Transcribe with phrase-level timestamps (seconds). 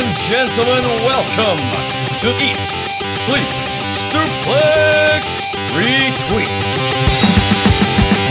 [0.00, 1.60] and gentlemen, welcome
[2.20, 2.68] to Eat,
[3.04, 3.46] Sleep,
[3.92, 5.42] Suplex,
[5.76, 6.64] Retweet.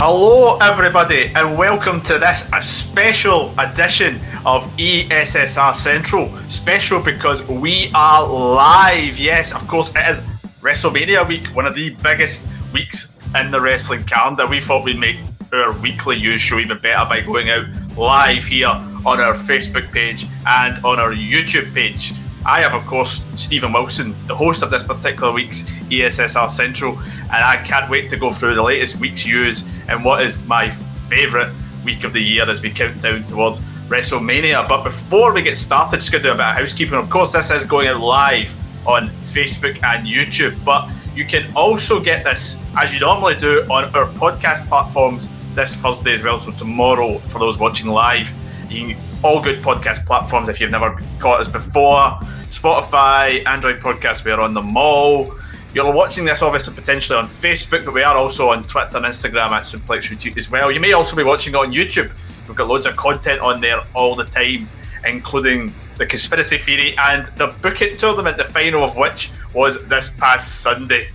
[0.00, 6.36] Hello, everybody, and welcome to this a special edition of ESSR Central.
[6.48, 9.16] Special because we are live.
[9.16, 10.18] Yes, of course, it is
[10.60, 14.48] WrestleMania week, one of the biggest weeks in the wrestling calendar.
[14.48, 15.18] We thought we'd make
[15.52, 17.66] our weekly news show even better by going out
[17.96, 22.14] live here on our Facebook page and on our YouTube page.
[22.44, 27.30] I have, of course, Stephen Wilson, the host of this particular week's ESSR Central, and
[27.32, 30.70] I can't wait to go through the latest week's news and what is my
[31.08, 31.52] favourite
[31.84, 34.66] week of the year as we count down towards WrestleMania.
[34.68, 36.94] But before we get started, just going to do a bit of housekeeping.
[36.94, 38.54] Of course, this is going live
[38.86, 43.84] on Facebook and YouTube, but you can also get this, as you normally do, on
[43.94, 46.40] our podcast platforms this Thursday as well.
[46.40, 48.28] So tomorrow, for those watching live,
[48.70, 52.18] you all good podcast platforms if you've never caught us before.
[52.48, 55.34] Spotify, Android Podcasts, we are on them all.
[55.74, 59.50] You're watching this obviously potentially on Facebook, but we are also on Twitter and Instagram
[59.50, 60.72] at Suplex Retweet as well.
[60.72, 62.10] You may also be watching it on YouTube.
[62.48, 64.68] We've got loads of content on there all the time,
[65.06, 70.10] including the conspiracy theory and the Book It tournament, the final of which was this
[70.18, 71.08] past Sunday.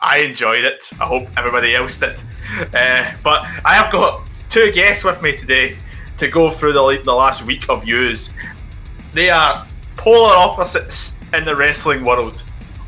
[0.00, 0.88] I enjoyed it.
[1.00, 2.20] I hope everybody else did.
[2.72, 5.76] Uh, but I have got two guests with me today
[6.18, 8.32] to go through the, like, the last week of news.
[9.12, 9.66] They are
[9.96, 12.42] polar opposites in the wrestling world.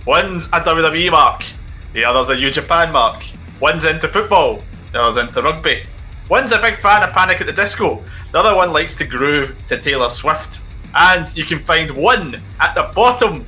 [0.07, 1.45] One's a WWE mark,
[1.93, 3.25] the other's a New Japan mark.
[3.61, 5.85] One's into football, the other's into rugby.
[6.29, 9.57] One's a big fan of Panic at the Disco, the other one likes to groove
[9.69, 10.61] to Taylor Swift.
[10.95, 13.45] And you can find one at the bottom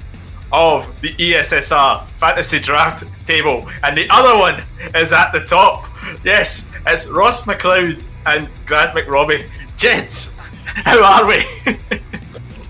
[0.53, 4.63] of the ESSR fantasy draft table, and the other one
[4.95, 5.87] is at the top.
[6.25, 9.49] Yes, it's Ross McLeod and Grant McRobbie.
[9.83, 10.33] Gents,
[10.65, 11.45] how are we?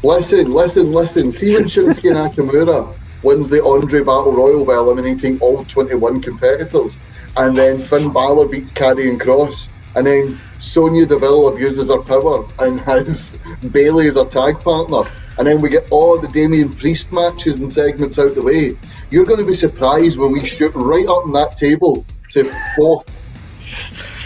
[0.03, 1.31] listen, listen, listen.
[1.31, 6.99] See when Shinsuke Nakamura wins the Andre Battle Royal by eliminating all 21 competitors,
[7.37, 9.69] and then Finn Balor beats Karrion Kross.
[9.95, 13.37] and then Sonya Deville abuses her power and has
[13.73, 15.03] Bayley as her tag partner
[15.37, 18.79] and then we get all the Damian Priest matches and segments out the way.
[19.11, 23.07] You're going to be surprised when we shoot right up on that table to fourth.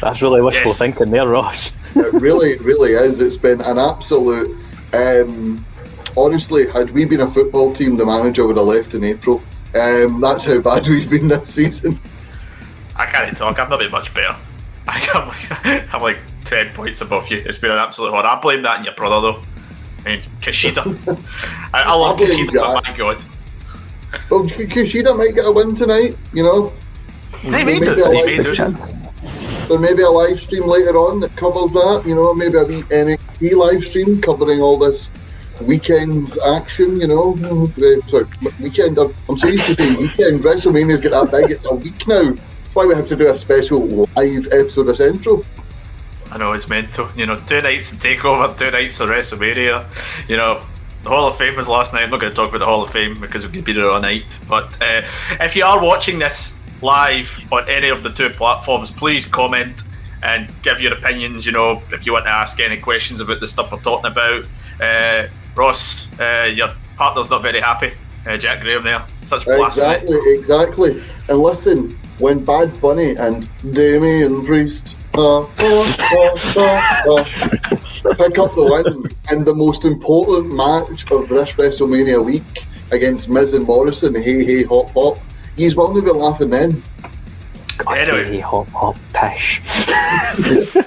[0.00, 0.78] That's really wishful yes.
[0.78, 1.75] thinking there, Ross.
[1.96, 3.20] It really, really is.
[3.20, 4.56] It's been an absolute.
[4.92, 5.64] Um,
[6.16, 9.42] honestly, had we been a football team, the manager would have left in April.
[9.78, 12.00] Um, that's how bad we've been this season.
[12.94, 13.58] I can't talk.
[13.58, 14.36] I've not been much better.
[14.88, 17.42] I'm like, I'm like 10 points above you.
[17.44, 18.26] It's been an absolute horror.
[18.26, 19.42] I blame that on your brother, though.
[20.04, 20.84] I mean, Kushida.
[21.74, 23.22] I, I love Kushida, but my god.
[24.30, 26.72] Well, Kushida might get a win tonight, you know.
[27.42, 27.94] They may do.
[27.94, 28.54] They may do.
[29.68, 32.64] There may be a live stream later on that covers that, you know, maybe a
[32.64, 35.10] wee NXT live stream covering all this
[35.62, 37.36] weekend's action, you know.
[37.42, 38.26] Uh, sorry,
[38.60, 38.96] weekend.
[38.98, 40.42] I'm so used to saying weekend.
[40.42, 42.30] WrestleMania's get that big, it's a week now.
[42.32, 45.44] That's why we have to do a special live episode of Central.
[46.30, 47.08] I know it's mental.
[47.16, 49.84] You know, two nights of Takeover, two nights of WrestleMania.
[50.28, 50.62] You know,
[51.02, 52.04] the Hall of Fame was last night.
[52.04, 53.90] I'm not going to talk about the Hall of Fame because we could be there
[53.90, 54.38] all night.
[54.48, 55.02] But uh,
[55.40, 59.82] if you are watching this live on any of the two platforms, please comment
[60.22, 61.46] and give your opinions.
[61.46, 64.46] You know, if you want to ask any questions about the stuff we're talking about.
[64.80, 67.92] Uh, Ross, uh, your partner's not very happy.
[68.26, 69.04] Uh, Jack Graham there.
[69.24, 69.46] Such.
[69.46, 71.02] Exactly, exactly.
[71.28, 75.42] And listen, when Bad Bunny and Damian Priest uh,
[78.16, 83.54] pick up the win in the most important match of this WrestleMania week against Miz
[83.54, 84.14] and Morrison.
[84.14, 85.18] Hey, hey, hop, hop.
[85.56, 86.82] He's will to be laughing then.
[87.78, 88.24] God, anyway.
[88.24, 89.62] Hey, hop, hop, pish.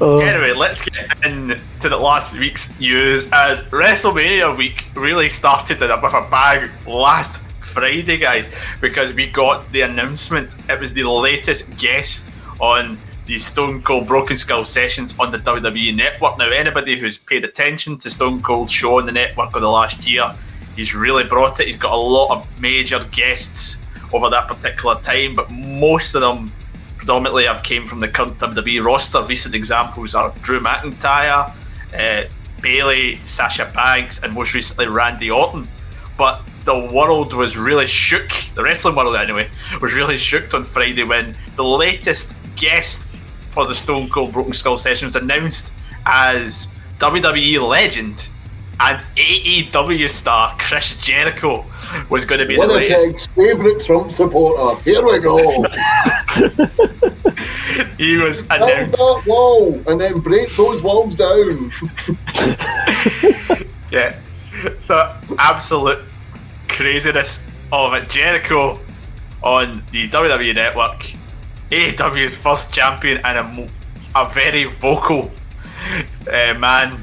[0.00, 0.20] Oh.
[0.20, 3.24] Anyway, let's get into the last week's news.
[3.32, 8.48] Uh, WrestleMania week really started with a bag last Friday, guys,
[8.80, 10.50] because we got the announcement.
[10.68, 12.24] It was the latest guest
[12.60, 16.38] on the Stone Cold Broken Skull sessions on the WWE Network.
[16.38, 20.08] Now, anybody who's paid attention to Stone Cold's show on the network over the last
[20.08, 20.32] year,
[20.78, 21.66] he's really brought it.
[21.66, 23.78] He's got a lot of major guests
[24.12, 26.52] over that particular time, but most of them
[26.96, 29.22] predominantly have came from the current WWE roster.
[29.22, 31.52] Recent examples are Drew McIntyre,
[31.94, 32.28] uh,
[32.62, 35.66] Bayley, Sasha Banks, and most recently Randy Orton.
[36.16, 39.48] But the world was really shook, the wrestling world anyway,
[39.82, 43.04] was really shook on Friday when the latest guest
[43.50, 45.72] for the Stone Cold Broken Skull session was announced
[46.06, 48.28] as WWE legend
[48.80, 51.64] and AEW star Chris Jericho
[52.10, 53.30] was going to be Winnipeg's the latest.
[53.30, 54.80] favourite Trump supporter.
[54.82, 55.36] Here we go.
[57.98, 58.96] he was announced.
[58.96, 61.72] Build that wall and then break those walls down.
[63.90, 64.16] yeah,
[64.86, 66.00] the absolute
[66.68, 67.42] craziness
[67.72, 68.08] of it.
[68.08, 68.78] Jericho
[69.42, 71.12] on the WWE Network,
[71.70, 73.68] AEW's first champion, and a,
[74.20, 75.30] a very vocal
[76.32, 77.02] uh, man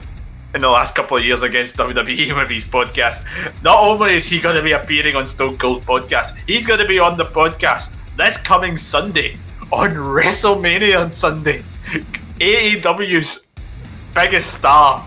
[0.56, 3.26] in the last couple of years against WWE with his podcast.
[3.62, 6.88] Not only is he going to be appearing on Stone Cold's podcast, he's going to
[6.88, 9.38] be on the podcast this coming Sunday
[9.74, 11.62] on WrestleMania on Sunday.
[12.40, 13.46] AEW's
[14.14, 15.06] biggest star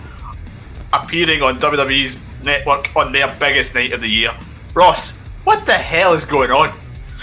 [0.93, 4.33] appearing on WWE's network on their biggest night of the year.
[4.75, 5.13] Ross,
[5.45, 6.71] what the hell is going on?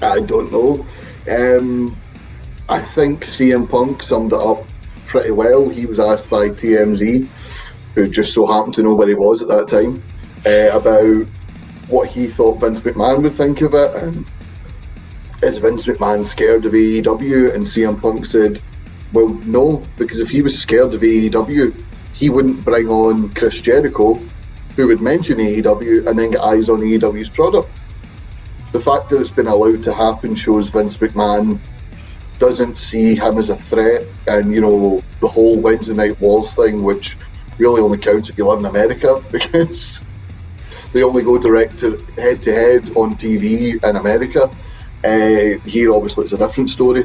[0.00, 0.86] I don't know.
[1.28, 1.96] Um,
[2.68, 4.64] I think CM Punk summed it up
[5.06, 5.68] pretty well.
[5.68, 7.26] He was asked by TMZ,
[7.94, 10.02] who just so happened to know where he was at that time,
[10.44, 11.26] uh, about
[11.88, 13.94] what he thought Vince McMahon would think of it.
[13.96, 14.26] And
[15.42, 17.54] is Vince McMahon scared of AEW?
[17.54, 18.60] And CM Punk said,
[19.12, 21.82] well, no, because if he was scared of AEW,
[22.14, 24.14] he wouldn't bring on Chris Jericho,
[24.74, 27.68] who would mention AEW and then get eyes on AEW's product.
[28.72, 31.58] The fact that it's been allowed to happen shows Vince McMahon
[32.38, 36.82] doesn't see him as a threat, and you know the whole Wednesday Night Wars thing,
[36.82, 37.16] which
[37.58, 40.00] really only counts if you live in America because
[40.92, 44.50] they only go direct to head to head on TV in America.
[45.04, 47.04] Uh, here, obviously, it's a different story.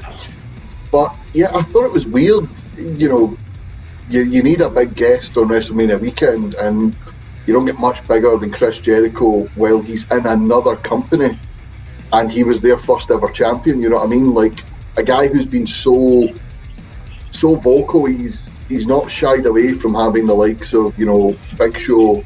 [0.92, 2.50] But yeah, I thought it was weird.
[2.78, 3.38] You know,
[4.10, 6.96] you, you need a big guest on WrestleMania weekend, and
[7.46, 11.40] you don't get much bigger than Chris Jericho while he's in another company,
[12.12, 13.82] and he was their first ever champion.
[13.82, 14.34] You know what I mean?
[14.34, 14.60] Like
[14.98, 16.28] a guy who's been so
[17.32, 18.06] so vocal.
[18.06, 22.24] He's he's not shied away from having the likes of you know Big Show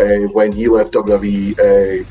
[0.00, 1.58] uh, when he left WWE.
[1.58, 2.04] Uh,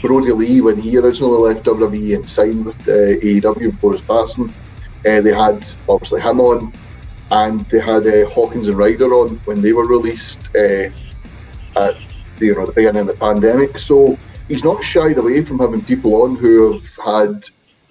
[0.00, 4.48] Brodie Lee when he originally left WWE and signed with uh, AEW before his passing.
[5.04, 6.72] Uh, they had obviously him on,
[7.32, 10.88] and they had uh, Hawkins and Ryder on when they were released uh,
[11.76, 11.96] at
[12.38, 13.78] you know the beginning of the pandemic.
[13.78, 14.16] So
[14.46, 17.48] he's not shied away from having people on who have had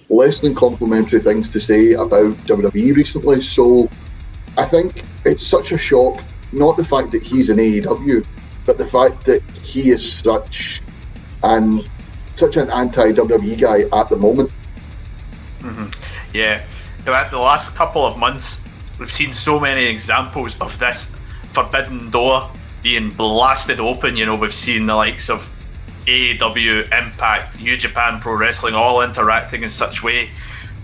[0.10, 3.42] less than complimentary things to say about WWE recently.
[3.42, 3.90] So
[4.58, 8.26] I think it's such a shock, not the fact that he's an AEW,
[8.66, 10.82] but the fact that he is such
[11.44, 11.82] an
[12.36, 14.52] such an anti WWE guy at the moment.
[15.60, 15.90] Mm-hmm.
[16.34, 16.62] Yeah,
[17.00, 18.60] throughout the last couple of months,
[19.00, 21.12] we've seen so many examples of this
[21.52, 22.50] forbidden door
[22.84, 24.16] being blasted open.
[24.16, 25.52] You know, we've seen the likes of
[26.08, 30.30] AEW, Impact, New Japan Pro Wrestling all interacting in such way.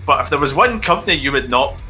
[0.06, 1.80] But if there was one company you would not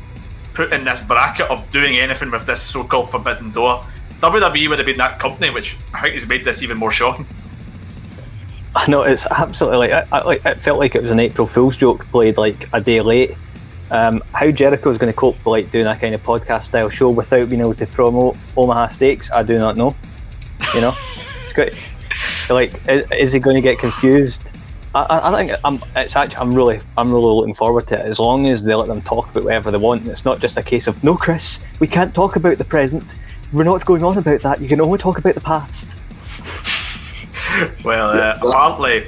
[0.54, 3.84] put in this bracket of doing anything with this so-called forbidden door,
[4.20, 7.26] WWE would have been that company, which I think has made this even more shocking.
[8.76, 12.36] I know it's absolutely like, it felt like it was an April Fool's joke played
[12.36, 13.32] like a day late.
[13.90, 16.88] Um, how Jericho is going to cope with like doing that kind of podcast style
[16.88, 19.94] show without being able to promote Omaha Steaks, I do not know.
[20.72, 20.96] You know,
[21.42, 21.74] it's great.
[22.48, 24.50] Like, is, is he going to get confused?
[24.94, 25.80] I, I think I'm.
[25.96, 28.06] It's actually I'm really I'm really looking forward to it.
[28.06, 30.62] As long as they let them talk about whatever they want, it's not just a
[30.62, 33.16] case of no, Chris, we can't talk about the present.
[33.52, 34.60] We're not going on about that.
[34.60, 35.98] You can only talk about the past.
[37.84, 39.06] well, uh, apparently,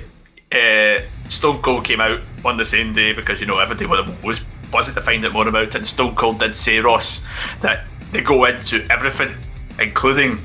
[0.53, 4.95] uh, Stone Cold came out on the same day because you know everybody was buzzing
[4.95, 5.75] to find out more about it.
[5.77, 7.25] And Stone Cold did say Ross
[7.63, 9.33] that they go into everything,
[9.81, 10.39] including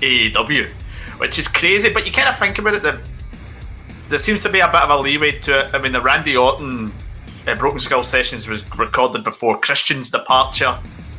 [0.00, 0.68] AEW,
[1.18, 1.92] which is crazy.
[1.92, 3.00] But you kind of think about it
[4.08, 5.74] there seems to be a bit of a leeway to it.
[5.74, 6.92] I mean, the Randy Orton
[7.46, 10.78] uh, Broken Skull sessions was recorded before Christian's departure,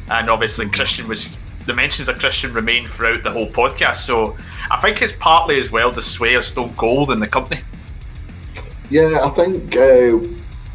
[0.10, 3.98] and obviously Christian was the mentions of Christian remained throughout the whole podcast.
[3.98, 4.36] So
[4.72, 7.62] I think it's partly as well the sway of Stone Cold in the company.
[8.90, 10.18] Yeah, I think uh,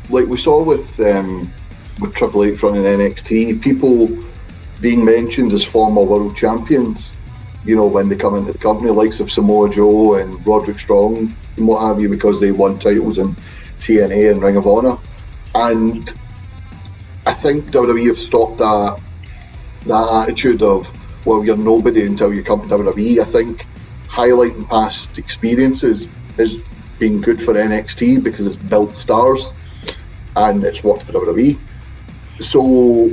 [0.09, 1.53] like we saw with um,
[2.01, 4.09] with Triple H running NXT, people
[4.81, 7.13] being mentioned as former world champions.
[7.65, 11.35] You know, when they come into the company, likes of Samoa Joe and Roderick Strong
[11.57, 13.35] and what have you, because they won titles in
[13.81, 14.99] TNA and Ring of Honor.
[15.55, 16.09] And
[17.27, 19.01] I think WWE have stopped that
[19.87, 20.93] that attitude of
[21.25, 23.19] well, you're nobody until you come to WWE.
[23.19, 23.67] I think
[24.09, 26.63] highlighting past experiences has
[26.99, 29.53] been good for NXT because it's built stars
[30.37, 31.59] and it's worked for WWE.
[32.41, 33.09] So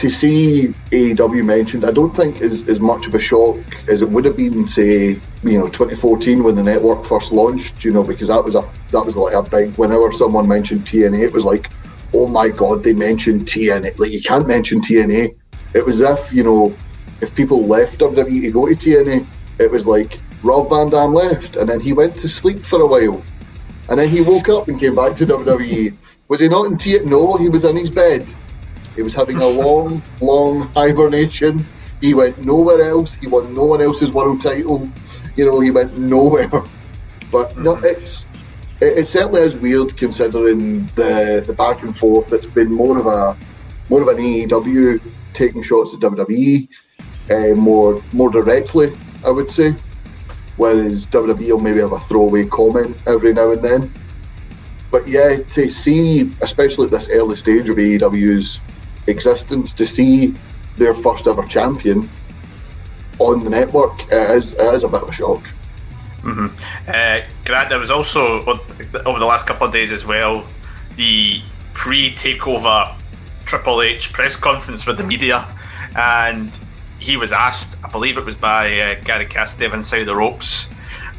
[0.00, 4.08] to see AEW mentioned, I don't think is as much of a shock as it
[4.08, 7.84] would have been, say, you know, 2014 when the network first launched.
[7.84, 9.76] You know, because that was a that was like a big.
[9.76, 11.70] Whenever someone mentioned TNA, it was like,
[12.14, 13.98] oh my god, they mentioned TNA.
[13.98, 15.36] Like you can't mention TNA.
[15.74, 16.74] It was if you know,
[17.20, 19.26] if people left WWE to go to TNA,
[19.58, 22.86] it was like Rob Van Dam left, and then he went to sleep for a
[22.86, 23.22] while,
[23.90, 25.94] and then he woke up and came back to WWE.
[26.28, 27.04] Was he not in TNA?
[27.04, 28.24] No, he was in his bed.
[28.96, 31.68] He was having a long, long hibernation
[32.00, 33.14] He went nowhere else.
[33.14, 34.92] He won no one else's world title.
[35.36, 36.50] You know, he went nowhere.
[37.30, 38.26] But no, it's
[38.80, 42.32] it, it certainly is weird considering the the back and forth.
[42.32, 43.38] It's been more of a
[43.88, 45.00] more of an AEW
[45.32, 46.68] taking shots at WWE,
[47.30, 49.76] uh, more more directly, I would say.
[50.56, 53.94] Whereas WWE will maybe have a throwaway comment every now and then.
[54.90, 58.62] But yeah, to see, especially at this early stage of AEW's
[59.10, 60.34] existence, to see
[60.76, 62.08] their first ever champion
[63.18, 65.42] on the network it is, it is a bit of a shock.
[66.22, 66.46] Mm-hmm.
[66.88, 70.46] Uh, Grant, there was also over the last couple of days as well
[70.96, 71.40] the
[71.72, 72.94] pre-takeover
[73.46, 75.46] Triple H press conference with the media,
[75.96, 76.56] and
[76.98, 80.70] he was asked, I believe it was by uh, Gary Cassidy inside the ropes.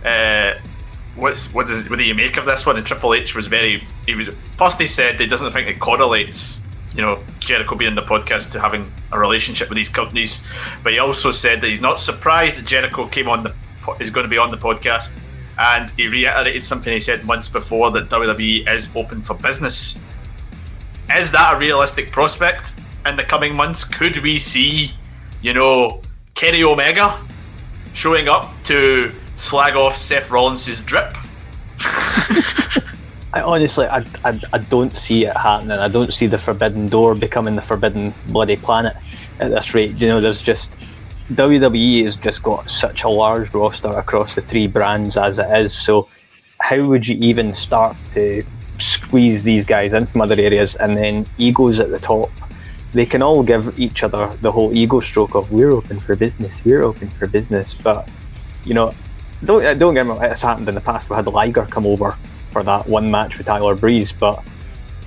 [0.06, 0.54] Uh,
[1.16, 2.78] what's what does what do you make of this one?
[2.78, 6.62] And Triple H was very he was first he said he doesn't think it correlates,
[6.94, 10.42] you know, Jericho being in the podcast to having a relationship with these companies,
[10.84, 13.54] but he also said that he's not surprised that Jericho came on the
[14.00, 15.12] is going to be on the podcast,
[15.58, 19.98] and he reiterated something he said months before that WWE is open for business.
[21.16, 22.74] Is that a realistic prospect
[23.06, 23.84] in the coming months?
[23.84, 24.92] Could we see,
[25.42, 26.02] you know,
[26.36, 27.20] Kenny Omega
[27.94, 31.16] showing up to slag off Seth Rollins' drip?
[33.34, 35.78] I honestly, I, I, I don't see it happening.
[35.78, 38.96] I don't see the Forbidden Door becoming the Forbidden Bloody Planet
[39.40, 40.00] at this rate.
[40.02, 40.72] You know, there's just
[41.34, 45.74] WWE has just got such a large roster across the three brands as it is.
[45.74, 46.10] So,
[46.60, 48.44] how would you even start to
[48.80, 52.30] squeeze these guys in from other areas and then egos at the top?
[52.92, 56.62] They can all give each other the whole ego stroke of "we're open for business,
[56.66, 58.10] we're open for business," but
[58.66, 58.94] you know,
[59.46, 60.22] don't don't get me wrong.
[60.22, 61.10] It's happened in the past.
[61.10, 62.18] We had Liger come over
[62.52, 64.44] for that one match with Tyler Breeze, but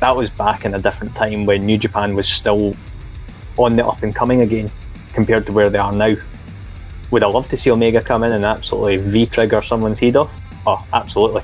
[0.01, 2.75] that was back in a different time when New Japan was still
[3.57, 4.71] on the up and coming again
[5.13, 6.15] compared to where they are now.
[7.11, 10.41] Would I love to see Omega come in and absolutely V trigger someone's head off?
[10.67, 11.43] Oh, absolutely.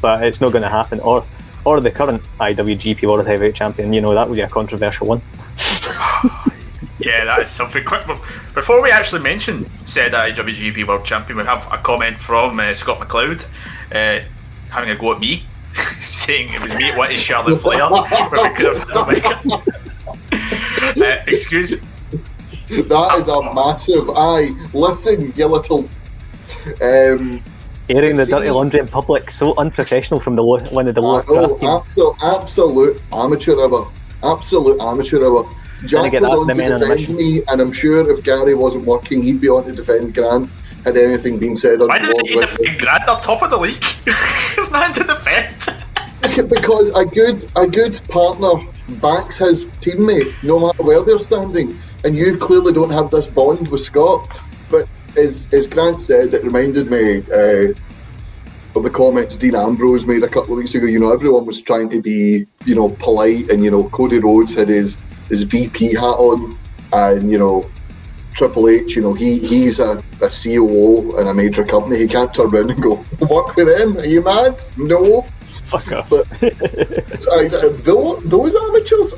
[0.00, 1.00] But it's not going to happen.
[1.00, 1.24] Or,
[1.64, 3.92] or the current IWGP World Heavyweight Champion.
[3.92, 5.22] You know that would be a controversial one.
[6.98, 7.84] yeah, that is something.
[7.84, 8.04] Quick
[8.54, 12.98] before we actually mention said IWGP World Champion, we have a comment from uh, Scott
[13.00, 13.44] McLeod
[13.92, 14.24] uh,
[14.72, 15.44] having a go at me,
[16.00, 17.82] saying it was me at Whitey Charlotte Flair.
[20.32, 21.80] uh, excuse
[22.80, 24.08] that is a massive.
[24.10, 25.88] Aye, listen, you little.
[26.80, 27.42] Um,
[27.88, 31.24] Airing the dirty laundry in public, so unprofessional from the low, one of the lower
[31.28, 33.90] oh, absolute, absolute amateur hour,
[34.22, 35.48] absolute amateur hour.
[35.84, 39.48] Jack was on to defend me, and I'm sure if Gary wasn't working, he'd be
[39.48, 40.48] on to defend Grant.
[40.84, 43.84] Had anything been said on Why did he defend Grant up top of the league?
[44.56, 46.48] There's nothing to defend.
[46.48, 48.50] because a good a good partner
[49.00, 53.68] backs his teammate no matter where they're standing and you clearly don't have this bond
[53.68, 54.28] with Scott.
[54.70, 57.72] But as as Grant said, it reminded me uh,
[58.74, 60.86] of the comments Dean Ambrose made a couple of weeks ago.
[60.86, 64.54] You know, everyone was trying to be you know polite, and you know Cody Rhodes
[64.54, 64.96] had his
[65.28, 66.58] his VP hat on,
[66.92, 67.70] and you know
[68.34, 71.98] Triple H, you know, he he's a, a COO in a major company.
[71.98, 73.98] He can't turn around and go, work with him.
[73.98, 74.64] Are you mad?
[74.76, 75.26] No.
[75.66, 76.10] Fuck off.
[76.10, 76.26] But
[77.18, 79.14] so, those, those amateurs,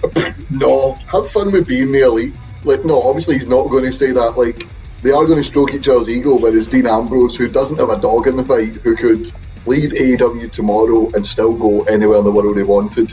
[0.51, 4.13] no, have fun with being the elite like, no, obviously he's not going to say
[4.13, 4.37] that.
[4.37, 4.67] Like,
[5.03, 8.01] they are going to stroke each other's ego, whereas Dean Ambrose, who doesn't have a
[8.01, 9.31] dog in the fight, who could
[9.67, 13.13] leave AEW tomorrow and still go anywhere in the world he wanted,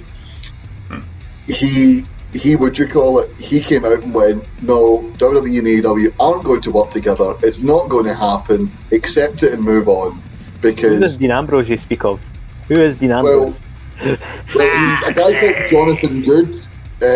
[0.89, 1.01] hmm.
[1.47, 3.29] he he would you call it?
[3.35, 7.35] He came out and went, "No, WWE and AEW aren't going to work together.
[7.43, 8.71] It's not going to happen.
[8.91, 10.21] Accept it and move on."
[10.61, 12.27] Because who is Dean Ambrose you speak of?
[12.67, 13.61] Who is Dean Ambrose?
[14.01, 14.01] Well,
[14.55, 16.67] well he's a guy called Jonathan Good,
[17.01, 17.07] uh,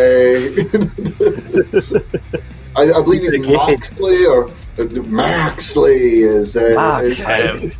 [2.76, 4.50] I, I, believe he's Moxley or
[5.06, 6.58] Moxley is.
[6.58, 7.06] Uh, Max.
[7.06, 7.72] is um,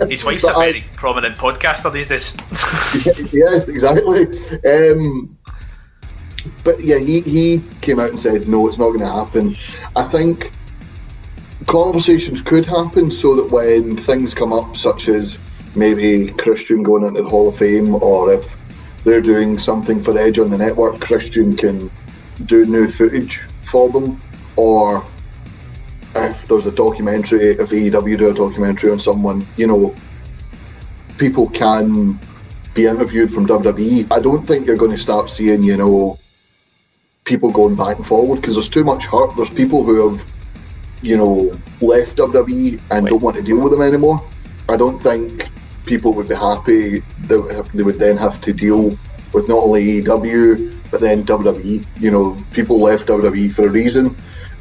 [0.08, 2.34] his wife's a very I, prominent podcaster these days.
[3.34, 4.28] yes, exactly.
[4.64, 5.36] Um,
[6.64, 9.54] but yeah, he, he came out and said, no, it's not going to happen.
[9.96, 10.52] I think
[11.66, 15.38] conversations could happen so that when things come up, such as
[15.74, 18.56] maybe Christian going into the Hall of Fame, or if
[19.04, 21.90] they're doing something for Edge on the network, Christian can
[22.46, 24.20] do new footage for them,
[24.56, 25.04] or
[26.14, 29.94] if there's a documentary, if AEW do a documentary on someone, you know,
[31.18, 32.18] people can
[32.74, 34.10] be interviewed from WWE.
[34.10, 36.18] I don't think you're going to start seeing, you know,
[37.24, 39.34] people going back and forward because there's too much hurt.
[39.36, 40.26] There's people who have,
[41.02, 44.22] you know, left WWE and don't want to deal with them anymore.
[44.68, 45.48] I don't think
[45.86, 48.96] people would be happy that they would then have to deal
[49.32, 51.84] with not only AEW but then WWE.
[51.98, 54.14] You know, people left WWE for a reason,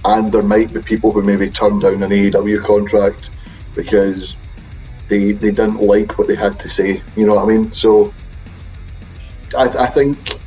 [0.05, 3.29] and there might be people who maybe turned down an AEW contract
[3.75, 4.37] because
[5.09, 7.01] they they didn't like what they had to say.
[7.15, 7.71] You know what I mean?
[7.73, 8.13] So
[9.55, 10.39] I, I think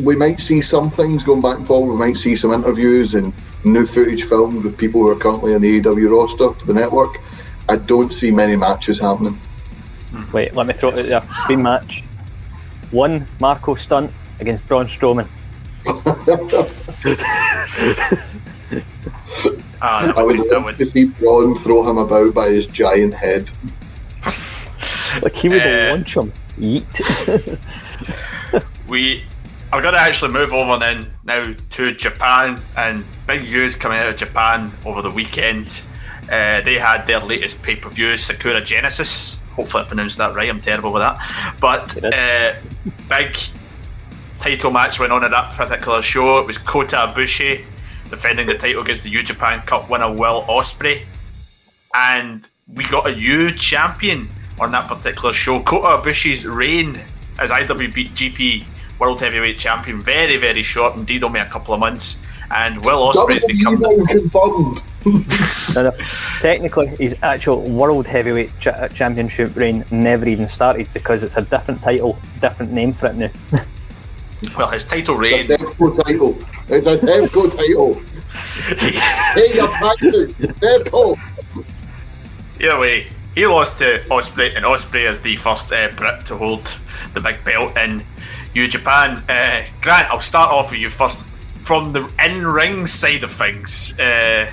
[0.00, 1.92] we might see some things going back and forward.
[1.94, 3.32] We might see some interviews and
[3.64, 7.18] new footage filmed with people who are currently on the AEW roster for the network.
[7.68, 9.38] I don't see many matches happening.
[10.32, 11.36] Wait, let me throw it out there.
[11.46, 12.04] Dream match.
[12.90, 15.28] One Marko Stunt against Braun Strowman.
[19.80, 23.14] Ah, I would, would love would, to see Braun throw him about by his giant
[23.14, 23.48] head.
[25.22, 26.32] Like he would Uh, launch him.
[26.58, 27.58] Yeet.
[28.88, 29.22] we
[29.70, 34.16] I'm gonna actually move over then now to Japan and big news coming out of
[34.16, 35.82] Japan over the weekend.
[36.24, 39.38] Uh, they had their latest pay per view, Sakura Genesis.
[39.56, 40.48] Hopefully, I pronounced that right.
[40.48, 41.18] I'm terrible with that.
[41.60, 42.54] But uh,
[43.10, 43.36] big
[44.40, 46.38] title match went on at that particular show.
[46.38, 47.62] It was Kota Ibushi
[48.08, 51.02] defending the title against the New Japan Cup winner Will Ospreay,
[51.92, 55.62] and we got a new champion on that particular show.
[55.62, 56.98] Kota Ibushi's reign
[57.38, 58.64] as IWGP
[58.98, 62.20] World Heavyweight Champion very, very short indeed, only a couple of months.
[62.50, 64.82] And Will Ospreay has become confirmed.
[65.74, 65.92] no, no.
[66.40, 71.82] Technically, his actual World Heavyweight cha- Championship reign never even started because it's a different
[71.82, 73.30] title, different name for it now.
[74.56, 75.34] well, his title reign.
[75.34, 76.38] It's a Sevco title.
[76.68, 78.00] It's a Sevco title.
[79.34, 81.18] Pay your taxes, Sevco.
[82.60, 86.66] Either way, he lost to Ospreay, and Ospreay is the first uh, Brit to hold
[87.14, 88.02] the big belt in
[88.58, 89.22] New Japan.
[89.28, 91.20] Uh, Grant, I'll start off with you first.
[91.60, 94.50] From the in-ring side of things, uh,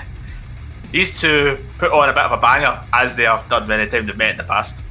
[0.92, 4.06] these two put on a bit of a banger, as they have done many times
[4.06, 4.84] they've met in the past.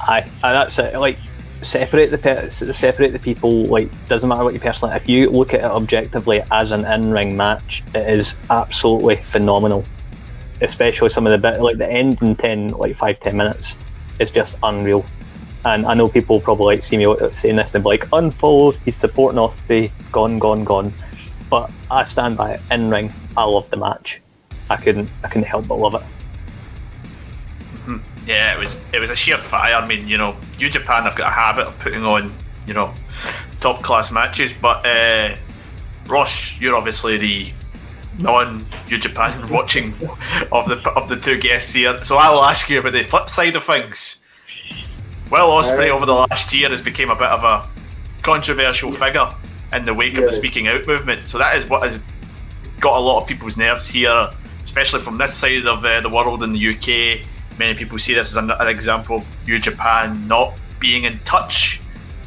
[0.00, 0.94] Aye, and that's it.
[0.94, 1.18] Like
[1.60, 3.64] separate the pe- separate the people.
[3.64, 4.94] Like doesn't matter what you personally.
[4.94, 9.84] If you look at it objectively as an in-ring match, it is absolutely phenomenal.
[10.62, 13.76] Especially some of the bit like the end in ten, like five ten minutes,
[14.20, 15.04] is just unreal.
[15.64, 18.76] And I know people probably like see me saying this and be like, unfollowed.
[18.84, 19.90] He's supporting Ospreay.
[20.12, 20.92] Gone, gone, gone.
[21.48, 22.60] But I stand by it.
[22.70, 24.20] In ring, I love the match.
[24.68, 26.02] I couldn't, I couldn't help but love it.
[28.26, 29.74] Yeah, it was it was a sheer fire.
[29.74, 32.32] I mean, you know, New Japan have got a habit of putting on,
[32.66, 32.94] you know,
[33.60, 34.52] top class matches.
[34.58, 35.36] But uh,
[36.06, 37.52] Ross, you're obviously the
[38.18, 39.92] non New Japan watching
[40.52, 42.02] of the of the two guests here.
[42.02, 44.20] So I will ask you about the flip side of things.
[45.30, 47.68] Will Ospreay over the last year has become a bit of a
[48.22, 49.28] controversial figure
[49.72, 51.26] in the wake of the speaking out movement.
[51.28, 52.00] So that is what has
[52.80, 54.30] got a lot of people's nerves here,
[54.62, 57.26] especially from this side of uh, the world in the UK.
[57.58, 61.80] Many people see this as an, an example of New Japan not being in touch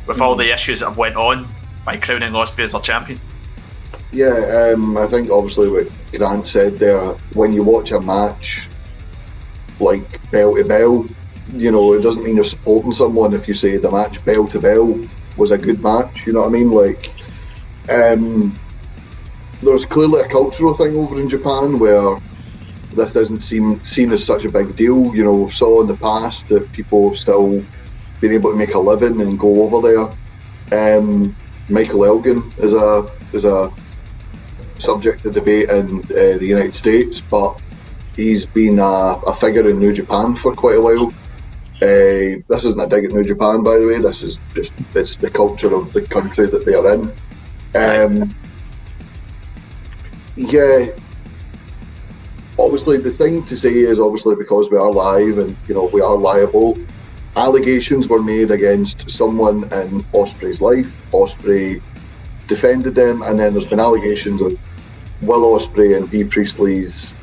[0.08, 1.48] with all the issues that have went on
[1.86, 3.20] by crowning Ospreay as their champion.
[4.12, 8.68] Yeah, um, I think obviously what Grant said there, when you watch a match
[9.80, 11.06] like bell to bell,
[11.54, 14.60] you know, it doesn't mean you're supporting someone if you say the match bell to
[14.60, 15.00] bell
[15.38, 16.72] was a good match, you know what I mean?
[16.72, 17.12] Like,
[17.90, 18.58] um,
[19.62, 22.18] there's clearly a cultural thing over in Japan where
[22.94, 25.16] this doesn't seem seen as such a big deal.
[25.16, 27.64] You know, we saw in the past that people have still
[28.20, 30.98] been able to make a living and go over there.
[30.98, 31.36] Um,
[31.70, 33.72] Michael Elgin is a is a
[34.80, 37.62] subject of debate in uh, the United States, but
[38.16, 41.14] he's been a, a figure in New Japan for quite a while.
[41.80, 44.00] Uh, this isn't a dig at New Japan, by the way.
[44.02, 47.12] This is just it's the culture of the country that they are in.
[47.76, 48.36] Um,
[50.36, 50.88] yeah,
[52.58, 56.02] obviously the thing to say is obviously because we are live and you know we
[56.02, 56.78] are liable.
[57.36, 61.06] Allegations were made against someone in Ospreay's life.
[61.12, 61.80] Ospreay
[62.48, 64.58] defended them, and then there's been allegations of
[65.22, 67.14] Will Ospreay and Bea Priestley's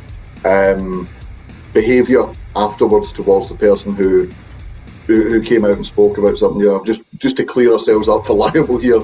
[0.44, 1.08] um,
[1.72, 4.30] behaviour afterwards towards the person who,
[5.06, 6.62] who who came out and spoke about something.
[6.62, 9.02] Yeah, just just to clear ourselves up for liable here.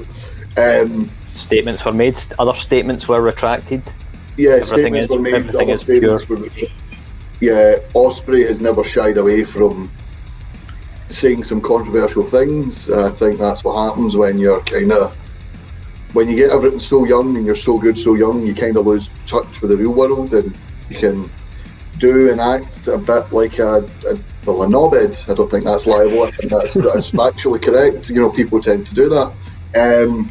[0.57, 2.19] Um, Statements were made.
[2.39, 3.83] Other statements were retracted.
[4.37, 4.67] yeah, Everything
[5.05, 5.55] statements is- were made.
[5.55, 6.71] other statements were made.
[7.41, 9.91] Yeah, Ospreay has never shied away from
[11.09, 12.91] saying some controversial things.
[12.91, 15.17] I think that's what happens when you're kind of
[16.13, 18.85] when you get everything so young and you're so good so young, you kind of
[18.87, 20.55] lose touch with the real world, and
[20.91, 21.31] you can
[21.99, 25.29] do and act a bit like a, a well a knobhead.
[25.31, 26.25] I don't think that's liable.
[26.25, 28.11] I think that's, that's actually correct.
[28.11, 29.33] You know, people tend to do that.
[29.77, 30.29] Um,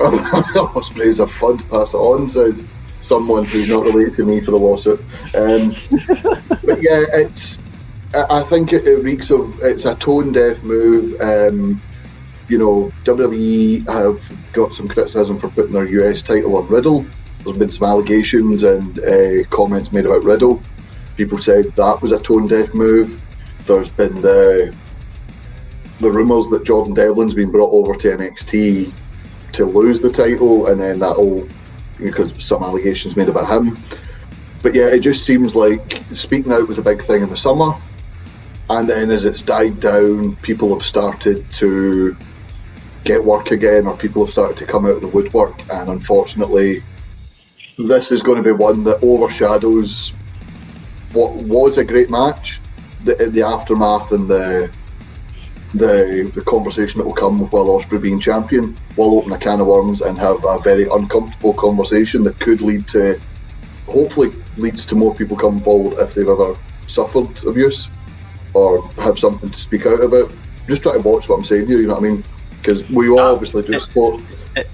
[0.76, 2.64] Ospreys are fun to pass it on, says
[3.00, 5.00] someone who's not related to me for the lawsuit.
[5.34, 5.74] Um,
[6.64, 7.60] but yeah, it's.
[8.14, 11.20] I I think it, it reeks of it's a tone deaf move.
[11.20, 11.80] Um,
[12.48, 17.06] you know, WWE have got some criticism for putting their US title on Riddle,
[17.44, 20.62] there's been some allegations and uh, comments made about Riddle.
[21.16, 23.20] People said that was a tone deaf move.
[23.66, 24.74] There's been the
[26.00, 28.92] the rumours that Jordan Devlin's been brought over to NXT
[29.52, 31.46] to lose the title, and then that'll
[31.98, 33.78] because some allegations made about him.
[34.62, 37.72] But yeah, it just seems like speaking out was a big thing in the summer,
[38.70, 42.16] and then as it's died down, people have started to
[43.04, 46.82] get work again, or people have started to come out of the woodwork, and unfortunately,
[47.78, 50.14] this is going to be one that overshadows
[51.14, 52.60] what was a great match,
[53.04, 54.70] the, the aftermath and the
[55.74, 59.60] the the conversation that will come with Will Ospreay being champion will open a can
[59.60, 63.20] of worms and have a very uncomfortable conversation that could lead to
[63.86, 67.88] hopefully leads to more people coming forward if they've ever suffered abuse
[68.54, 70.32] or have something to speak out about.
[70.68, 72.24] Just try to watch what I'm saying here, you know what I mean?
[72.60, 74.22] Because we all Uh, obviously do it's- support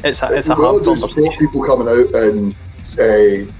[0.04, 2.54] It's a, it's a we all do support people coming out and
[3.00, 3.50] uh,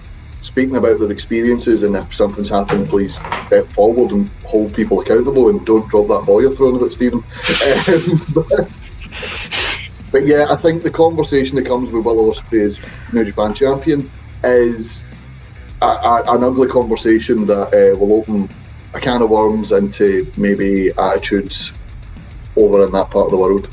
[0.42, 5.48] speaking about their experiences, and if something's happened, please step forward and hold people accountable,
[5.48, 7.18] and don't drop that ball you're throwing about Stephen.
[7.18, 7.24] Um,
[10.12, 12.80] but, yeah, I think the conversation that comes with Will Ospreay as
[13.12, 14.08] New Japan champion
[14.42, 15.04] is
[15.82, 18.48] a, a, an ugly conversation that uh, will open
[18.94, 21.72] a can of worms into maybe attitudes
[22.56, 23.68] over in that part of the world.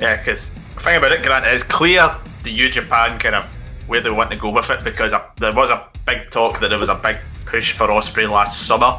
[0.00, 3.44] Yeah, because the thing about it, Grant, it's clear the New Japan kind of
[3.92, 6.68] where they want to go with it because uh, there was a big talk that
[6.68, 8.98] there was a big push for Ospreay last summer,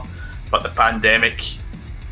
[0.51, 1.41] but the pandemic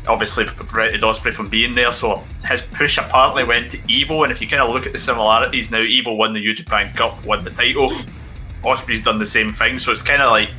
[0.08, 1.92] obviously prevented Ospreay from being there.
[1.92, 4.98] So his push apparently went to EVIL, and if you kind of look at the
[4.98, 7.92] similarities now, EVIL won the New Japan Cup, won the title.
[8.64, 10.50] Ospreay's done the same thing, so it's kind of like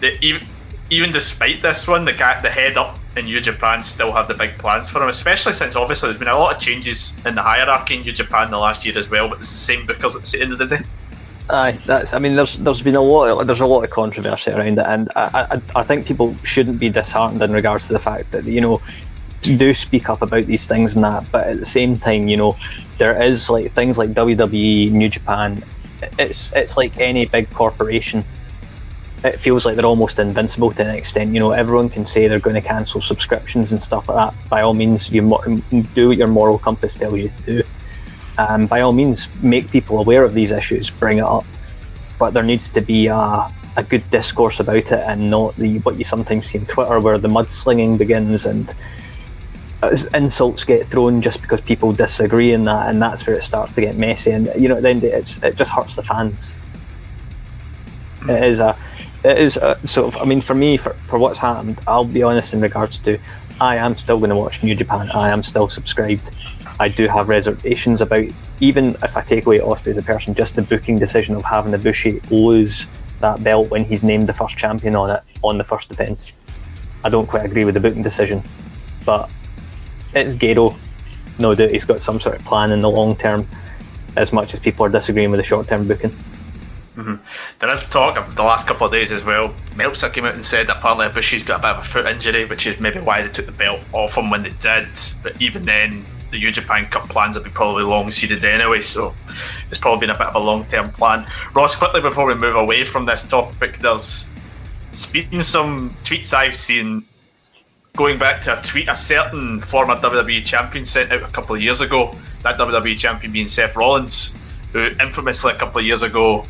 [0.00, 0.44] the, even
[0.90, 4.58] even despite this one, the the head up in New Japan still have the big
[4.58, 7.94] plans for him, especially since obviously there's been a lot of changes in the hierarchy
[7.94, 9.28] in New Japan the last year as well.
[9.28, 10.82] But it's the same because it's the end of the day.
[11.50, 12.14] Aye, that's.
[12.14, 13.40] I mean, there's there's been a lot.
[13.40, 16.78] Of, there's a lot of controversy around it, and I, I I think people shouldn't
[16.78, 18.80] be disheartened in regards to the fact that you know
[19.42, 21.30] do speak up about these things and that.
[21.32, 22.56] But at the same time, you know,
[22.98, 25.62] there is like things like WWE, New Japan.
[26.18, 28.24] It's it's like any big corporation.
[29.24, 31.32] It feels like they're almost invincible to an extent.
[31.32, 34.48] You know, everyone can say they're going to cancel subscriptions and stuff like that.
[34.48, 35.42] By all means, you mo-
[35.94, 37.62] do what your moral compass tells you to do
[38.38, 41.44] um, by all means, make people aware of these issues, bring it up.
[42.18, 45.96] But there needs to be a, a good discourse about it and not the what
[45.96, 48.72] you sometimes see on Twitter where the mudslinging begins and
[50.14, 53.80] insults get thrown just because people disagree in that, and that's where it starts to
[53.80, 54.30] get messy.
[54.30, 56.54] And you know, then it's it just hurts the fans.
[58.28, 58.76] It is a,
[59.24, 60.22] it is a, sort of.
[60.22, 63.18] I mean, for me, for, for what's happened, I'll be honest in regards to,
[63.60, 65.10] I am still going to watch New Japan.
[65.10, 66.30] I am still subscribed.
[66.82, 68.24] I do have reservations about
[68.58, 71.72] even if I take away Ospreay as a person, just the booking decision of having
[71.72, 72.88] Ibushi lose
[73.20, 76.32] that belt when he's named the first champion on it on the first defence.
[77.04, 78.42] I don't quite agree with the booking decision,
[79.06, 79.30] but
[80.12, 80.76] it's Gedo.
[81.38, 83.46] No doubt he's got some sort of plan in the long term,
[84.16, 86.10] as much as people are disagreeing with the short term booking.
[86.96, 87.14] Mm-hmm.
[87.60, 89.54] There is talk of the last couple of days as well.
[89.76, 92.44] Meltzer came out and said that apparently Ibushi's got a bit of a foot injury,
[92.44, 94.88] which is maybe why they took the belt off him when they did.
[95.22, 99.14] But even then, the New Japan Cup plans will be probably long seeded anyway, so
[99.70, 101.26] it's probably been a bit of a long term plan.
[101.54, 104.28] Ross, quickly before we move away from this topic, there's
[104.92, 107.04] speaking some tweets I've seen
[107.94, 111.62] going back to a tweet a certain former WWE champion sent out a couple of
[111.62, 112.14] years ago.
[112.42, 114.34] That WWE champion being Seth Rollins,
[114.72, 116.44] who infamously a couple of years ago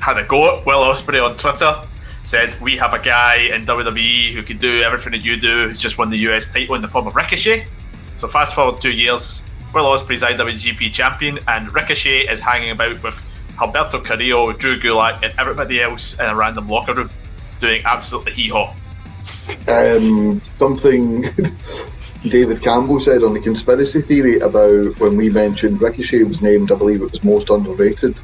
[0.00, 1.74] had a go at Will Ospreay on Twitter.
[2.24, 5.68] Said we have a guy in WWE who can do everything that you do.
[5.68, 7.66] He's just won the US title in the form of Ricochet.
[8.16, 9.42] So fast forward two years,
[9.74, 13.14] Will Ospreay's IWGP champion, and Ricochet is hanging about with
[13.56, 17.10] Humberto Carrillo, Drew Gulak, and everybody else in a random locker room,
[17.60, 18.74] doing absolutely hee haw.
[19.68, 21.22] um, something
[22.22, 26.76] David Campbell said on the conspiracy theory about when we mentioned Ricochet was named, I
[26.76, 28.18] believe it was most underrated.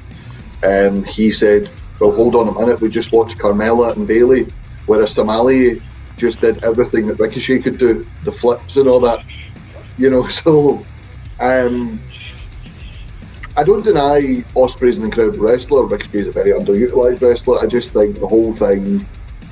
[0.66, 2.81] Um, he said, "Well, hold on a minute.
[2.81, 4.46] We just watched Carmella and Bayley,
[4.87, 5.83] whereas Somali
[6.16, 9.24] just did everything that Ricochet could do, the flips and all that.
[9.98, 10.85] You know, so."
[11.40, 12.00] Um,
[13.55, 15.83] I don't deny Ospreay's an incredible wrestler.
[15.83, 17.59] Ricochet's a very underutilized wrestler.
[17.59, 19.07] I just think the whole thing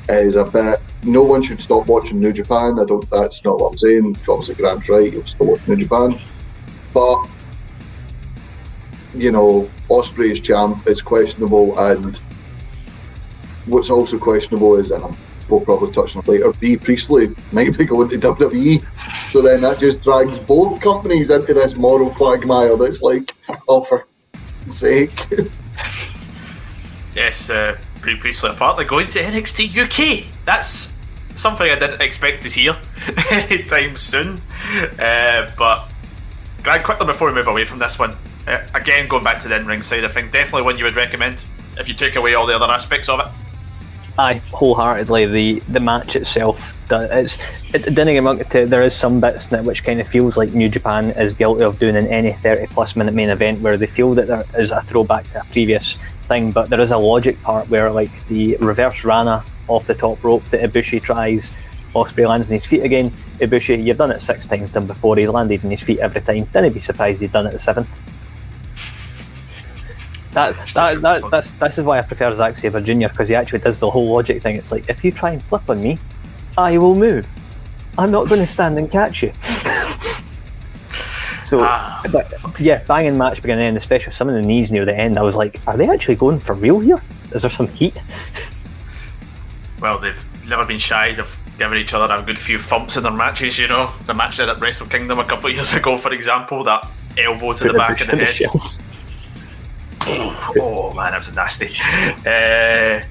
[0.09, 0.81] is a bit.
[1.03, 2.79] No one should stop watching New Japan.
[2.79, 3.09] I don't.
[3.11, 4.17] That's not what I'm saying.
[4.27, 5.13] Obviously, Grant's right.
[5.13, 6.19] You'll still watch New Japan,
[6.95, 7.27] but
[9.15, 10.83] you know, Ospreay is champ.
[10.87, 12.19] It's questionable, and
[13.67, 15.17] what's also questionable is, and I'm,
[15.51, 16.53] we'll probably touch on later.
[16.53, 21.55] Bea Priestley might be going to WWE, so then that just drags both companies into
[21.55, 22.77] this moral quagmire.
[22.77, 23.35] That's like,
[23.69, 24.07] oh for
[24.69, 25.27] sake.
[27.15, 30.25] Yes, uh, Bray Priestley apparently going to NXT UK.
[30.45, 30.93] That's
[31.35, 32.77] something I didn't expect to hear
[33.31, 34.41] anytime soon.
[34.99, 35.91] Uh, but
[36.63, 39.57] Grant, quickly before we move away from this one, uh, again going back to the
[39.57, 41.43] in-ring side, I think definitely one you would recommend
[41.79, 43.27] if you took away all the other aspects of it.
[44.21, 46.77] I wholeheartedly the the match itself.
[46.91, 47.39] It's
[47.73, 51.33] it There is some bits in it which kind of feels like New Japan is
[51.33, 54.45] guilty of doing in any thirty plus minute main event where they feel that there
[54.59, 55.95] is a throwback to a previous
[56.29, 60.23] thing, but there is a logic part where like the reverse Rana off the top
[60.23, 61.55] rope that Ibushi tries.
[61.95, 63.11] Ospreay lands on his feet again.
[63.41, 65.17] Ibushi, you've done it six times done before.
[65.17, 66.45] He's landed on his feet every time.
[66.53, 67.89] Didn't be surprised he'd done it the seventh.
[70.33, 73.09] That, that, that, that's, this is why I prefer Zack Sabre Jr.
[73.09, 74.57] because he actually does the whole logic thing.
[74.57, 75.99] It's like, if you try and flip on me,
[76.57, 77.29] I will move.
[77.99, 79.33] I'm not going to stand and catch you.
[81.43, 82.01] so, ah.
[82.13, 85.19] but yeah, banging match beginning and especially some of the knees near the end.
[85.19, 87.03] I was like, are they actually going for real here?
[87.33, 88.01] Is there some heat?
[89.81, 90.17] Well, they've
[90.49, 93.59] never been shy of giving each other a good few thumps in their matches.
[93.59, 96.87] You know, the match at Wrestle Kingdom a couple of years ago, for example, that
[97.19, 98.90] elbow to Put the back of the head.
[100.03, 101.69] Oh man, that was nasty.
[102.27, 103.05] Uh,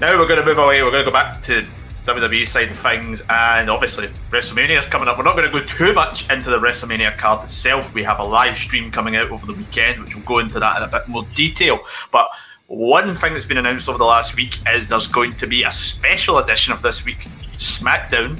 [0.00, 0.82] now we're going to move away.
[0.82, 1.64] We're going to go back to
[2.06, 5.18] WWE side of things, and obviously WrestleMania is coming up.
[5.18, 7.92] We're not going to go too much into the WrestleMania card itself.
[7.94, 10.76] We have a live stream coming out over the weekend, which we'll go into that
[10.76, 11.80] in a bit more detail.
[12.12, 12.28] But
[12.68, 15.72] one thing that's been announced over the last week is there's going to be a
[15.72, 17.18] special edition of this week,
[17.56, 18.38] SmackDown,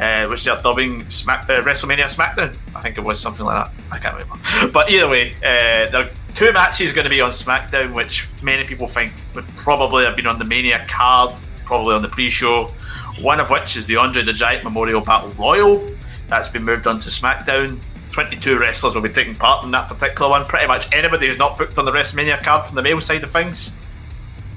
[0.00, 2.56] uh, which they're dubbing Smack, uh, WrestleMania SmackDown.
[2.74, 3.74] I think it was something like that.
[3.90, 4.72] I can't remember.
[4.72, 8.64] But either way, uh, there are two matches going to be on SmackDown, which many
[8.64, 11.32] people think would probably have been on the Mania card,
[11.64, 12.72] probably on the pre-show.
[13.20, 15.86] One of which is the Andre the Giant Memorial Battle Royal.
[16.28, 17.78] That's been moved on to SmackDown.
[18.12, 20.44] 22 wrestlers will be taking part in that particular one.
[20.44, 23.30] Pretty much anybody who's not booked on the WrestleMania card from the male side of
[23.30, 23.74] things,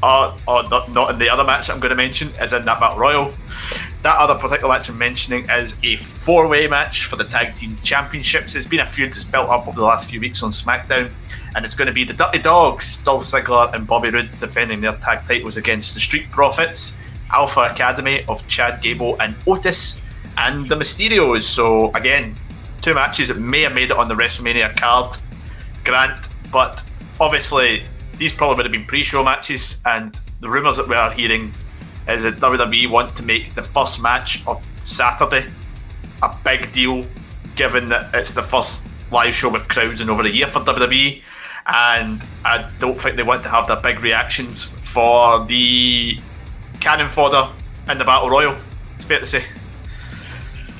[0.04, 2.80] or, or not, not in the other match I'm going to mention, is in that
[2.80, 3.34] Battle Royal.
[4.04, 7.78] That other particular match I'm mentioning is a four way match for the Tag Team
[7.82, 8.54] Championships.
[8.54, 11.10] There's been a feud that's built up over the last few weeks on SmackDown,
[11.56, 14.94] and it's going to be the Dirty Dogs, Dolph Ziggler and Bobby Roode, defending their
[14.94, 16.96] tag titles against the Street Profits,
[17.32, 20.02] Alpha Academy of Chad Gable and Otis,
[20.38, 21.44] and the Mysterios.
[21.44, 22.36] So, again,
[22.82, 25.18] two matches that may have made it on the WrestleMania card,
[25.86, 26.20] Grant,
[26.52, 26.84] but
[27.20, 27.84] obviously
[28.18, 31.54] these probably would have been pre show matches, and the rumours that we are hearing
[32.10, 35.46] is that WWE want to make the first match of Saturday
[36.22, 37.06] a big deal,
[37.56, 41.22] given that it's the first live show with crowds in over a year for WWE.
[41.68, 46.20] And I don't think they want to have their big reactions for the
[46.80, 47.52] cannon fodder
[47.90, 48.56] in the Battle Royal.
[48.96, 49.44] It's fair to say.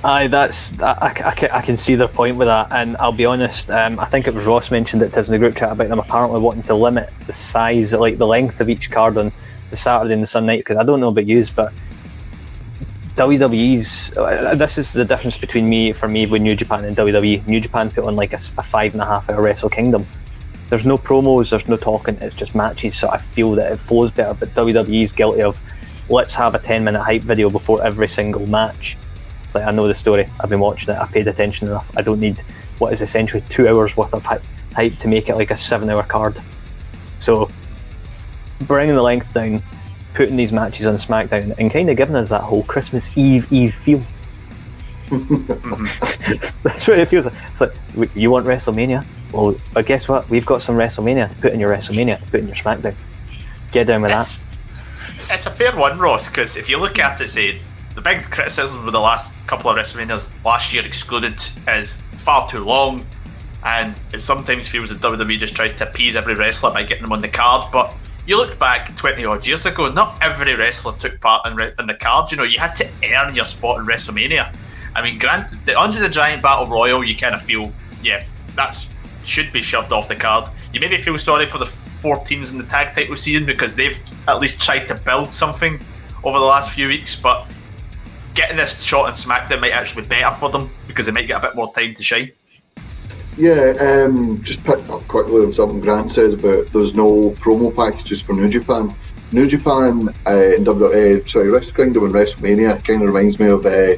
[0.04, 3.72] Aye, that's I, I, I, can see their point with that, and I'll be honest.
[3.72, 6.40] Um, I think it was Ross mentioned it in the group chat about them apparently
[6.40, 9.32] wanting to limit the size, like the length of each card on
[9.72, 10.58] the Saturday and the Sunday.
[10.58, 11.74] Because I don't know about yous, but
[13.16, 17.48] WWE's uh, this is the difference between me for me with New Japan and WWE.
[17.48, 20.06] New Japan put on like a, a five and a half hour Wrestle Kingdom.
[20.70, 22.18] There's no promos, there's no talking.
[22.22, 24.34] It's just matches, so I feel that it flows better.
[24.34, 25.62] But WWE's guilty of
[26.10, 28.98] let's have a ten minute hype video before every single match
[29.44, 30.28] It's like I know the story.
[30.40, 31.00] I've been watching it.
[31.00, 31.96] I paid attention enough.
[31.98, 32.40] I don't need
[32.80, 36.40] what is essentially two hours worth of hype to make it like a seven-hour card.
[37.20, 37.50] So
[38.62, 39.62] bringing the length down,
[40.14, 43.74] putting these matches on SmackDown, and kind of giving us that whole Christmas Eve Eve
[43.74, 44.02] feel.
[46.64, 47.36] That's what it feels like.
[47.52, 47.74] It's like
[48.16, 49.06] you want WrestleMania.
[49.32, 50.30] Well, but guess what?
[50.30, 52.96] We've got some WrestleMania to put in your WrestleMania to put in your SmackDown.
[53.72, 55.36] Get down with it's, that.
[55.36, 57.60] It's a fair one, Ross, because if you look at it, say
[57.96, 62.64] the big criticism with the last couple of WrestleManias last year excluded is far too
[62.64, 63.06] long,
[63.64, 67.12] and it sometimes feels that WWE just tries to appease every wrestler by getting them
[67.12, 67.72] on the card.
[67.72, 67.94] But
[68.28, 71.88] you look back 20 odd years ago, not every wrestler took part in, re- in
[71.88, 72.32] the card.
[72.32, 74.56] You know, you had to earn your spot in WrestleMania.
[74.96, 78.24] I mean, granted, the Andre the Giant Battle Royal, you kind of feel, yeah,
[78.56, 78.88] that
[79.26, 80.50] should be shoved off the card.
[80.74, 84.40] You maybe feel sorry for the 14s in the tag title season because they've at
[84.40, 85.80] least tried to build something
[86.24, 87.46] over the last few weeks, but
[88.34, 91.44] getting this shot on SmackDown might actually be better for them because they might get
[91.44, 92.32] a bit more time to shine.
[93.38, 93.74] Yeah,
[94.08, 98.34] um, just picking up quickly on something Grant said about there's no promo packages for
[98.34, 98.96] New Japan.
[99.32, 103.96] New Japan uh, WWE, sorry, Wrestle Kingdom and WrestleMania kind of reminds me of uh,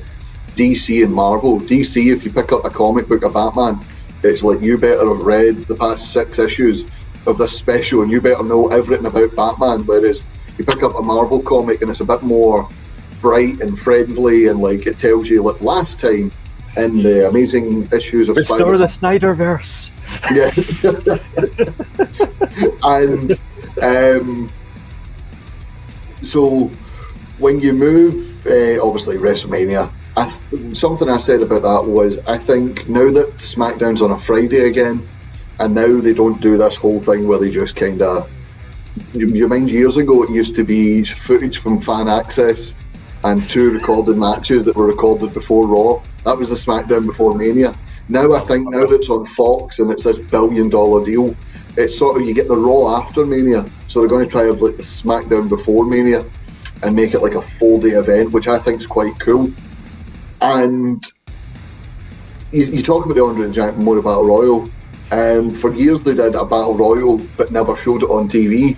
[0.56, 1.60] DC and Marvel.
[1.60, 3.80] DC, if you pick up a comic book of Batman,
[4.24, 6.86] it's like you better have read the past six issues
[7.26, 9.86] of this special and you better know everything about Batman.
[9.86, 10.24] Whereas
[10.58, 12.68] you pick up a Marvel comic and it's a bit more
[13.22, 16.32] bright and friendly, and like it tells you like last time
[16.78, 19.92] in the amazing issues of Restore Spider- the Snyderverse.
[20.32, 20.52] Yeah,
[22.84, 23.40] and
[23.82, 24.50] um,
[26.24, 26.72] so
[27.40, 29.92] when you move, uh, obviously WrestleMania.
[30.18, 34.18] I th- something I said about that was I think now that SmackDown's on a
[34.18, 35.08] Friday again,
[35.60, 38.30] and now they don't do this whole thing where they just kind of.
[39.14, 42.74] You, you mind years ago it used to be footage from Fan Axxess
[43.26, 46.02] and two recorded matches that were recorded before Raw.
[46.26, 47.76] That was the SmackDown before Mania.
[48.10, 51.36] Now I think now that it's on Fox and it's this billion dollar deal,
[51.78, 54.54] it's sort of you get the Raw after Mania, so they're going to try to
[54.54, 56.26] like the SmackDown before Mania
[56.82, 59.52] and make it like a full day event, which I think is quite cool.
[60.42, 61.04] And
[62.52, 64.70] you, you talk about the Andre the Giant Memorial Battle Royal.
[65.12, 68.78] Um, for years they did a Battle Royal, but never showed it on TV.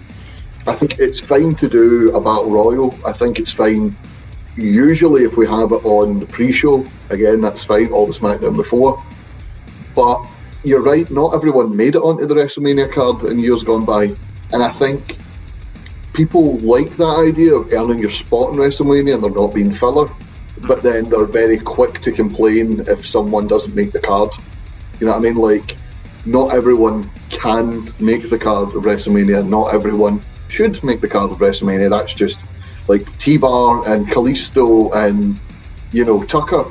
[0.67, 2.95] I think it's fine to do a Battle Royal.
[3.05, 3.95] I think it's fine.
[4.55, 7.91] Usually, if we have it on the pre-show, again, that's fine.
[7.91, 9.01] All the SmackDown before,
[9.95, 10.23] but
[10.63, 11.09] you're right.
[11.09, 14.15] Not everyone made it onto the WrestleMania card in years gone by,
[14.51, 15.17] and I think
[16.13, 20.09] people like that idea of earning your spot in WrestleMania and they're not being filler.
[20.67, 24.29] But then they're very quick to complain if someone doesn't make the card.
[24.99, 25.35] You know what I mean?
[25.35, 25.77] Like,
[26.25, 29.47] not everyone can make the card of WrestleMania.
[29.47, 31.89] Not everyone should make the card of WrestleMania.
[31.89, 32.41] That's just
[32.87, 35.39] like T Bar and Kalisto and
[35.91, 36.65] you know Tucker.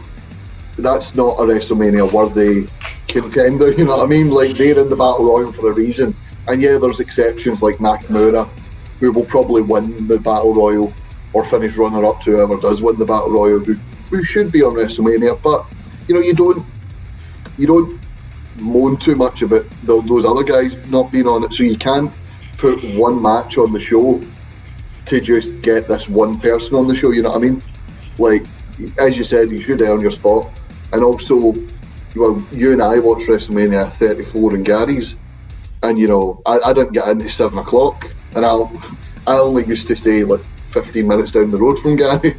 [0.77, 2.69] That's not a WrestleMania worthy
[3.07, 3.73] contender.
[3.79, 4.31] You know what I mean?
[4.31, 6.15] Like they're in the battle royal for a reason.
[6.47, 8.49] And yeah, there's exceptions like Nakamura,
[9.01, 10.93] who will probably win the battle royal
[11.33, 13.75] or finish runner up to whoever does win the battle royal, who,
[14.11, 15.41] who should be on WrestleMania.
[15.43, 15.65] But
[16.09, 16.67] you know, you don't
[17.59, 18.01] you don't
[18.57, 21.55] moan too much about the, those other guys not being on it.
[21.55, 22.13] So you can't
[22.57, 24.23] put one match on the show
[25.07, 27.11] to just get this one person on the show.
[27.11, 27.63] You know what I mean?
[28.19, 28.47] Like
[28.99, 30.51] as you said, you should earn your spot,
[30.93, 31.55] and also,
[32.15, 35.17] well, you and I watched WrestleMania 34 in Gary's,
[35.83, 38.57] and you know I, I didn't get into seven o'clock, and I
[39.27, 42.37] I only used to stay like 15 minutes down the road from Gary,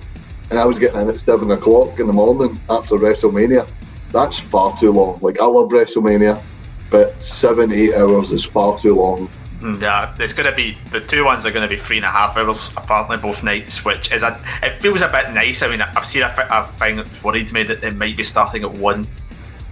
[0.49, 3.69] and I was getting in at seven o'clock in the morning after WrestleMania.
[4.11, 5.19] That's far too long.
[5.21, 6.41] Like I love WrestleMania,
[6.89, 9.29] but seven eight hours is far too long.
[9.61, 12.05] Mm, yeah, it's going to be the two ones are going to be three and
[12.05, 15.61] a half hours apparently both nights, which is a it feels a bit nice.
[15.61, 18.63] I mean, I've seen a, a thing that's worried me that it might be starting
[18.63, 19.05] at one,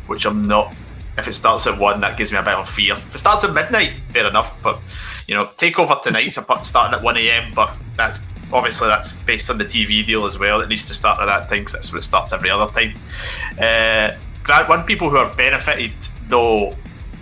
[0.07, 0.75] which I'm not.
[1.17, 2.93] If it starts at one, that gives me a bit of fear.
[2.95, 4.61] If it starts at midnight, fair enough.
[4.61, 4.79] But
[5.25, 7.53] you know, takeover tonight's starting at one a.m.
[7.55, 8.19] But that's
[8.53, 10.62] obviously that's based on the TV deal as well.
[10.62, 12.93] It needs to start at that time because that's what it starts every other time.
[13.60, 14.15] Uh,
[14.65, 15.91] one people who are benefited
[16.27, 16.73] though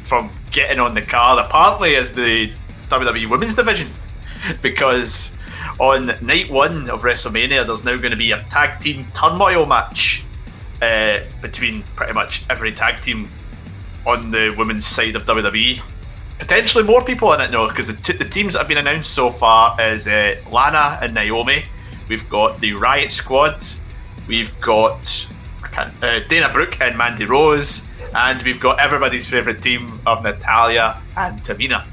[0.03, 2.51] from getting on the card apparently is the
[2.89, 3.89] WWE Women's Division
[4.61, 5.31] because
[5.79, 10.23] on night one of WrestleMania there's now going to be a tag team turmoil match
[10.81, 13.27] uh, between pretty much every tag team
[14.05, 15.81] on the women's side of WWE.
[16.39, 19.11] Potentially more people in it now because the, t- the teams that have been announced
[19.11, 21.65] so far is uh, Lana and Naomi.
[22.09, 23.65] We've got the Riot Squad.
[24.27, 25.27] We've got
[25.77, 27.81] uh, Dana Brooke and Mandy Rose
[28.15, 31.85] and we've got everybody's favourite team of Natalya and Tamina.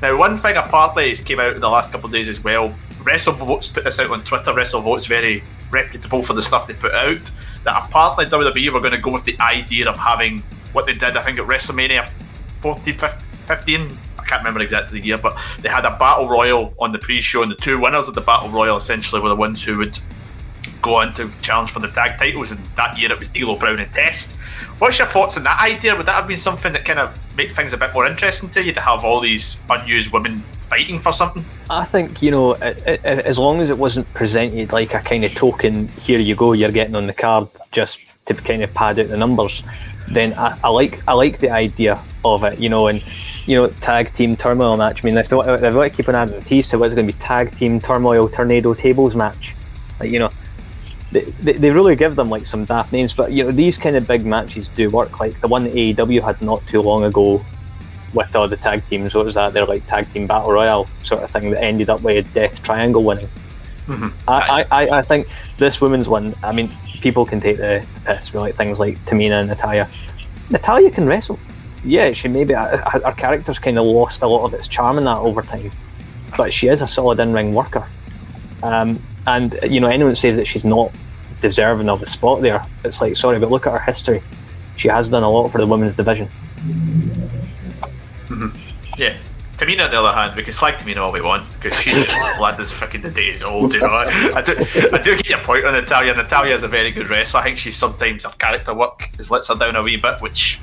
[0.00, 2.74] Now, one thing apparently has came out in the last couple of days as well.
[3.02, 4.52] WrestleVotes put this out on Twitter.
[4.52, 7.20] WrestleVotes very reputable for the stuff they put out.
[7.64, 11.16] That apparently WWE were going to go with the idea of having what they did.
[11.16, 12.08] I think at WrestleMania
[12.60, 13.26] 14, 15.
[13.50, 17.42] I can't remember exactly the year, but they had a battle royal on the pre-show,
[17.42, 19.98] and the two winners of the battle royal essentially were the ones who would
[20.80, 22.50] go on to challenge for the tag titles.
[22.50, 24.32] And that year it was D'Lo Brown and Test.
[24.78, 25.94] What's your thoughts on that idea?
[25.96, 28.62] Would that have been something that kind of make things a bit more interesting to
[28.62, 31.44] you to have all these unused women fighting for something?
[31.70, 35.88] I think you know, as long as it wasn't presented like a kind of token,
[35.88, 39.16] here you go, you're getting on the card, just to kind of pad out the
[39.16, 39.62] numbers,
[40.08, 43.02] then I, I like I like the idea of it, you know, and
[43.46, 45.04] you know, tag team turmoil match.
[45.04, 47.06] I mean, if they, if they want to keep on adding tease to what's going
[47.06, 49.54] to be tag team turmoil tornado tables match,
[50.00, 50.30] like you know,
[51.12, 54.06] they, they, really give them like some daft names, but you know these kind of
[54.06, 55.20] big matches do work.
[55.20, 57.44] Like the one that AEW had not too long ago
[58.14, 59.14] with all the tag teams.
[59.14, 59.52] What was that?
[59.52, 62.62] They're like tag team battle royale sort of thing that ended up with a death
[62.62, 63.28] triangle winning.
[63.86, 64.08] Mm-hmm.
[64.26, 65.28] I, I, I think
[65.58, 66.34] this women's one.
[66.42, 66.70] I mean,
[67.04, 69.86] people can take the piss like things like Tamina and Natalya.
[70.48, 71.38] Natalya can wrestle.
[71.84, 75.04] Yeah, she maybe her, her character's kind of lost a lot of its charm in
[75.04, 75.70] that over time,
[76.34, 77.86] but she is a solid in-ring worker.
[78.62, 80.90] Um, and you know, anyone says that she's not
[81.42, 82.64] deserving of a spot there.
[82.86, 84.22] It's like, sorry, but look at her history.
[84.76, 86.28] She has done a lot for the women's division.
[88.28, 88.48] Mm-hmm.
[88.96, 89.14] Yeah.
[89.64, 92.06] Tamina, on the other hand, we can slag Tamina all we want because she's
[92.38, 93.86] blood as fucking the day is old, you know.
[93.88, 94.56] I do,
[94.92, 96.14] I do get your point on Natalia.
[96.14, 97.40] Natalya is a very good wrestler.
[97.40, 100.60] I think she's sometimes her character work has lets her down a wee bit, which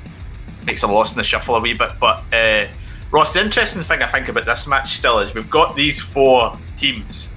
[0.66, 1.90] makes her lost in the shuffle a wee bit.
[2.00, 2.66] But uh,
[3.10, 6.56] Ross, the interesting thing I think about this match still is we've got these four
[6.78, 7.28] teams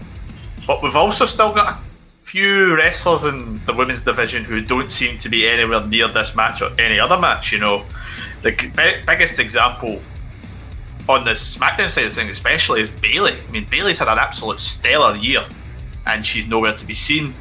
[0.67, 1.77] but we've also still got a
[2.23, 6.61] few wrestlers in the women's division who don't seem to be anywhere near this match
[6.61, 7.51] or any other match.
[7.51, 7.85] You know,
[8.41, 8.51] the
[9.05, 10.01] biggest example
[11.07, 13.33] on the SmackDown side of things, especially, is Bayley.
[13.33, 15.45] I mean, Bayley's had an absolute stellar year,
[16.05, 17.33] and she's nowhere to be seen.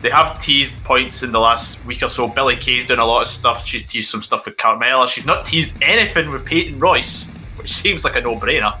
[0.00, 2.26] They have teased points in the last week or so.
[2.26, 3.64] Billie Kay's doing a lot of stuff.
[3.64, 5.06] She's teased some stuff with Carmella.
[5.08, 7.24] She's not teased anything with Peyton Royce,
[7.56, 8.76] which seems like a no-brainer,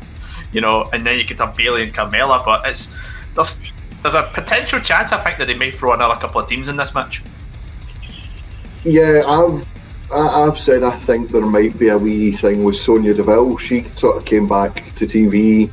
[0.52, 0.88] you know.
[0.92, 2.92] And then you could have Bayley and Carmella, but it's
[3.36, 3.60] there's
[4.02, 6.76] there's a potential chance I think that they may throw another couple of teams in
[6.76, 7.22] this match.
[8.82, 9.64] Yeah, I've
[10.12, 13.56] I- I've said I think there might be a wee thing with Sonya Deville.
[13.56, 15.70] She sort of came back to TV.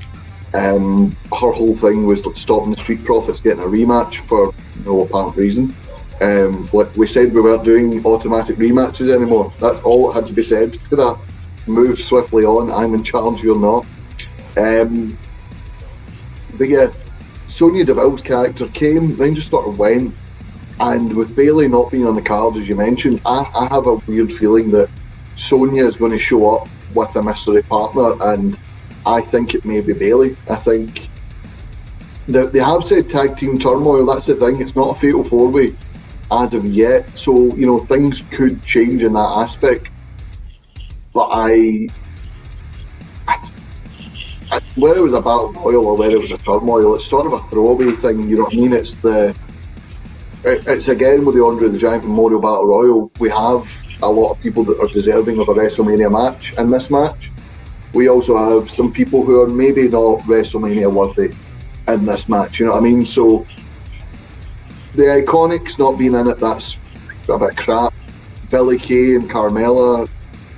[0.53, 4.53] Um, her whole thing was stopping the Street Profits getting a rematch for
[4.85, 5.73] no apparent reason.
[6.21, 9.53] Um, like we said, we weren't doing automatic rematches anymore.
[9.59, 11.17] That's all that had to be said to that.
[11.67, 12.71] Move swiftly on.
[12.71, 13.43] I'm in charge.
[13.43, 13.85] You're not.
[14.57, 15.17] Um,
[16.57, 16.91] but yeah,
[17.47, 20.13] Sonya Deville's character came, then just sort of went.
[20.79, 23.95] And with Bayley not being on the card, as you mentioned, I, I have a
[23.95, 24.89] weird feeling that
[25.35, 28.57] Sonya is going to show up with a mystery partner, and
[29.05, 30.37] I think it may be Bayley.
[30.49, 31.09] I think
[32.27, 34.05] they have said tag team turmoil.
[34.05, 34.61] That's the thing.
[34.61, 35.75] It's not a fatal four way
[36.31, 39.91] as of yet, so you know things could change in that aspect.
[41.13, 41.87] But I,
[43.27, 43.49] I,
[44.51, 47.25] I whether it was a battle royal or whether it was a turmoil, it's sort
[47.25, 48.29] of a throwaway thing.
[48.29, 48.73] You know what I mean?
[48.73, 49.35] It's the
[50.43, 53.11] it- it's again with the Andre the Giant Memorial Battle Royal.
[53.19, 53.63] We have
[54.01, 57.33] a lot of people that are deserving of a WrestleMania match in this match.
[57.93, 61.33] We also have some people who are maybe not WrestleMania worthy
[61.87, 62.59] in this match.
[62.59, 63.05] You know what I mean?
[63.05, 63.45] So
[64.93, 66.79] the Iconics not being in it, that's
[67.27, 67.93] a bit crap.
[68.49, 70.07] Billie Kay and Carmella,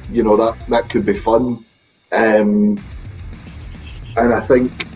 [0.09, 1.65] you know that that could be fun.
[2.11, 2.83] Um,
[4.17, 4.90] and I think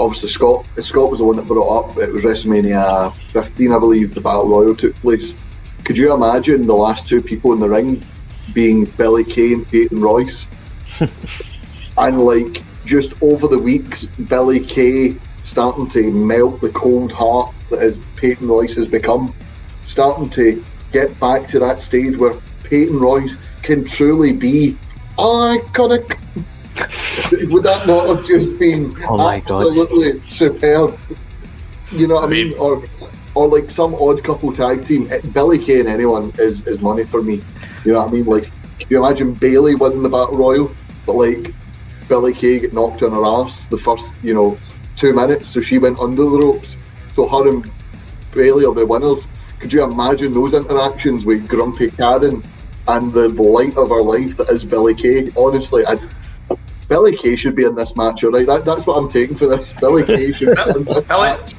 [0.00, 4.14] obviously Scott Scott was the one that brought up it was WrestleMania 15 I believe
[4.14, 5.36] the Battle Royal took place.
[5.84, 8.02] Could you imagine the last two people in the ring
[8.54, 10.48] being Billie Kay and Peyton Royce?
[11.98, 17.82] And like just over the weeks Billie Kay starting to melt the cold heart that
[17.82, 19.34] is Peyton Royce has become.
[19.84, 22.34] Starting to get back to that stage where
[22.64, 24.76] Peyton Royce can truly be
[25.18, 26.19] iconic
[27.50, 29.66] would that not have just been Oh my God.
[29.68, 30.98] absolutely superb?
[31.92, 32.50] You know what I I mean?
[32.50, 32.82] mean- Or,
[33.34, 35.08] or like some odd couple tag team.
[35.10, 37.42] Eh, Billie Kay and anyone is, is money for me.
[37.84, 38.24] You know what I mean?
[38.26, 38.44] Like,
[38.78, 40.70] can you imagine Bayley winning the battle royal,
[41.06, 41.54] but like
[42.08, 44.58] Billie Kay get knocked on her ass the first, you know,
[44.96, 46.76] two minutes, so she went under the ropes.
[47.12, 47.70] So her and
[48.32, 49.26] Bayley are the winners.
[49.60, 52.42] Could you imagine those interactions with Grumpy Karen
[52.88, 55.30] and the light of her life that is Billie Kay?
[55.36, 55.96] Honestly, I,
[56.90, 58.44] Billie Kay should be in this match, alright?
[58.48, 59.72] That, that's what I'm taking for this.
[59.74, 61.54] Billie Kay should be in this Billy- match.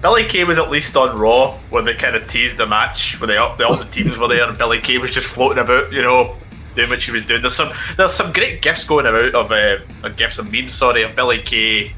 [0.00, 3.26] Billie Kay was at least on Raw when they kind of teased the match, where
[3.26, 5.92] they all, the, all the teams were there, and Billie Kay was just floating about,
[5.92, 6.36] you know,
[6.76, 7.40] doing what she was doing.
[7.40, 11.02] There's some there's some great gifts going about of uh, or gifs and memes, sorry,
[11.02, 11.92] of Billie Kay.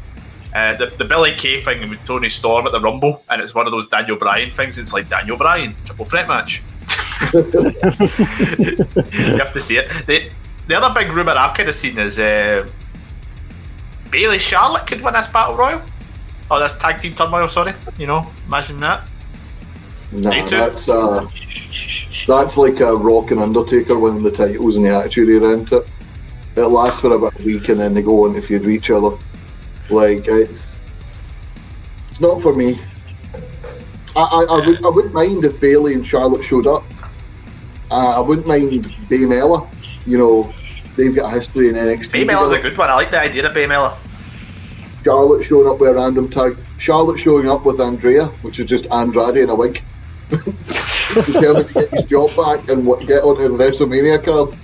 [0.54, 3.66] Uh, the, the Billie Kay thing with Toni Storm at the Rumble, and it's one
[3.66, 4.76] of those Daniel Bryan things.
[4.78, 6.62] It's like Daniel Bryan triple threat match.
[7.32, 7.40] you
[9.38, 9.90] have to see it.
[10.06, 10.30] The,
[10.66, 12.68] the other big rumor I've kind of seen is uh,
[14.10, 15.82] Bayley Charlotte could win this battle royal.
[16.50, 17.48] Oh, that's tag team turmoil.
[17.48, 19.08] Sorry, you know, imagine that.
[20.12, 21.26] Nah, that's uh,
[22.26, 25.88] that's like a Rock and Undertaker winning the titles in the Attitude Era, isn't it?
[26.56, 28.90] It lasts for about a week and then they go on to feud with each
[28.90, 29.16] other.
[29.90, 30.78] Like it's
[32.10, 32.78] it's not for me.
[34.16, 36.84] I, I, I, would, I wouldn't mind if Bayley and Charlotte showed up.
[37.90, 39.68] Uh, I wouldn't mind Baymella.
[40.06, 40.52] You know,
[40.96, 42.26] they've got a history in NXT.
[42.26, 42.90] Baymella's a good one.
[42.90, 43.96] I like the idea of Baymella.
[45.04, 46.56] Charlotte showing up with a random tag.
[46.78, 49.82] Charlotte showing up with Andrea, which is just Andrade in a wig.
[50.30, 54.54] Determined to get his job back and what, get onto the WrestleMania card.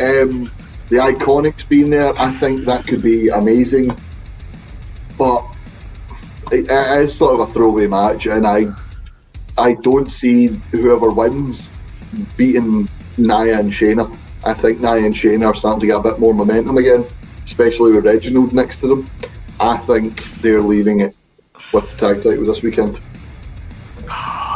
[0.00, 0.50] Um,
[0.88, 3.96] the Iconics being there, I think that could be amazing.
[5.18, 5.44] But
[6.52, 8.66] it, it is sort of a throwaway match, and I,
[9.58, 11.68] I don't see whoever wins
[12.36, 12.88] beating
[13.18, 14.16] Nia and Shayna.
[14.48, 17.04] I think Nia and Shane are starting to get a bit more momentum again,
[17.44, 19.10] especially with Reginald next to them.
[19.60, 21.14] I think they're leaving it
[21.74, 23.00] with the tag titles this weekend.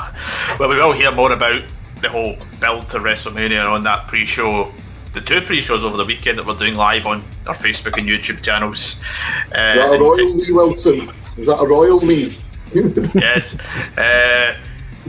[0.59, 1.63] Well, we will hear more about
[2.03, 4.71] the whole build to WrestleMania on that pre-show,
[5.15, 8.43] the two pre-shows over the weekend that we're doing live on our Facebook and YouTube
[8.43, 9.01] channels.
[9.47, 11.11] Uh, Is that a royal me, Wilson?
[11.39, 12.37] Is that a royal me?
[13.15, 13.59] yes.
[13.97, 14.55] Uh,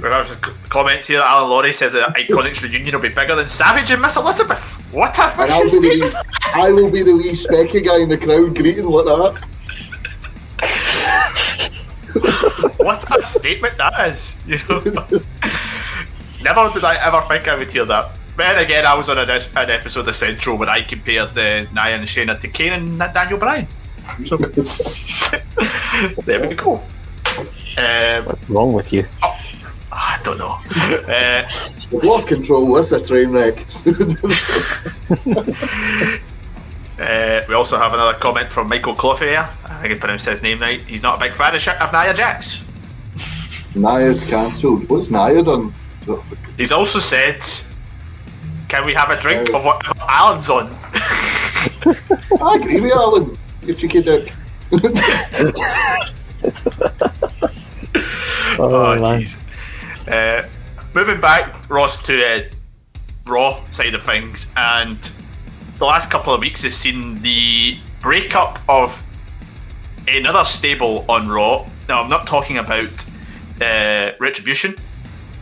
[0.04, 0.36] we have c-
[0.70, 1.22] comments here.
[1.22, 4.60] Alan Laurie says that Iconics reunion will be bigger than Savage and Miss Elizabeth.
[4.94, 6.28] What a And I'll fucking be the statement!
[6.28, 9.48] wee, I will be the wee specky guy in the crowd greeting like that.
[12.78, 14.36] what a statement that is.
[14.46, 14.80] You know,
[16.44, 18.12] never did I ever think I would hear that.
[18.36, 21.64] But then again, I was on an, an episode of Central where I compared uh,
[21.72, 23.68] Nia and Shayna to Kane and Daniel Bryan.
[24.28, 24.38] So
[26.26, 26.82] there we go.
[27.78, 29.06] Um, What's wrong with you?
[29.22, 29.33] I
[30.24, 30.58] don't know.
[31.04, 31.48] Uh,
[31.92, 32.74] We've lost control.
[32.74, 33.58] This is a train wreck.
[37.00, 39.48] uh, we also have another comment from Michael Clough here.
[39.66, 40.82] I think I pronounced his name right.
[40.82, 42.64] He's not a big fan of, of Nia Jax.
[43.76, 44.90] Naya's cancelled.
[44.90, 45.74] What's Nia done?
[46.58, 47.42] He's also said,
[48.70, 50.68] "Can we have a drink of whatever Alan's on?"
[52.42, 53.38] I agree with Alan.
[53.64, 54.34] You cheeky dick.
[58.60, 59.22] Oh, man.
[59.22, 59.43] jeez.
[60.08, 60.44] Uh,
[60.94, 62.42] moving back, Ross, to uh,
[63.26, 64.98] Raw side of things, and
[65.80, 69.02] the last couple of weeks has seen the breakup of
[70.08, 71.66] another stable on Raw.
[71.88, 72.92] Now, I'm not talking about
[73.62, 74.76] uh, Retribution,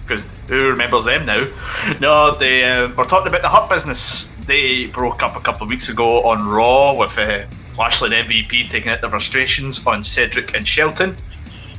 [0.04, 1.48] because who remembers them now?
[2.00, 4.32] No, they uh, we're talking about the Hurt Business.
[4.46, 7.46] They broke up a couple of weeks ago on Raw with uh,
[7.78, 11.16] Lashley and MVP taking out the frustrations on Cedric and Shelton.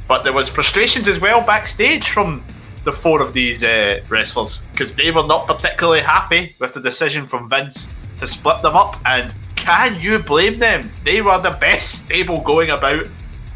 [0.09, 2.43] But there was frustrations as well backstage from
[2.85, 7.27] the four of these uh, wrestlers because they were not particularly happy with the decision
[7.27, 8.99] from Vince to split them up.
[9.05, 10.91] And can you blame them?
[11.05, 13.07] They were the best stable going about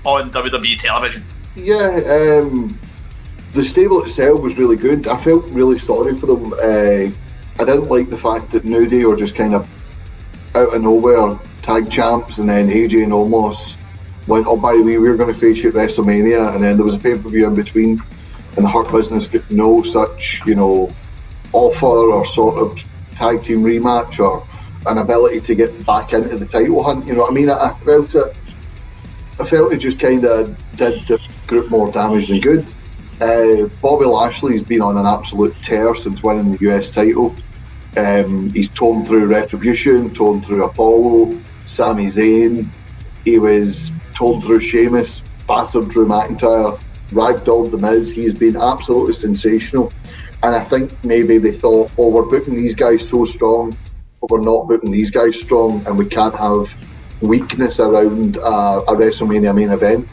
[0.05, 1.25] on WWE television.
[1.57, 2.01] Yeah,
[2.43, 2.79] um,
[3.53, 5.09] the stable itself was really good.
[5.09, 6.53] I felt really sorry for them.
[6.53, 7.11] Uh,
[7.59, 9.67] I didn't like the fact that New Day were just kind of
[10.55, 13.77] out of nowhere tag champs, and then AJ and Omos
[14.27, 16.77] went, "Oh, by the way, we were going to face you at WrestleMania," and then
[16.77, 18.01] there was a pay per view in between,
[18.57, 20.91] and the Hurt Business get no such, you know,
[21.53, 22.83] offer or sort of
[23.15, 24.47] tag team rematch or
[24.87, 27.07] an ability to get back into the title hunt.
[27.07, 27.51] You know what I mean?
[27.51, 28.39] I, I felt it.
[29.39, 32.73] I felt it just kind of did the group more damage than good.
[33.21, 37.35] Uh, Bobby Lashley's been on an absolute tear since winning the US title.
[37.97, 42.69] Um, he's torn through Retribution, torn through Apollo, Sami Zayn.
[43.25, 46.79] He was torn through Sheamus, battered Drew McIntyre,
[47.11, 48.11] ragdolled The Miz.
[48.11, 49.93] He's been absolutely sensational.
[50.43, 53.77] And I think maybe they thought, oh, we're booking these guys so strong,
[54.21, 56.77] but we're not booking these guys strong, and we can't have
[57.21, 60.09] weakness around uh, a WrestleMania main event.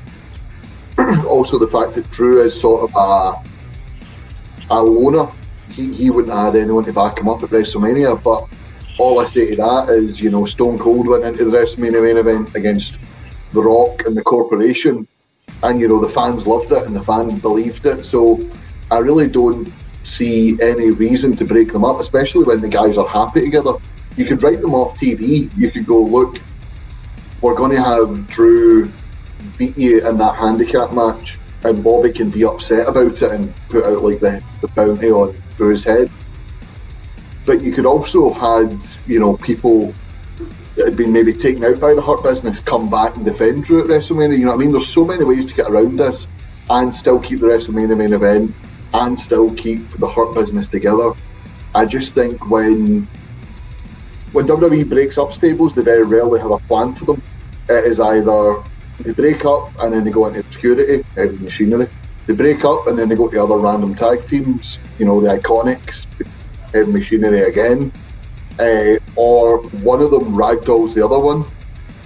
[1.27, 5.31] also, the fact that Drew is sort of a, a loner,
[5.71, 8.21] he, he wouldn't have had anyone to back him up at WrestleMania.
[8.23, 8.47] But
[8.99, 12.17] all I say to that is, you know, Stone Cold went into the WrestleMania main
[12.17, 12.99] event against
[13.51, 15.07] The Rock and the Corporation,
[15.63, 18.03] and you know the fans loved it and the fans believed it.
[18.03, 18.39] So
[18.91, 19.71] I really don't
[20.03, 23.73] see any reason to break them up, especially when the guys are happy together.
[24.15, 25.49] You could write them off TV.
[25.57, 26.37] You could go, look,
[27.41, 28.91] we're going to have Drew
[29.57, 33.85] beat you in that handicap match, and Bobby can be upset about it and put
[33.85, 36.09] out like the, the bounty on Drew's head.
[37.45, 39.93] But you could also had you know people
[40.75, 43.83] that had been maybe taken out by the Hurt Business come back and defend Drew
[43.83, 44.37] at WrestleMania.
[44.37, 44.71] You know what I mean?
[44.71, 46.27] There's so many ways to get around this
[46.69, 48.55] and still keep the WrestleMania main event
[48.93, 51.11] and still keep the Hurt Business together.
[51.75, 53.07] I just think when
[54.31, 57.21] when WWE breaks up stables, they very rarely have a plan for them.
[57.69, 58.63] It is either
[58.99, 61.87] they break up and then they go into obscurity, heavy machinery.
[62.27, 65.39] They break up and then they go to other random tag teams, you know, the
[65.39, 66.07] Iconics,
[66.73, 67.91] heavy machinery again.
[68.59, 71.43] Uh, or one of them ragdolls the other one,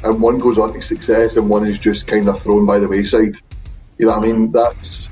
[0.03, 2.87] and one goes on to success and one is just kind of thrown by the
[2.87, 3.35] wayside.
[3.97, 4.51] You know what I mean?
[4.51, 5.09] That's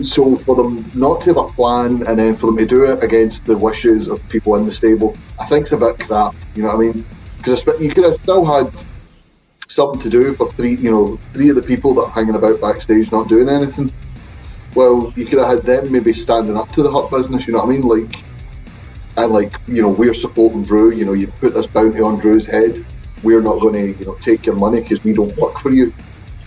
[0.00, 3.04] so for them not to have a plan and then for them to do it
[3.04, 6.34] against the wishes of people in the stable, I think it's a bit crap.
[6.54, 7.04] You know what I mean?
[7.38, 8.70] Because you could have still had
[9.68, 12.60] something to do for three, you know, three of the people that are hanging about
[12.60, 13.92] backstage not doing anything.
[14.74, 17.46] Well, you could have had them maybe standing up to the Hurt Business.
[17.46, 17.82] You know what I mean?
[17.82, 18.16] Like,
[19.24, 20.92] like, you know, we're supporting Drew.
[20.92, 22.84] You know, you put this bounty on Drew's head.
[23.22, 25.92] We're not going to, you know, take your money because we don't work for you.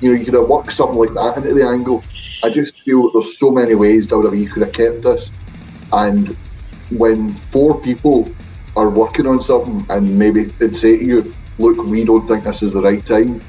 [0.01, 2.03] You know, you could have worked something like that into the angle.
[2.43, 5.31] I just feel that there's so many ways WWE could have kept this.
[5.91, 6.35] And
[6.89, 8.29] when four people
[8.75, 12.63] are working on something and maybe they'd say to you, look, we don't think this
[12.63, 13.41] is the right time,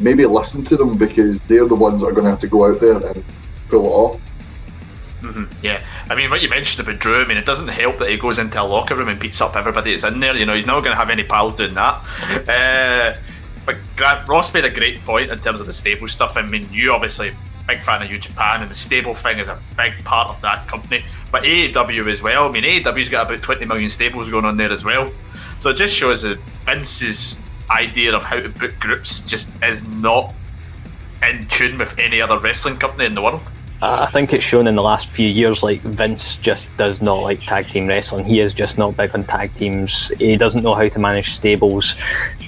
[0.00, 2.66] maybe listen to them because they're the ones that are going to have to go
[2.70, 3.24] out there and
[3.68, 4.20] pull it off.
[5.22, 5.44] Mm-hmm.
[5.64, 8.16] Yeah, I mean, what you mentioned about Drew, I mean, it doesn't help that he
[8.16, 10.36] goes into a locker room and beats up everybody that's in there.
[10.36, 12.04] You know, he's not going to have any pals doing that.
[12.48, 13.18] Uh,
[13.64, 16.36] but Grant Ross made a great point in terms of the stable stuff.
[16.36, 17.32] I mean, you obviously
[17.66, 20.66] big fan of New Japan, and the stable thing is a big part of that
[20.66, 21.04] company.
[21.32, 22.48] But AEW as well.
[22.48, 25.10] I mean, AEW's got about 20 million stables going on there as well.
[25.60, 27.40] So it just shows that Vince's
[27.70, 30.34] idea of how to book groups just is not
[31.22, 33.40] in tune with any other wrestling company in the world.
[33.82, 37.40] I think it's shown in the last few years like Vince just does not like
[37.40, 38.24] tag team wrestling.
[38.24, 40.08] He is just not big on tag teams.
[40.18, 41.94] He doesn't know how to manage stables.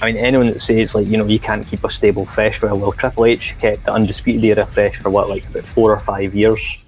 [0.01, 2.73] I mean, anyone that says like you know you can't keep a stable fresh a
[2.73, 6.33] well, Triple H kept the Undisputed Era fresh for what like about four or five
[6.33, 6.81] years.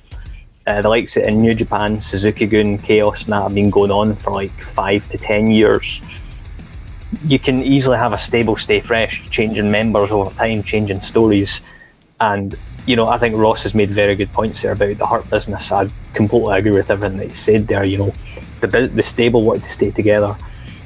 [0.65, 3.91] Uh, the likes of in New Japan, Suzuki Gun, Chaos, and that have been going
[3.91, 6.01] on for like five to ten years.
[7.25, 11.61] You can easily have a stable stay fresh, changing members over time, changing stories,
[12.19, 12.55] and
[12.89, 15.71] you know, I think Ross has made very good points there about the Hurt business.
[15.71, 17.83] I completely agree with everything that he said there.
[17.83, 18.13] You know,
[18.61, 20.35] the the stable wanted to stay together.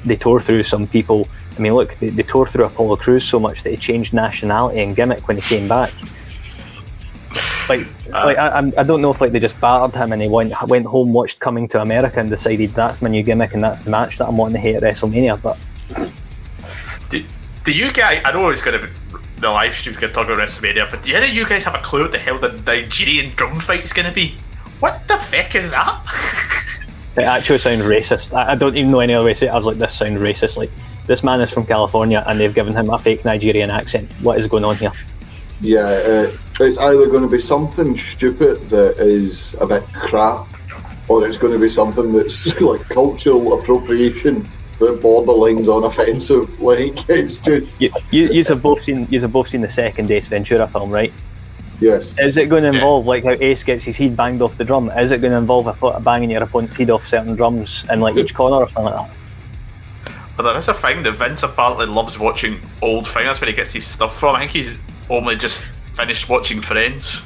[0.04, 1.26] They tore through some people.
[1.56, 4.82] I mean, look, they, they tore through Apollo Crews so much that he changed nationality
[4.82, 5.94] and gimmick when he came back.
[7.70, 10.28] Like, uh, like I, I don't know if like they just battered him and he
[10.28, 13.82] went went home, watched Coming to America, and decided that's my new gimmick and that's
[13.82, 15.40] the match that I'm wanting to hate at WrestleMania.
[15.40, 15.56] But
[17.08, 17.24] do,
[17.64, 18.20] do you guys?
[18.26, 18.92] I know it's going to be
[19.44, 21.74] the live stream's going to talk about WrestleMania, but do you think you guys have
[21.74, 24.34] a clue what the hell the Nigerian drum fight's going to be?
[24.80, 26.02] What the fuck is that?
[27.16, 28.34] it actually sounds racist.
[28.34, 29.50] I, I, don't even know any other way to say it.
[29.50, 30.56] I was like, this sounds racist.
[30.56, 30.70] Like,
[31.06, 34.10] this man is from California and they've given him a fake Nigerian accent.
[34.22, 34.92] What is going on here?
[35.60, 40.46] Yeah, uh, it's either going to be something stupid that is a bit crap,
[41.08, 44.48] or it's going to be something that's like cultural appropriation
[44.78, 46.60] the borderlines on offensive.
[46.60, 50.10] Like it's just you, you, you have both seen you have both seen the second
[50.10, 51.12] Ace Ventura film, right?
[51.80, 52.18] Yes.
[52.18, 54.90] Is it going to involve like how Ace gets his head banged off the drum?
[54.90, 58.16] Is it going to involve a banging your opponent's head off certain drums in like
[58.16, 59.16] each corner or something like that?
[60.36, 63.26] But there is a thing that Vince apparently loves watching old things.
[63.26, 64.34] That's where he gets his stuff from.
[64.34, 65.62] I think he's only just
[65.94, 67.22] finished watching Friends.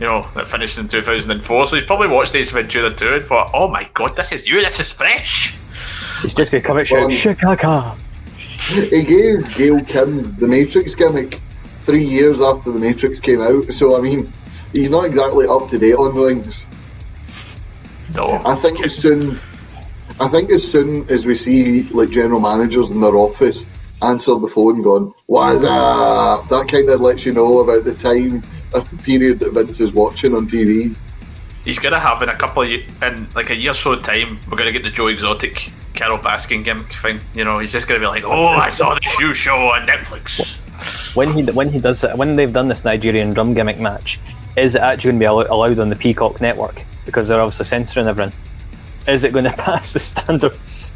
[0.00, 1.68] You know, that finished in 2004.
[1.68, 4.60] So he's probably watched Ace Ventura 2 and thought, oh my god, this is you,
[4.60, 5.56] this is fresh.
[6.22, 7.96] It's just going to come out shouting, Chicago.
[8.36, 11.40] He gave Gail Kim the Matrix gimmick
[11.78, 14.32] three years after the Matrix came out, so I mean,
[14.72, 16.66] he's not exactly up to date on things.
[18.14, 18.40] No.
[18.44, 19.38] I think as soon,
[20.18, 23.66] I think as soon as we see like general managers in their office
[24.02, 27.94] answer the phone, going, "What is that?" That kind of lets you know about the
[27.94, 28.42] time
[29.02, 30.96] period that Vince is watching on TV.
[31.64, 34.38] He's gonna have in a couple of in like a year or so time.
[34.50, 37.20] We're gonna get the Joe Exotic Carole Baskin gimmick thing.
[37.34, 39.86] You know, he's just going to be like, "Oh, I saw the shoe show on
[39.86, 40.58] Netflix."
[41.14, 44.20] When he when he does when they've done this Nigerian drum gimmick match,
[44.56, 48.06] is it actually going to be allowed on the Peacock network because they're obviously censoring
[48.06, 48.36] everything?
[49.06, 50.92] Is it going to pass the standards?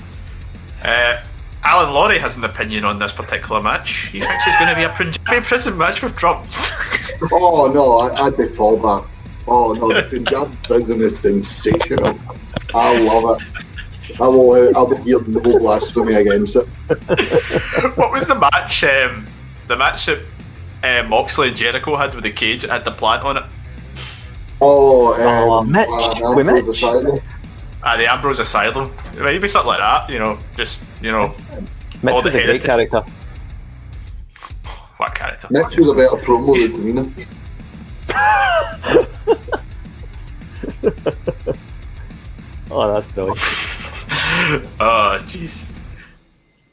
[0.82, 1.22] Uh,
[1.64, 4.08] Alan Laurie has an opinion on this particular match.
[4.08, 6.70] He thinks it's going to be a Punjabi prison match with drums.
[7.32, 9.04] oh no, I, I'd be for that.
[9.46, 12.18] Oh no, the Punjabi prison is sensational.
[12.74, 13.57] I love it.
[14.20, 14.76] I will.
[14.76, 16.66] I will hear no blasphemy against it.
[17.96, 18.82] what was the match?
[18.84, 19.26] Um,
[19.68, 20.18] the match that
[20.82, 23.44] uh, Moxley and Jericho had with the cage had the plant on it.
[24.60, 26.66] Oh, um, oh Mitch, uh, we Mitch.
[26.66, 27.20] Asylum.
[27.82, 28.92] Ah, the Ambrose Asylum.
[29.16, 30.10] Maybe something like that.
[30.10, 31.34] You know, just you know.
[32.02, 33.02] Mitch was a great character.
[34.96, 35.46] What character?
[35.50, 36.72] Mitch was a better promo than
[37.14, 37.26] Tamina.
[42.70, 43.38] oh, that's brilliant.
[44.80, 45.66] oh, jeez.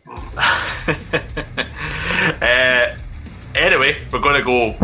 [2.42, 2.96] uh,
[3.56, 4.76] anyway, we're going to go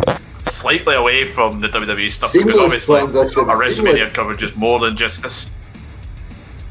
[0.50, 4.98] slightly away from the WWE stuff Seamless because obviously our WrestleMania coverage is more than
[4.98, 5.46] just this.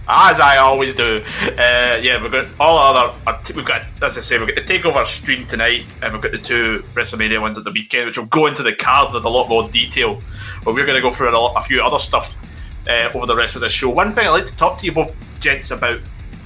[0.09, 3.15] As I always do, uh, yeah, we've got all other.
[3.55, 6.39] We've got, as I say, we've got the takeover stream tonight, and we've got the
[6.39, 9.49] two WrestleMania ones at the weekend, which will go into the cards in a lot
[9.49, 10.21] more detail.
[10.65, 12.37] But we're going to go through a, lot, a few other stuff
[12.89, 13.91] uh, over the rest of the show.
[13.91, 16.01] One thing I'd like to talk to you both, gents, about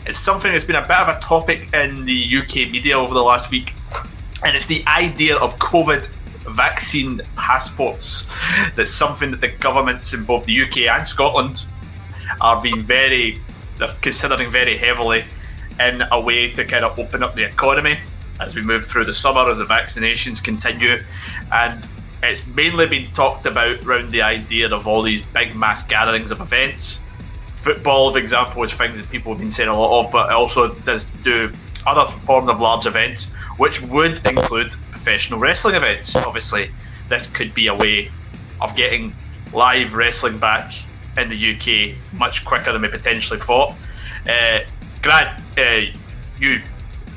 [0.07, 3.23] It's something that's been a bit of a topic in the UK media over the
[3.23, 3.73] last week,
[4.45, 6.07] and it's the idea of COVID
[6.53, 8.27] vaccine passports.
[8.77, 11.65] That's something that the governments in both the UK and Scotland
[12.41, 13.39] are being very,
[13.79, 15.25] they're considering very heavily
[15.81, 17.97] in a way to kind of open up the economy
[18.41, 21.03] as we move through the summer, as the vaccinations continue.
[21.53, 21.83] And
[22.23, 26.41] it's mainly been talked about around the idea of all these big mass gatherings of
[26.41, 27.01] events.
[27.65, 30.35] Football, for example, is things that people have been saying a lot of, but it
[30.35, 31.51] also does do
[31.87, 36.15] other forms of large events, which would include professional wrestling events.
[36.15, 36.71] Obviously,
[37.09, 38.11] this could be a way
[38.61, 39.15] of getting
[39.55, 40.75] live wrestling back
[41.17, 43.75] in the UK much quicker than we potentially thought.
[44.29, 44.61] Uh,
[45.01, 45.81] Grant, uh,
[46.39, 46.61] you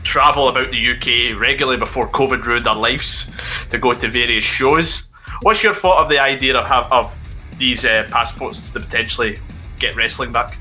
[0.05, 3.29] travel about the UK regularly before COVID ruined our lives
[3.69, 5.09] to go to various shows.
[5.41, 7.13] What's your thought of the idea of have, of
[7.57, 9.41] these uh, passports to potentially
[9.79, 10.57] get wrestling back?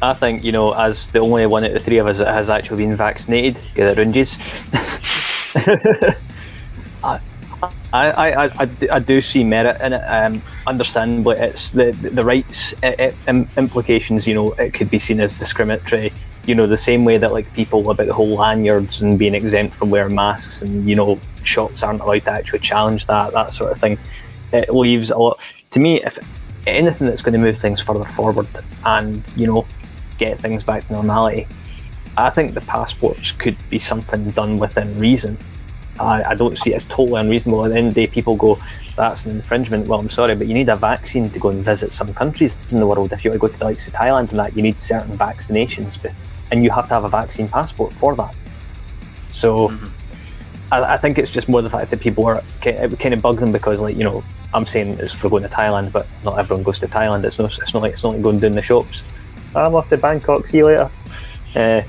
[0.00, 2.28] I think you know, as the only one out of the three of us that
[2.28, 4.36] has actually been vaccinated, get the runges.
[7.04, 7.20] I,
[7.92, 10.00] I, I, I, do see merit in it.
[10.00, 12.74] Um, understandably, it's the the rights
[13.56, 14.26] implications.
[14.26, 16.12] You know, it could be seen as discriminatory.
[16.46, 19.74] You know, the same way that like people about the whole lanyards and being exempt
[19.74, 23.70] from wearing masks, and you know, shops aren't allowed to actually challenge that that sort
[23.70, 23.98] of thing.
[24.52, 25.38] It leaves a lot.
[25.70, 26.18] To me, if
[26.66, 28.48] anything that's going to move things further forward
[28.84, 29.66] and you know
[30.18, 31.46] get things back to normality,
[32.16, 35.38] I think the passports could be something done within reason.
[35.98, 37.64] I, I don't see it as totally unreasonable.
[37.64, 38.58] At the end of the day, people go,
[38.96, 39.88] that's an infringement.
[39.88, 42.80] Well, I'm sorry, but you need a vaccine to go and visit some countries in
[42.80, 43.12] the world.
[43.12, 45.16] If you want to go to the likes of Thailand and that, you need certain
[45.16, 45.98] vaccinations,
[46.50, 48.34] and you have to have a vaccine passport for that.
[49.32, 49.86] So mm-hmm.
[50.72, 53.40] I, I, think it's just more the fact that people are, it kind of bugs
[53.40, 56.62] them because, like, you know, I'm saying it's for going to Thailand, but not everyone
[56.62, 57.24] goes to Thailand.
[57.24, 59.04] It's not, it's not like it's not like going down the shops.
[59.54, 60.46] I'm off to Bangkok.
[60.46, 60.90] See you later.
[61.54, 61.82] Uh,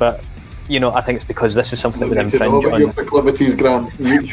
[0.00, 0.24] but
[0.68, 3.54] you know, I think it's because this is something that would infringe on your proclivities,
[3.54, 3.92] Grant.
[4.00, 4.22] You,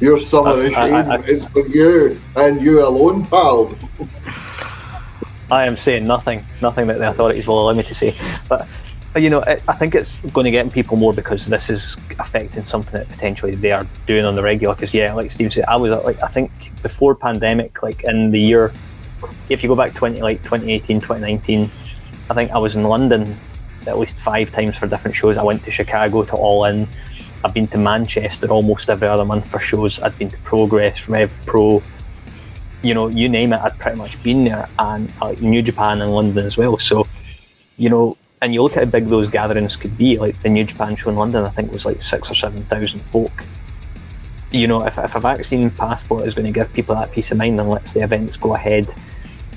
[0.00, 0.56] your summer
[1.26, 3.76] is for you and you alone, pal.
[5.50, 8.14] I am saying nothing, nothing that the authorities will allow me to say.
[8.48, 8.66] But
[9.16, 12.92] you know, I think it's going to get people more because this is affecting something
[12.92, 14.74] that potentially they are doing on the regular.
[14.74, 16.50] Because yeah, like Steve said, I was like, I think
[16.82, 18.72] before pandemic, like in the year,
[19.48, 21.70] if you go back twenty, like 2018, 2019,
[22.28, 23.36] I think I was in London
[23.86, 25.36] at least five times for different shows.
[25.38, 26.88] I went to Chicago to All In.
[27.44, 30.00] I've been to Manchester almost every other month for shows.
[30.00, 31.82] I've been to Progress, Rev Pro,
[32.82, 33.60] you know, you name it.
[33.60, 36.78] I'd pretty much been there, and uh, New Japan and London as well.
[36.78, 37.06] So,
[37.76, 40.18] you know, and you look at how big those gatherings could be.
[40.18, 43.00] Like the New Japan show in London, I think was like six or seven thousand
[43.00, 43.44] folk.
[44.50, 47.38] You know, if, if a vaccine passport is going to give people that peace of
[47.38, 48.92] mind and lets the events go ahead,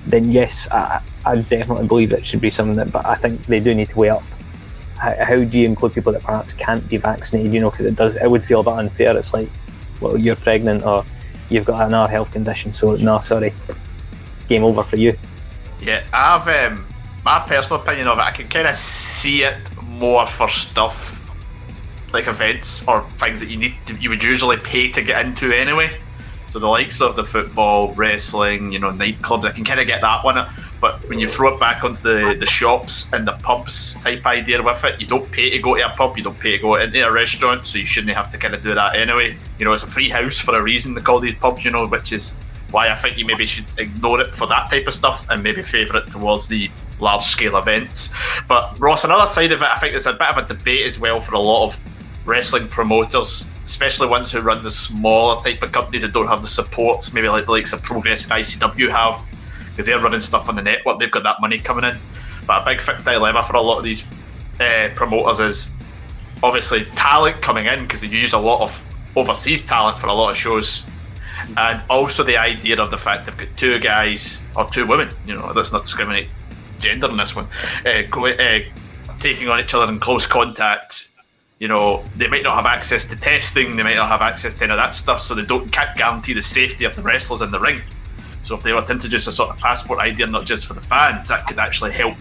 [0.08, 3.60] then yes, I, I definitely believe it should be something that, but I think they
[3.60, 4.24] do need to weigh up.
[4.98, 7.54] How, how do you include people that perhaps can't be vaccinated?
[7.54, 9.16] You know, because it does, it would feel a bit unfair.
[9.16, 9.50] It's like,
[10.02, 11.06] well, you're pregnant or
[11.50, 13.54] you've got another health condition, so no, sorry,
[14.48, 15.18] game over for you.
[15.82, 16.86] Yeah, I've um,
[17.30, 18.22] my personal opinion of it.
[18.22, 21.16] I can kind of see it more for stuff
[22.12, 25.54] like events or things that you need to, you would usually pay to get into
[25.56, 25.96] anyway.
[26.48, 30.02] So the likes of the football, wrestling, you know, nightclubs, I can kind of get
[30.02, 30.44] that one.
[30.82, 34.64] But when you throw it back onto the, the shops and the pubs type idea
[34.64, 36.76] with it, you don't pay to go to a pub, you don't pay to go
[36.78, 39.38] into a restaurant, so you shouldn't have to kind of do that anyway.
[39.60, 41.86] You know, it's a free house for a reason they call these pubs, you know,
[41.86, 42.34] which is
[42.72, 45.62] why I think you maybe should ignore it for that type of stuff and maybe
[45.62, 48.10] favour it towards the large scale events.
[48.48, 51.00] But Ross, another side of it, I think there's a bit of a debate as
[51.00, 51.80] well for a lot of
[52.26, 56.48] wrestling promoters especially ones who run the smaller type of companies that don't have the
[56.48, 59.24] supports, maybe like the likes of Progress and ICW have,
[59.70, 61.96] because they're running stuff on the network, they've got that money coming in.
[62.48, 64.04] But a big dilemma for a lot of these
[64.60, 65.72] uh, promoters is
[66.42, 68.84] obviously talent coming in because you use a lot of
[69.16, 70.84] overseas talent for a lot of shows.
[71.56, 75.38] And also the idea of the fact they've got two guys or two women, you
[75.38, 76.28] know, let's not discriminate
[76.80, 77.48] gender in this one,
[77.86, 78.60] uh, go, uh,
[79.20, 81.10] taking on each other in close contact
[81.60, 84.64] you know, they might not have access to testing, they might not have access to
[84.64, 87.52] any of that stuff, so they don't can't guarantee the safety of the wrestlers in
[87.52, 87.82] the ring.
[88.44, 90.82] So if they were to introduce a sort of passport idea, not just for the
[90.82, 92.16] fans, that could actually help,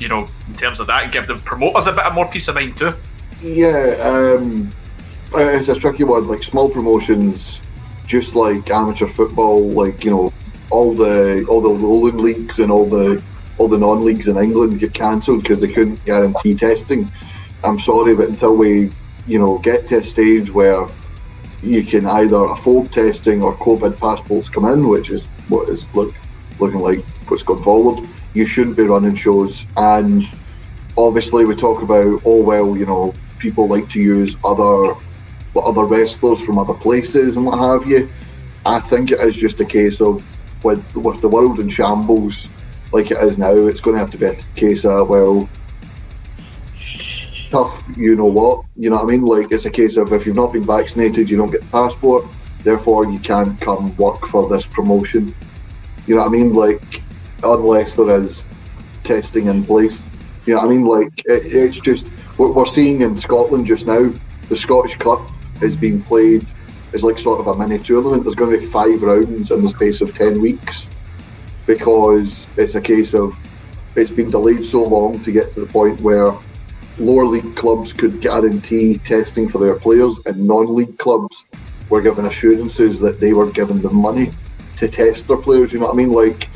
[0.00, 2.48] you know, in terms of that, and give the promoters a bit of more peace
[2.48, 2.92] of mind too.
[3.40, 4.70] Yeah, um,
[5.34, 6.26] it's a tricky one.
[6.26, 7.60] Like small promotions,
[8.06, 10.32] just like amateur football, like you know,
[10.70, 13.22] all the all the leagues and all the
[13.58, 17.10] all the non leagues in England get cancelled because they couldn't guarantee testing.
[17.64, 18.90] I'm sorry, but until we,
[19.26, 20.86] you know, get to a stage where
[21.62, 26.14] you can either afford testing or COVID passports come in, which is what is look,
[26.58, 29.66] looking like what's going forward, you shouldn't be running shows.
[29.76, 30.22] And
[30.96, 34.94] obviously, we talk about, oh well, you know, people like to use other
[35.56, 38.10] other wrestlers from other places and what have you.
[38.66, 40.22] I think it is just a case of
[40.62, 42.48] with with the world in shambles
[42.92, 45.52] like it is now, it's going to have to be a case of well,
[47.50, 48.64] tough, you know what.
[48.76, 49.22] You know what I mean?
[49.22, 52.26] Like it's a case of if you've not been vaccinated, you don't get the passport.
[52.64, 55.34] Therefore, you can't come work for this promotion.
[56.06, 56.52] You know what I mean?
[56.52, 56.82] Like
[57.42, 58.44] unless there is
[59.04, 60.10] testing in place.
[60.46, 60.84] You know what I mean?
[60.84, 64.12] Like it, it's just what we're seeing in Scotland just now.
[64.50, 65.30] The Scottish Cup
[65.62, 66.44] is being played
[66.92, 68.24] It's like sort of a mini tournament.
[68.24, 70.90] There's going to be five rounds in the space of ten weeks
[71.66, 73.36] because it's a case of
[73.96, 76.32] it's been delayed so long to get to the point where
[76.98, 81.44] lower league clubs could guarantee testing for their players, and non-league clubs
[81.88, 84.30] were given assurances that they were given the money
[84.76, 85.72] to test their players.
[85.72, 86.12] You know what I mean?
[86.12, 86.48] Like,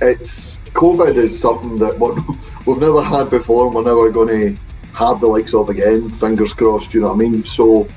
[0.00, 1.98] it's COVID is something that
[2.66, 3.66] we've never had before.
[3.66, 4.62] And we're never going to
[4.94, 6.08] have the likes of again.
[6.08, 6.94] Fingers crossed.
[6.94, 7.44] You know what I mean?
[7.44, 7.88] So,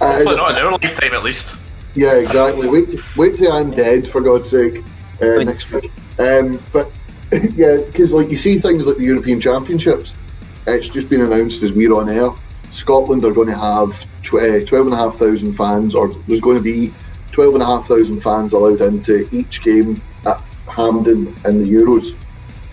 [0.00, 1.56] Uh, Hopefully not in our lifetime, at least.
[1.94, 2.68] Yeah, exactly.
[2.68, 4.82] Wait, wait till I'm dead, for God's sake,
[5.20, 5.92] uh, next week.
[6.18, 6.90] Um, but
[7.54, 10.14] yeah, because like you see things like the European Championships,
[10.66, 12.30] it's just been announced as we're on air.
[12.70, 16.92] Scotland are going to have tw- uh, 12,500 fans, or there's going to be
[17.32, 22.16] 12,500 fans allowed into each game at Hampden in the Euros.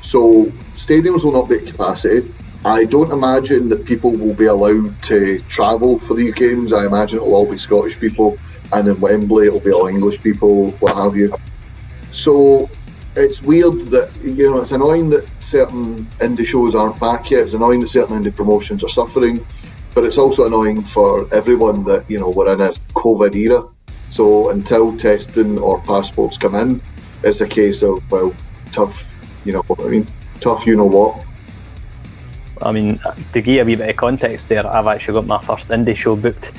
[0.02, 2.28] So stadiums will not be at capacity.
[2.66, 6.74] I don't imagine that people will be allowed to travel for these games.
[6.74, 8.38] I imagine it'll all be Scottish people,
[8.74, 11.34] and in Wembley it'll be all English people, what have you.
[12.12, 12.70] So
[13.16, 17.42] it's weird that you know it's annoying that certain indie shows aren't back yet.
[17.42, 19.46] It's annoying that certain indie promotions are suffering,
[19.94, 23.64] but it's also annoying for everyone that you know we're in a COVID era.
[24.12, 26.82] So until testing or passports come in,
[27.24, 28.34] it's a case of well,
[28.72, 29.18] tough.
[29.46, 30.08] You know what I mean?
[30.40, 30.66] Tough.
[30.66, 31.26] You know what?
[32.62, 33.00] I mean,
[33.34, 35.96] to give you a wee bit of context there, I've actually got my first indie
[35.96, 36.52] show booked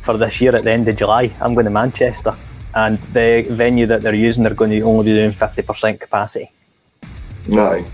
[0.00, 1.30] for this year at the end of July.
[1.40, 2.34] I'm going to Manchester,
[2.74, 6.50] and the venue that they're using, they're going to only be doing 50% capacity
[7.48, 7.84] No.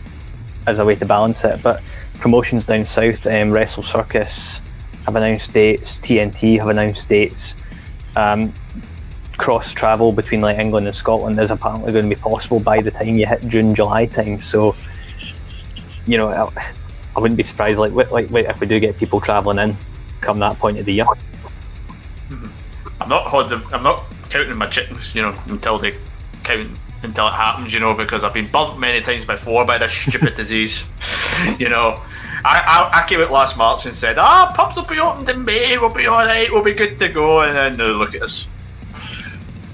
[0.67, 1.63] as a way to balance it.
[1.63, 1.83] But
[2.19, 4.63] promotions down south, um, Wrestle Circus
[5.05, 7.57] have announced dates, TNT have announced dates.
[8.17, 8.53] Um,
[9.37, 12.91] cross travel between like England and Scotland is apparently going to be possible by the
[12.91, 14.41] time you hit June, July time.
[14.41, 14.77] So,
[16.07, 16.73] you know, I,
[17.17, 19.77] I wouldn't be surprised like wi- like wait, if we do get people travelling in
[20.21, 21.07] come that point of the year.
[23.01, 25.95] I'm not holding, I'm not counting my chickens, you know, until they
[26.45, 26.69] count
[27.03, 30.37] until it happens, you know, because I've been burnt many times before by this stupid
[30.37, 30.85] disease.
[31.59, 32.01] You know,
[32.45, 35.45] I, I I came out last March and said, ah, pubs will be opened in
[35.45, 38.23] May, we'll be all right, we'll be good to go, and then now look at
[38.23, 38.49] us.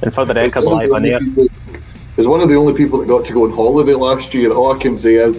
[0.02, 1.20] And for the It's record, one of live on only air.
[2.16, 4.52] People- As one of the only people that got to go on holiday last year,
[4.52, 5.38] all I can say is.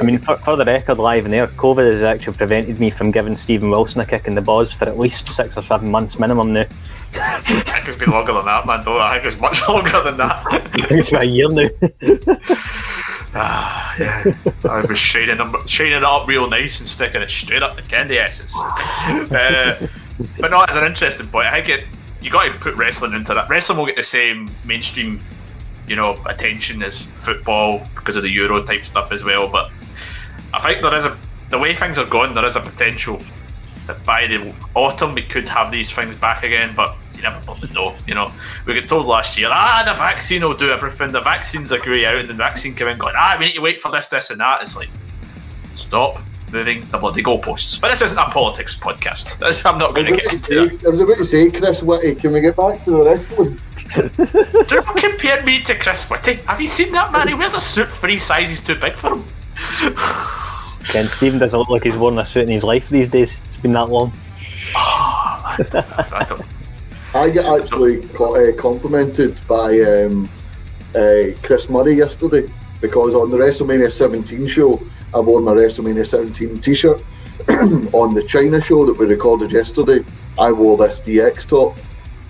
[0.00, 3.10] I mean, for, for the record, live on air, COVID has actually prevented me from
[3.10, 6.18] giving Stephen Wilson a kick in the balls for at least six or seven months
[6.18, 6.66] minimum now.
[7.14, 8.82] I think it's been longer than that, man.
[8.84, 10.42] Though I think it's much longer than that.
[10.46, 11.68] I think it's about a year now.
[13.32, 14.34] Ah, yeah.
[14.68, 17.82] I was shining them, shining it up real nice and sticking it straight up the
[17.82, 18.52] candy essence.
[18.58, 19.86] Uh,
[20.40, 21.46] but no, it's an interesting point.
[21.46, 21.84] I think it,
[22.20, 23.48] you got to put wrestling into that.
[23.48, 25.20] Wrestling will get the same mainstream,
[25.86, 29.48] you know, attention as football because of the Euro type stuff as well.
[29.48, 29.70] But
[30.52, 31.16] I think there is a
[31.50, 33.20] the way things are going, there is a potential
[33.86, 36.72] that by the autumn we could have these things back again.
[36.76, 37.94] But you never know.
[38.06, 38.32] You know,
[38.66, 41.12] we got told last year, ah, the vaccine will do everything.
[41.12, 43.80] The vaccine's a out, and the vaccine came in going, ah, we need to wait
[43.80, 44.62] for this, this, and that.
[44.62, 44.88] It's like,
[45.74, 46.22] stop
[46.52, 47.80] moving the bloody goalposts.
[47.80, 49.38] But this isn't a politics podcast.
[49.38, 50.86] This- I'm not going to get about to into that.
[50.86, 53.60] I was about to say, Chris Whitty, can we get back to the wrestling?
[54.68, 56.34] Don't compare me to Chris Whitty.
[56.46, 57.28] Have you seen that man?
[57.28, 59.24] He wears a suit three sizes too big for him.
[60.88, 63.42] Ken Stephen doesn't look like he's worn a suit in his life these days.
[63.46, 64.12] It's been that long.
[64.74, 66.44] I don't.
[67.14, 70.28] I get actually co- uh, complimented by um,
[70.94, 72.48] uh, Chris Murray yesterday
[72.80, 74.80] because on the WrestleMania 17 show,
[75.14, 77.02] I wore my WrestleMania 17 t shirt.
[77.48, 80.04] on the China show that we recorded yesterday,
[80.38, 81.78] I wore this DX top.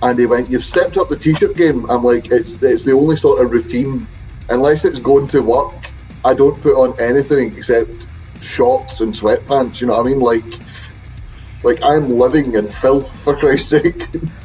[0.03, 1.89] And he went, You've stepped up the t shirt game.
[1.91, 4.07] I'm like, it's, it's the only sort of routine.
[4.49, 5.73] Unless it's going to work,
[6.25, 8.09] I don't put on anything except
[8.41, 9.81] shorts and sweatpants.
[9.81, 10.21] You know what I mean?
[10.21, 10.61] Like,
[11.63, 14.03] like I'm living in filth for Christ's sake.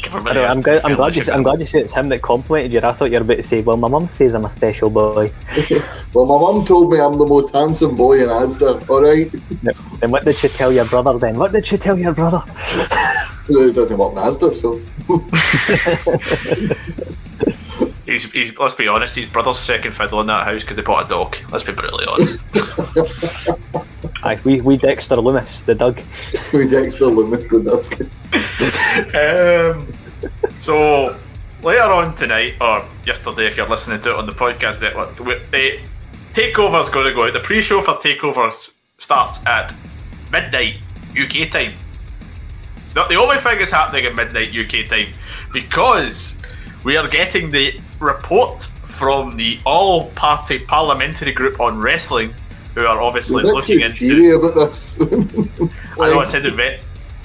[0.00, 2.72] Thank know, I'm, glad, I'm, glad you, I'm glad you said it's him that complimented
[2.72, 2.80] you.
[2.80, 5.30] I thought you were about to say, well, my mum says I'm a special boy.
[6.14, 8.88] well, my mum told me I'm the most handsome boy in Asda.
[8.88, 9.30] All right,
[10.00, 11.38] Then what did she tell your brother then?
[11.38, 12.42] What did she tell your brother?
[13.46, 14.80] he doesn't work in Asda, so
[18.06, 21.06] He's, he's, let's be honest, his brother's second fiddle in that house because they bought
[21.06, 21.36] a dog.
[21.52, 22.42] Let's be brutally honest.
[24.22, 25.96] Aye, we, we Dexter Lumis, the Doug.
[26.52, 27.86] we Dexter Lumis the Doug.
[29.14, 31.16] um, so
[31.62, 35.40] later on tonight, or yesterday, if you're listening to it on the podcast network, we-
[35.50, 35.78] the
[36.34, 37.32] takeover's going to go out.
[37.32, 39.74] The pre-show for takeover s- starts at
[40.30, 40.78] midnight
[41.18, 41.72] UK time.
[42.94, 45.08] Not the only thing is happening at midnight UK time
[45.52, 46.36] because
[46.84, 52.34] we are getting the report from the all-party parliamentary group on wrestling,
[52.80, 54.34] who are obviously You're looking into.
[54.36, 54.98] about this.
[56.00, 56.78] I know I sounded ve-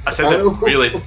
[0.06, 1.02] I sounded I really,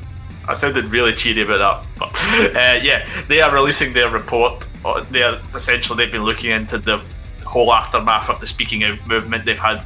[0.49, 1.89] I sounded really cheery about that.
[1.99, 2.09] But
[2.57, 4.67] uh, yeah, they are releasing their report.
[4.85, 7.01] Uh, They are essentially they've been looking into the
[7.45, 9.45] whole aftermath of the speaking out movement.
[9.45, 9.83] They've had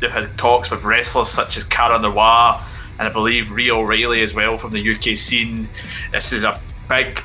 [0.00, 2.64] they've had talks with wrestlers such as Cara Noir
[2.98, 5.68] and I believe Rhia O'Reilly as well from the UK scene.
[6.10, 7.20] This is a big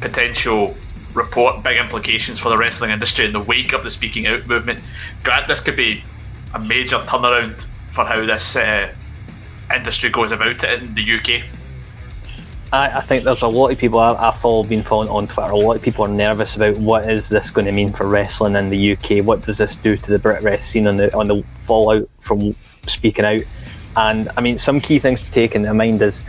[0.00, 0.76] potential
[1.14, 4.80] report, big implications for the wrestling industry in the wake of the speaking out movement.
[5.22, 6.02] Grant, this could be
[6.54, 8.92] a major turnaround for how this uh,
[9.74, 11.44] industry goes about it in the UK?
[12.72, 15.50] I, I think there's a lot of people I, have follow, been following on Twitter.
[15.50, 18.56] A lot of people are nervous about what is this going to mean for wrestling
[18.56, 19.24] in the UK.
[19.24, 22.56] What does this do to the BritWres scene on the on the fallout from
[22.86, 23.42] speaking out?
[23.96, 26.22] And I mean, some key things to take into mind is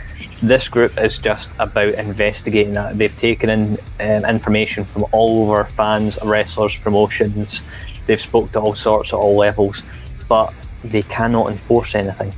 [0.48, 2.98] this group is just about investigating that.
[2.98, 7.64] They've taken in um, information from all over fans, wrestlers, promotions.
[8.06, 9.82] They've spoke to all sorts at all levels,
[10.28, 12.32] but they cannot enforce anything.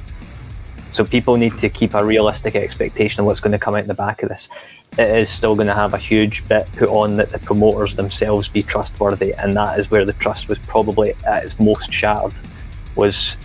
[0.93, 3.95] So people need to keep a realistic expectation of what's going to come out the
[3.95, 4.49] back of this.
[4.97, 8.49] It is still going to have a huge bit put on that the promoters themselves
[8.49, 12.33] be trustworthy, and that is where the trust was probably at its most shattered.
[12.95, 13.37] Was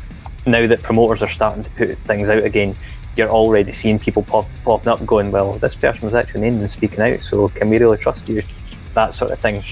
[0.45, 2.75] now that promoters are starting to put things out again,
[3.17, 6.71] you're already seeing people pop, popping up going, well, this person was actually named and
[6.71, 8.41] speaking out, so can we really trust you?
[8.93, 9.63] That sort of thing.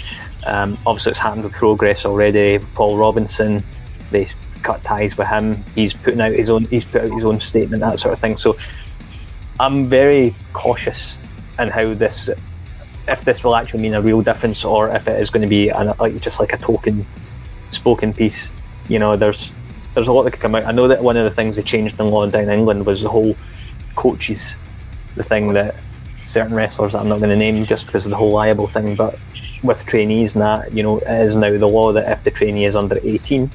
[0.46, 2.60] Um, obviously, it's happened with Progress already.
[2.74, 3.64] Paul Robinson,
[4.12, 4.28] they
[4.64, 5.64] cut ties with him.
[5.76, 6.66] He's putting out his own.
[6.66, 8.38] He's put out his own statement, that sort of thing.
[8.38, 8.58] So
[9.60, 11.18] I'm very cautious
[11.60, 12.30] in how this,
[13.08, 15.70] if this will actually mean a real difference, or if it is going to be
[15.70, 17.06] an, like just like a token
[17.72, 18.52] spoken piece.
[18.88, 19.54] You know, there's
[19.94, 20.66] there's a lot that could come out.
[20.66, 23.02] I know that one of the things they changed in law down in England was
[23.02, 23.36] the whole
[23.96, 24.56] coaches,
[25.16, 25.76] the thing that
[26.26, 28.96] certain wrestlers that I'm not going to name just because of the whole liable thing,
[28.96, 29.18] but
[29.64, 32.66] with trainees and that, you know, it is now the law that if the trainee
[32.66, 33.50] is under 18,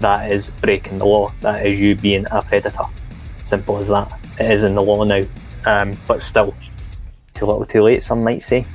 [0.00, 1.32] that is breaking the law.
[1.40, 2.84] That is you being a predator.
[3.44, 4.12] Simple as that.
[4.38, 5.24] It is in the law now.
[5.66, 6.54] Um, but still,
[7.34, 8.66] too little too late, some might say.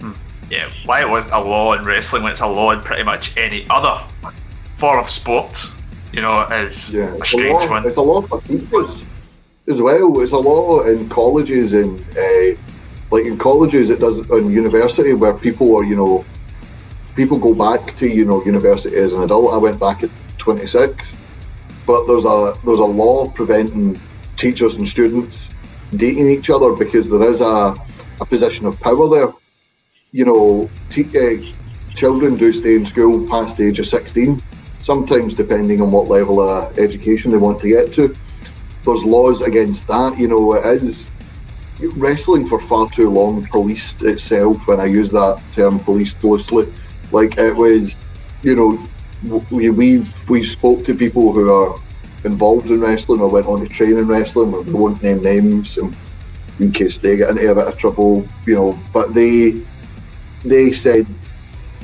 [0.00, 0.12] Hmm.
[0.50, 3.36] Yeah, why it wasn't a law in wrestling when it's a law in pretty much
[3.36, 4.02] any other
[4.80, 5.52] form of sport,
[6.12, 7.86] you know, is Yeah, a it's a strange one.
[7.86, 9.04] It's a law for teachers
[9.68, 10.20] as well.
[10.22, 12.48] It's a law in colleges and uh,
[13.12, 16.24] like in colleges, it does in university where people are, you know,
[17.14, 19.52] people go back to you know university as an adult.
[19.52, 21.16] I went back at 26,
[21.86, 24.00] but there's a there's a law preventing
[24.36, 25.50] teachers and students
[25.96, 27.74] dating each other because there is a,
[28.20, 29.30] a position of power there.
[30.12, 31.36] You know, te- uh,
[31.94, 34.40] children do stay in school past the age of 16
[34.80, 38.14] sometimes depending on what level of education they want to get to.
[38.84, 40.18] There's laws against that.
[40.18, 41.10] You know, it is
[41.96, 46.72] wrestling for far too long policed itself, and I use that term policed loosely.
[47.12, 47.96] Like it was,
[48.42, 51.78] you know, we, we've we spoke to people who are
[52.24, 54.52] involved in wrestling or went on to train in wrestling.
[54.52, 58.78] We won't name names in, case they get into a bit of trouble, you know.
[58.92, 59.62] But they
[60.44, 61.06] they said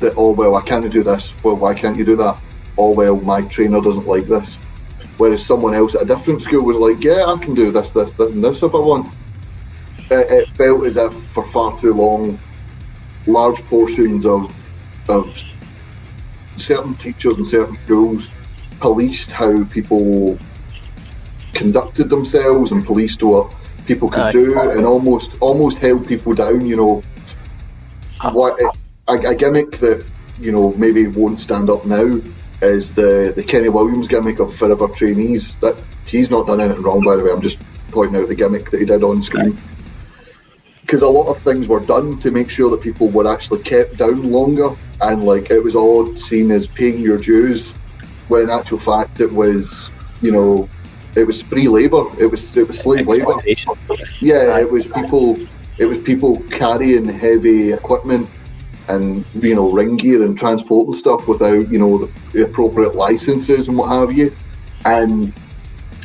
[0.00, 1.34] that oh well, I can't do this.
[1.42, 2.40] Well, why can't you do that?
[2.78, 4.58] Oh well, my trainer doesn't like this.
[5.18, 8.12] Whereas someone else at a different school was like, yeah, I can do this, this,
[8.12, 9.12] this, and this if I want.
[10.10, 12.38] It, it felt as if for far too long,
[13.26, 14.52] large portions of
[15.08, 15.42] of
[16.56, 18.30] certain teachers and certain schools
[18.80, 20.38] policed how people
[21.54, 23.54] conducted themselves and policed what
[23.86, 24.32] people could Aye.
[24.32, 26.66] do, and almost almost held people down.
[26.66, 27.02] You know,
[28.32, 28.60] what
[29.08, 30.04] a, a gimmick that
[30.38, 32.20] you know maybe won't stand up now
[32.62, 35.56] is the the Kenny Williams gimmick of forever trainees.
[35.56, 37.30] That he's not done anything wrong, by the way.
[37.30, 37.58] I'm just
[37.90, 39.56] pointing out the gimmick that he did on screen.
[40.80, 43.96] Because a lot of things were done to make sure that people were actually kept
[43.96, 47.72] down longer, and like it was all seen as paying your dues,
[48.28, 49.90] when in actual fact it was,
[50.22, 50.68] you know,
[51.16, 52.04] it was free labour.
[52.20, 53.34] It was it was slave labour.
[54.20, 55.38] Yeah, it was people.
[55.78, 58.30] It was people carrying heavy equipment
[58.88, 63.76] and you know ring gear and transporting stuff without you know the, appropriate licenses and
[63.76, 64.34] what have you,
[64.84, 65.34] and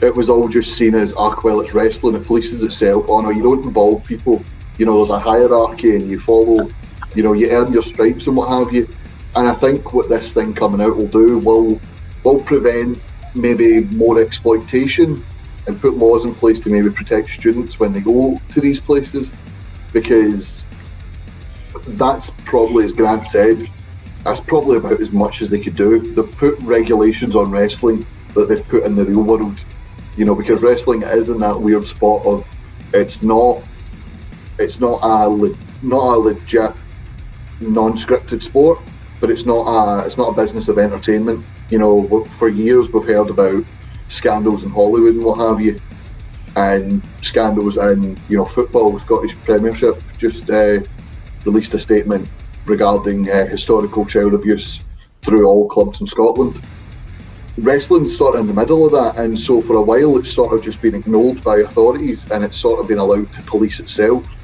[0.01, 3.05] it was all just seen as ah well it's wrestling it polices itself.
[3.07, 4.43] Oh no, you don't involve people.
[4.77, 6.69] You know there's a hierarchy and you follow.
[7.15, 8.87] You know you earn your stripes and what have you.
[9.35, 11.79] And I think what this thing coming out will do will
[12.23, 12.99] will prevent
[13.35, 15.23] maybe more exploitation
[15.67, 19.31] and put laws in place to maybe protect students when they go to these places
[19.93, 20.65] because
[21.87, 23.57] that's probably as Grant said
[24.23, 26.13] that's probably about as much as they could do.
[26.13, 28.05] They've put regulations on wrestling
[28.35, 29.59] that they've put in the real world
[30.17, 32.45] you know because wrestling is in that weird spot of
[32.93, 33.63] it's not
[34.59, 36.71] it's not a le- not a legit
[37.59, 38.79] non-scripted sport
[39.19, 41.45] but it's not a it's not a business of entertainment.
[41.69, 43.63] You know for years we've heard about
[44.07, 45.79] scandals in Hollywood and what have you
[46.57, 50.79] and scandals in you know football Scottish Premiership just uh,
[51.45, 52.29] released a statement
[52.65, 54.83] regarding uh, historical child abuse
[55.21, 56.59] through all clubs in Scotland.
[57.57, 60.53] Wrestling's sort of in the middle of that and so for a while it's sort
[60.53, 64.35] of just been ignored by authorities and it's sort of been allowed to police itself.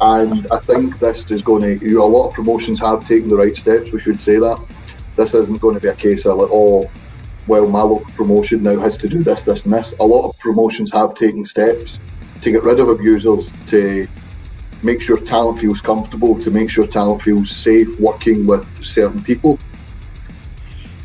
[0.00, 3.28] And I think this is going to you know, a lot of promotions have taken
[3.28, 4.60] the right steps we should say that.
[5.16, 6.90] This isn't going to be a case of like oh
[7.46, 9.94] well, my local promotion now has to do this, this, and this.
[9.98, 11.98] A lot of promotions have taken steps
[12.40, 14.06] to get rid of abusers, to
[14.82, 19.58] make sure talent feels comfortable, to make sure talent feels safe working with certain people.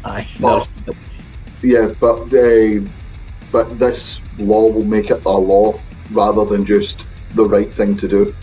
[0.05, 0.28] Aye.
[0.39, 0.69] But,
[1.61, 2.82] yeah, but uh,
[3.51, 5.80] but this law will make it a law
[6.11, 8.36] rather than just the right thing to do.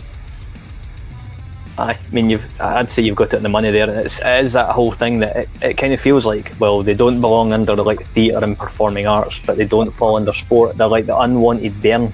[1.77, 2.61] Aye, I mean, you've.
[2.61, 3.89] I'd say you've got it in the money there.
[3.89, 6.53] It's, it is that whole thing that it, it kind of feels like.
[6.59, 10.31] Well, they don't belong under like theatre and performing arts, but they don't fall under
[10.31, 10.77] sport.
[10.77, 12.13] They're like the unwanted bairn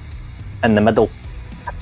[0.63, 1.11] in the middle.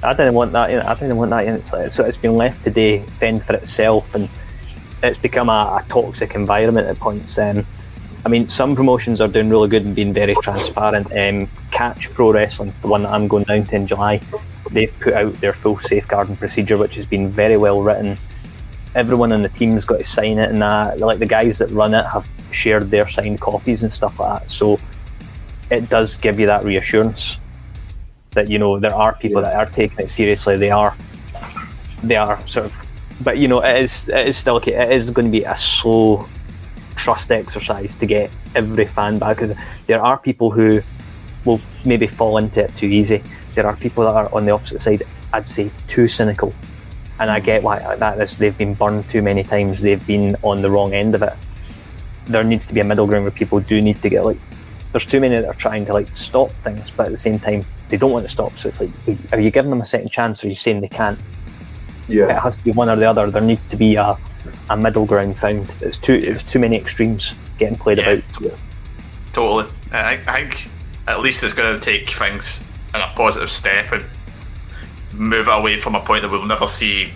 [0.02, 0.70] I didn't want that.
[0.86, 1.46] I didn't want that.
[1.46, 4.30] It's like, so it's been left today fend for itself, and
[5.04, 7.38] it's become a, a toxic environment at points.
[7.38, 7.66] Um,
[8.26, 11.12] I mean, some promotions are doing really good and being very transparent.
[11.16, 14.22] Um, Catch Pro Wrestling, the one that I'm going down to in July,
[14.72, 18.18] they've put out their full safeguarding procedure, which has been very well written.
[18.96, 21.94] Everyone on the team's got to sign it, and that, like the guys that run
[21.94, 24.50] it have shared their signed copies and stuff like that.
[24.50, 24.80] So
[25.70, 27.40] it does give you that reassurance
[28.32, 30.58] that you know there are people that are taking it seriously.
[30.58, 30.96] They are,
[32.04, 32.88] they are sort of,
[33.24, 36.28] but you know it is it is still it is going to be a slow
[36.96, 39.54] trust exercise to get every fan back because
[39.88, 40.82] there are people who
[41.46, 43.24] will maybe fall into it too easy.
[43.56, 45.04] There are people that are on the opposite side.
[45.34, 46.54] I'd say too cynical,
[47.20, 48.36] and I get why that is.
[48.36, 49.82] They've been burned too many times.
[49.82, 51.34] They've been on the wrong end of it.
[52.26, 54.40] There needs to be a middle ground where people do need to get like.
[54.92, 57.64] There's too many that are trying to like stop things, but at the same time
[57.90, 58.58] they don't want to stop.
[58.58, 58.90] So it's like,
[59.34, 61.20] are you giving them a second chance, or are you saying they can't?
[62.08, 63.30] Yeah, It has to be one or the other.
[63.30, 64.18] There needs to be a,
[64.70, 65.74] a middle ground found.
[65.82, 68.20] It's too it's too many extremes getting played Yeah.
[68.38, 68.60] about.
[69.34, 69.66] Totally.
[69.92, 70.68] I, I think
[71.08, 72.60] at least it's going to take things
[72.96, 74.04] in a positive step and
[75.14, 77.12] move away from a point that we'll never see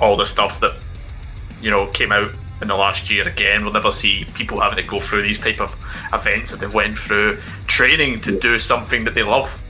[0.00, 0.74] all the stuff that
[1.60, 2.30] you know came out
[2.62, 3.64] in the last year again.
[3.64, 5.74] We'll never see people having to go through these type of
[6.14, 9.61] events that they went through, training to do something that they love.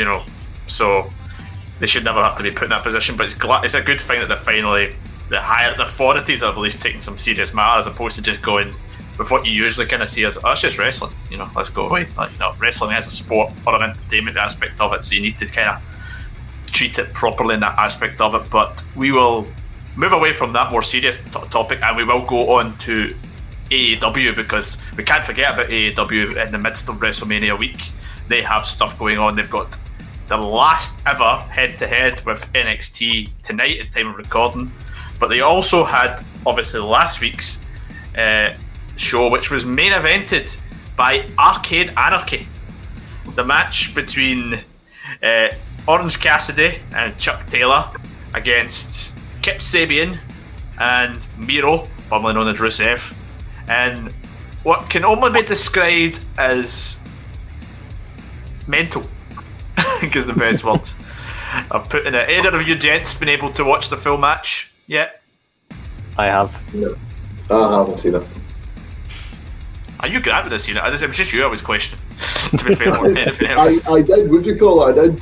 [0.00, 0.22] You know,
[0.66, 1.10] so
[1.78, 3.18] they should never have to be put in that position.
[3.18, 4.94] But it's gla- it's a good thing that they're finally
[5.28, 8.40] the higher the authorities have at least taken some serious matter as opposed to just
[8.40, 8.72] going
[9.18, 11.12] with what you usually kind of see as oh, just wrestling.
[11.30, 12.06] You know, let's go away.
[12.16, 15.38] Like no, wrestling has a sport or an entertainment aspect of it, so you need
[15.38, 15.82] to kind of
[16.72, 18.50] treat it properly in that aspect of it.
[18.50, 19.46] But we will
[19.96, 23.14] move away from that more serious t- topic and we will go on to
[23.70, 27.90] AEW because we can't forget about AEW in the midst of WrestleMania week.
[28.28, 29.36] They have stuff going on.
[29.36, 29.76] They've got
[30.30, 34.70] the last ever head to head with NXT tonight at time of recording.
[35.18, 37.64] But they also had obviously last week's
[38.16, 38.54] uh,
[38.96, 40.56] show, which was main evented
[40.96, 42.46] by Arcade Anarchy.
[43.34, 44.60] The match between
[45.20, 45.48] uh,
[45.88, 47.90] Orange Cassidy and Chuck Taylor
[48.32, 49.12] against
[49.42, 50.16] Kip Sabian
[50.78, 53.00] and Miro, formerly known as Rusev,
[53.66, 54.14] and
[54.62, 57.00] what can only be described as
[58.68, 59.04] mental.
[59.86, 60.80] I think is the best word.
[61.70, 62.28] I've put in it.
[62.30, 65.22] Either of you gents been able to watch the full match yet?
[66.16, 66.62] I have.
[66.74, 66.94] no,
[67.50, 68.26] I haven't seen it.
[70.00, 70.84] Are you glad with this seen it?
[70.84, 72.02] It was just you I was questioning.
[72.56, 73.88] to be fair, more I, else.
[73.88, 74.30] I did.
[74.30, 74.92] Would you call it?
[74.92, 75.20] I did.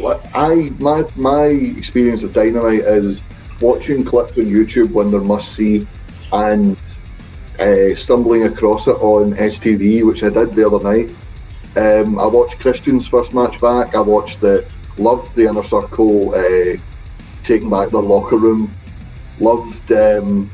[0.00, 3.22] Like, I my my experience of Dynamite is
[3.60, 5.86] watching clips on YouTube when they're must see,
[6.32, 6.76] and
[7.60, 11.10] uh, stumbling across it on STV, which I did the other night.
[11.76, 13.94] Um, I watched Christian's first match back.
[13.94, 14.64] I watched the
[14.96, 16.78] loved the inner circle uh,
[17.42, 18.70] taking back their locker room.
[19.40, 20.50] Loved um,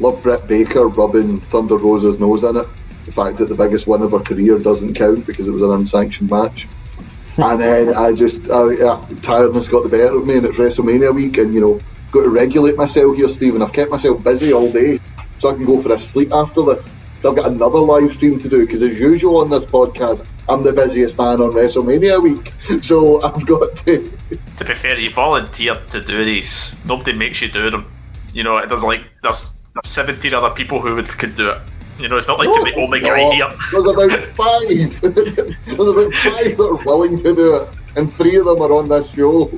[0.00, 2.66] loved Britt Baker rubbing Thunder Rosa's nose in it.
[3.06, 5.72] The fact that the biggest win of her career doesn't count because it was an
[5.72, 6.66] unsanctioned match.
[7.38, 11.14] and then I just uh, yeah, tiredness got the better of me, and it's WrestleMania
[11.14, 13.62] week, and you know, got to regulate myself here, Stephen.
[13.62, 14.98] I've kept myself busy all day,
[15.38, 16.94] so I can go for a sleep after this.
[17.24, 20.72] I've got another live stream to do because, as usual on this podcast, I'm the
[20.72, 22.52] busiest man on WrestleMania week.
[22.82, 24.12] So I've got to.
[24.58, 26.72] To be fair, you volunteered to do these.
[26.84, 27.90] Nobody makes you do them.
[28.32, 29.50] You know, there's like there's
[29.84, 31.58] 17 other people who would, could do it.
[31.98, 33.48] You know, it's not like you're the only oh guy here.
[33.70, 35.00] There's about five.
[35.66, 38.88] There's about five that are willing to do it, and three of them are on
[38.88, 39.50] this show.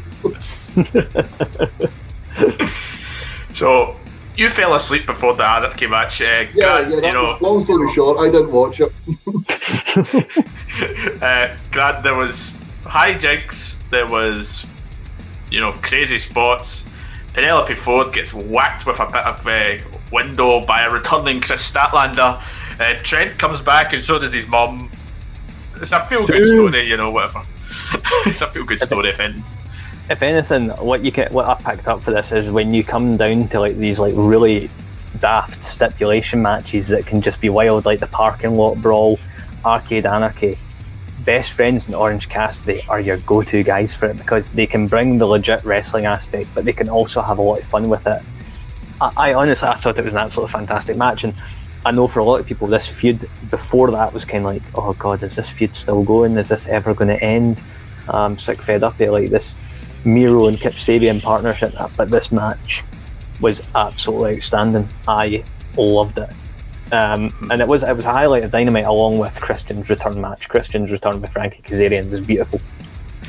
[3.55, 3.95] So
[4.37, 6.21] you fell asleep before the Anarchy match.
[6.21, 7.01] Uh, Yeah, Grant, yeah.
[7.01, 8.93] That you know, was, long story short, I didn't watch it.
[11.23, 12.51] uh, Grant, there was
[12.83, 14.67] hijinks, there was,
[15.51, 16.85] you know, crazy spots.
[17.33, 19.75] Penelope Ford gets whacked with a bit of uh,
[20.13, 22.43] window by a returning Kris Statlander.
[22.79, 24.91] Uh, Trent comes back, and so does his mum.
[25.77, 26.69] It's a feel good Sue.
[26.69, 27.43] story, you know, whatever.
[28.27, 29.45] it's a feel good story, if anything.
[30.11, 33.17] If anything, what you get, what I picked up for this is when you come
[33.17, 34.69] down to like these like really
[35.19, 39.19] daft stipulation matches that can just be wild, like the parking lot brawl.
[39.65, 40.59] Arcade Anarchy,
[41.25, 45.17] best friends and Orange Cassidy are your go-to guys for it because they can bring
[45.17, 48.21] the legit wrestling aspect, but they can also have a lot of fun with it.
[49.01, 51.35] I, I honestly, I thought it was an absolutely fantastic match, and
[51.87, 54.63] I know for a lot of people, this feud before that was kind of like,
[54.75, 56.37] oh god, is this feud still going?
[56.37, 57.63] Is this ever going to end?
[58.07, 59.57] I'm sick fed up of like this
[60.05, 62.85] Miro and Kip Sabian partnership, but this match
[63.41, 64.89] was absolutely outstanding.
[65.09, 65.45] I
[65.77, 66.31] loved it.
[66.93, 70.49] Um, and it was it was a highlight of Dynamite along with Christian's return match.
[70.49, 72.61] Christian's return with Frankie Kazarian was beautiful.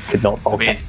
[0.08, 0.82] Could not fault I mean, it.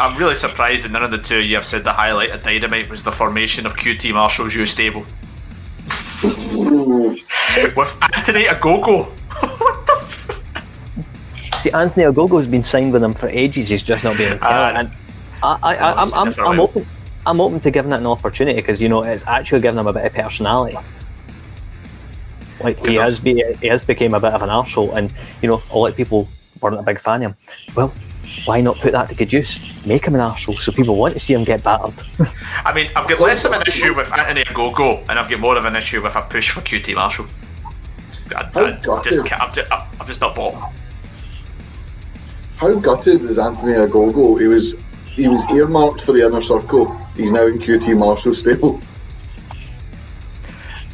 [0.00, 2.42] I'm really surprised that none of the two of you have said the highlight of
[2.42, 5.04] Dynamite was the formation of QT Marshall's U stable.
[6.22, 9.08] With Anthony Ogogo.
[11.58, 13.68] See, Anthony Ogogo's been signed with them for ages.
[13.68, 14.46] He's just not being able to.
[14.46, 14.92] Uh, And
[15.42, 16.86] I, I, I, am I'm, I'm, I'm open.
[17.26, 19.92] I'm open to giving that an opportunity because you know it's actually giving him a
[19.92, 20.78] bit of personality.
[22.62, 25.12] Like he has, be, he has become a bit of an arsehole, and
[25.42, 26.28] you know a lot of people
[26.60, 27.36] weren't a big fan of him.
[27.76, 27.92] Well,
[28.44, 29.58] why not put that to good use?
[29.86, 31.94] Make him an arsehole so people want to see him get battered.
[32.64, 35.56] I mean, I've got less of an issue with Anthony Ogogo, and I've got more
[35.56, 37.26] of an issue with a push for QT Marshall.
[38.34, 40.72] I, I, I just, I'm, just, I'm just not bought.
[42.58, 44.40] How gutted is Anthony Ogogo?
[44.40, 44.74] He was
[45.06, 46.94] he was earmarked for the inner circle.
[47.16, 48.80] He's now in QT Marshall stable.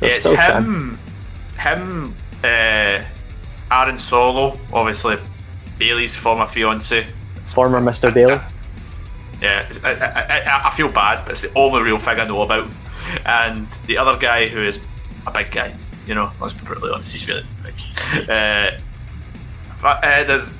[0.01, 0.99] Yeah, it's still him,
[1.59, 3.05] him, uh,
[3.71, 5.17] Aaron Solo, obviously
[5.79, 7.07] Bayley's former fiance.
[7.47, 8.13] Former Mr.
[8.13, 8.41] Bayley.
[9.41, 12.43] Yeah, I, I, I, I feel bad, but it's the only real thing I know
[12.43, 12.75] about him.
[13.27, 14.79] And the other guy who is
[15.27, 15.75] a big guy,
[16.07, 17.75] you know, let's be brutally honest, he's really big.
[18.29, 18.79] Uh,
[19.83, 20.53] but uh, there's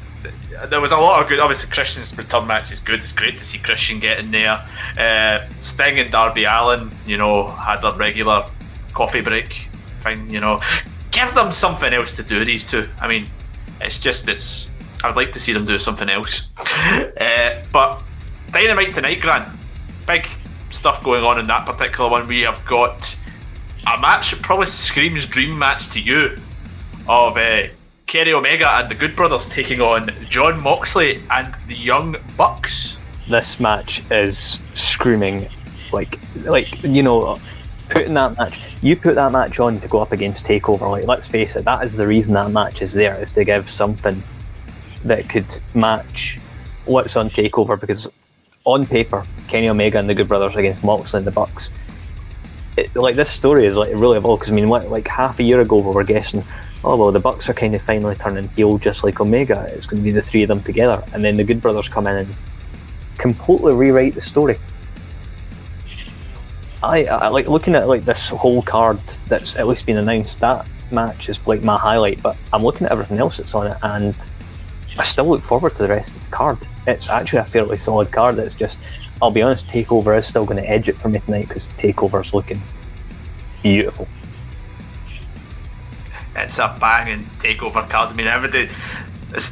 [0.69, 1.41] there was a lot of good.
[1.41, 3.01] Obviously, Christian's return match is good.
[3.01, 4.65] It's great to see Christian getting there.
[4.99, 8.47] Uh, Sting and Darby Allin, you know, had a regular
[8.93, 9.69] coffee break.
[10.01, 10.61] Fine, you know,
[11.11, 12.45] give them something else to do.
[12.45, 12.89] These two.
[13.01, 13.27] I mean,
[13.81, 14.71] it's just it's.
[15.03, 16.49] I'd like to see them do something else.
[17.15, 18.03] Uh, but
[18.51, 19.49] Dynamite tonight, Grant.
[20.07, 20.27] Big
[20.71, 22.27] stuff going on in that particular one.
[22.29, 23.17] We have got
[23.87, 26.37] a match that probably screams dream match to you
[27.09, 27.67] of uh,
[28.07, 32.97] Kenny Omega and the Good Brothers taking on Jon Moxley and the Young Bucks.
[33.29, 35.49] this match is screaming
[35.93, 37.39] like like you know
[37.89, 41.27] putting that match you put that match on to go up against takeover like let's
[41.29, 44.23] face it that is the reason that match is there is to give something
[45.05, 46.39] that could match
[46.87, 48.11] what's on takeover because
[48.65, 51.73] on paper kenny omega and the good brothers against moxley and the bucks
[52.77, 55.43] it, like this story is like really evolved because i mean what, like half a
[55.43, 56.43] year ago we were guessing
[56.85, 60.01] oh well the bucks are kind of finally turning heel just like omega it's going
[60.01, 62.37] to be the three of them together and then the good brothers come in and
[63.19, 64.59] completely rewrite the story.
[66.83, 68.99] I, I like looking at like this whole card
[69.29, 70.41] that's at least been announced.
[70.41, 73.79] That match is like my highlight, but I'm looking at everything else that's on it,
[73.83, 74.15] and
[74.99, 76.59] I still look forward to the rest of the card.
[76.87, 78.39] It's actually a fairly solid card.
[78.39, 78.79] It's just,
[79.23, 82.35] I'll be honest, Takeover is still going to edge it for me tonight because Takeover's
[82.35, 82.61] looking
[83.63, 84.07] beautiful.
[86.37, 88.11] It's a banging takeover card.
[88.11, 88.69] I mean, everybody,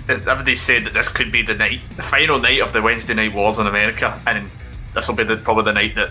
[0.09, 3.33] everybody's saying that this could be the night, the final night of the Wednesday Night
[3.33, 4.51] Wars in America, and
[4.95, 6.11] this will be the, probably the night that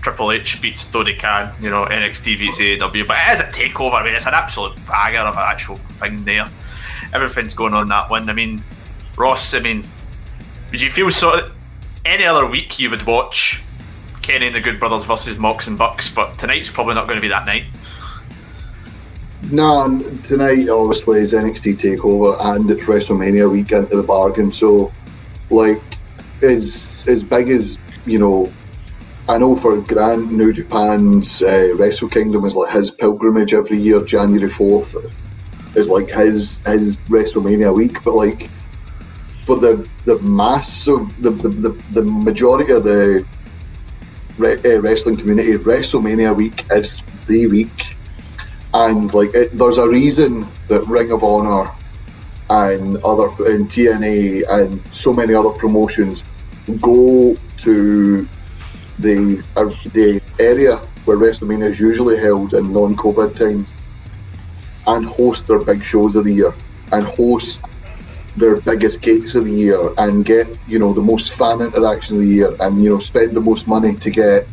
[0.00, 1.52] Triple H beats Tony Khan.
[1.60, 3.94] You know, NXT beats AEW, but it is a takeover.
[3.94, 6.48] I mean, it's an absolute bagger of an actual thing there.
[7.12, 8.28] Everything's going on that one.
[8.28, 8.62] I mean,
[9.16, 9.54] Ross.
[9.54, 9.84] I mean,
[10.70, 11.52] would you feel sort of
[12.04, 13.62] any other week you would watch
[14.22, 17.20] Kenny and the Good Brothers versus Mox and Bucks, but tonight's probably not going to
[17.20, 17.66] be that night.
[19.42, 19.88] Nah,
[20.24, 24.52] tonight obviously is NXT Takeover and it's WrestleMania week into the bargain.
[24.52, 24.94] So,
[25.50, 25.98] like,
[26.42, 28.54] as as big as you know,
[29.28, 34.04] I know for Grand New Japan's uh, Wrestle Kingdom is like his pilgrimage every year.
[34.04, 34.94] January fourth
[35.76, 38.52] is like his his WrestleMania week, but like
[39.46, 43.24] for the the mass of the the, the, the majority of the
[44.36, 47.78] re- uh, wrestling community, WrestleMania week is the week
[48.74, 51.70] and like it, there's a reason that Ring of Honor
[52.50, 56.22] and other and TNA and so many other promotions
[56.80, 58.28] go to
[58.98, 63.74] the uh, the area where WrestleMania is usually held in non-COVID times
[64.86, 66.54] and host their big shows of the year
[66.92, 67.64] and host
[68.36, 72.22] their biggest gates of the year and get you know the most fan interaction of
[72.22, 74.46] the year and you know spend the most money to get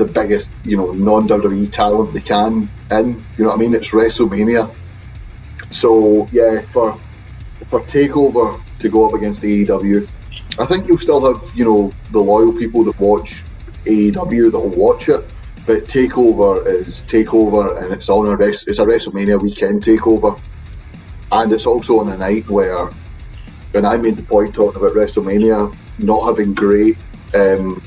[0.00, 3.08] the biggest, you know, non WWE talent they can in.
[3.36, 3.74] You know what I mean?
[3.74, 4.74] It's WrestleMania.
[5.70, 6.98] So yeah, for
[7.68, 10.08] for Takeover to go up against the AEW,
[10.58, 13.44] I think you'll still have you know the loyal people that watch
[13.84, 15.22] AEW that will watch it.
[15.66, 18.68] But Takeover is Takeover, and it's on a rest.
[18.68, 20.40] It's a WrestleMania weekend Takeover.
[21.32, 22.88] and it's also on a night where,
[23.74, 26.96] and I made the point talking about WrestleMania not having great,
[27.34, 27.80] um,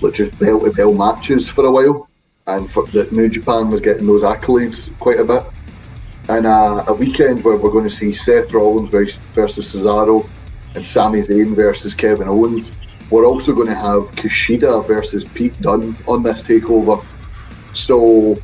[0.00, 2.08] like just bell to bell matches for a while,
[2.46, 5.44] and for that New Japan was getting those accolades quite a bit.
[6.28, 10.28] And uh, a weekend where we're going to see Seth Rollins versus, Cesaro
[10.74, 12.70] and Sami Zayn versus Kevin Owens.
[13.10, 17.04] We're also going to have Kushida versus Pete Dunne on this takeover.
[17.72, 18.40] So,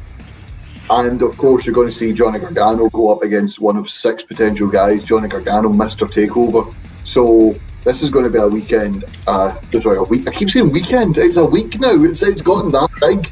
[0.91, 4.25] and of course, you're going to see Johnny Gargano go up against one of six
[4.25, 5.05] potential guys.
[5.05, 6.09] Johnny Gargano, Mr.
[6.09, 6.75] Takeover.
[7.05, 7.55] So,
[7.87, 9.05] this is going to be a weekend.
[9.29, 10.29] Uh, sorry, a week.
[10.29, 11.17] I keep saying weekend.
[11.17, 12.03] It's a week now.
[12.03, 13.31] It's, it's gotten that big.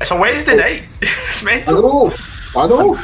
[0.00, 0.82] It's a Wednesday night.
[1.00, 1.82] it's I mental.
[1.82, 2.14] know.
[2.56, 3.00] I know.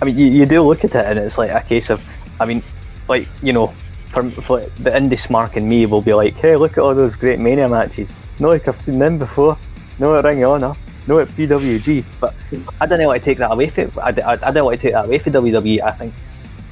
[0.00, 2.02] I mean, you, you do look at it, and it's like a case of,
[2.40, 2.62] I mean,
[3.08, 3.66] like you know,
[4.06, 7.14] for, for the indie smark and me will be like, hey, look at all those
[7.14, 8.18] great Mania matches.
[8.40, 9.58] No, like I've seen them before.
[9.98, 10.74] No at Ring of Honor.
[11.06, 12.04] No at PWG.
[12.20, 12.34] But
[12.80, 13.90] I don't want to take that away from.
[13.98, 15.82] I, I, I don't want to take that away from WWE.
[15.82, 16.14] I think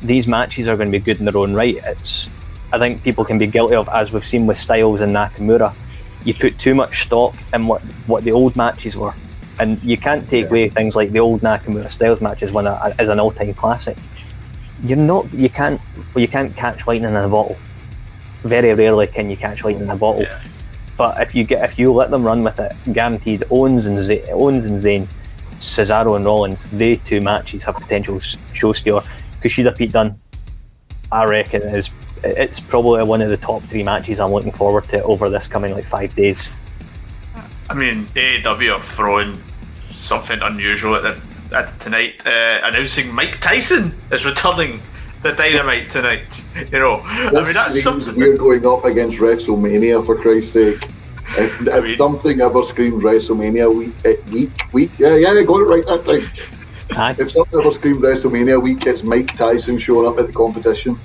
[0.02, 1.76] these matches are going to be good in their own right.
[1.84, 2.30] It's,
[2.72, 5.74] I think people can be guilty of, as we've seen with Styles and Nakamura.
[6.24, 9.14] You put too much stock in what what the old matches were
[9.58, 13.08] and you can't take away things like the old Nakamura Styles matches when a, as
[13.08, 13.96] an all-time classic.
[14.82, 15.80] You're not, you can't,
[16.14, 17.56] well, you can't catch lightning in a bottle.
[18.42, 20.22] Very rarely can you catch lightning in a bottle.
[20.22, 20.40] Yeah.
[20.98, 24.24] But if you get, if you let them run with it, guaranteed Owens and Z-
[24.30, 25.06] Owens and Zayn,
[25.58, 29.02] Cesaro and Rollins, they two matches have potential show stealer.
[29.42, 30.18] Kushida Pete Dunne,
[31.10, 31.90] I reckon is
[32.24, 35.72] it's probably one of the top three matches I'm looking forward to over this coming
[35.72, 36.50] like five days.
[37.68, 39.38] I mean, AEW have throwing
[39.90, 44.80] something unusual at, the, at tonight, uh, announcing Mike Tyson is returning
[45.22, 46.42] the Dynamite tonight.
[46.70, 48.16] You know, I mean that's something.
[48.16, 50.84] we're going up against WrestleMania for Christ's sake.
[51.30, 55.60] If, if mean- something ever screams WrestleMania week, eh, week, week, yeah, yeah, I got
[55.60, 56.96] it right that time.
[56.96, 57.16] Aye.
[57.18, 60.98] If something ever screams WrestleMania week, it's Mike Tyson showing up at the competition.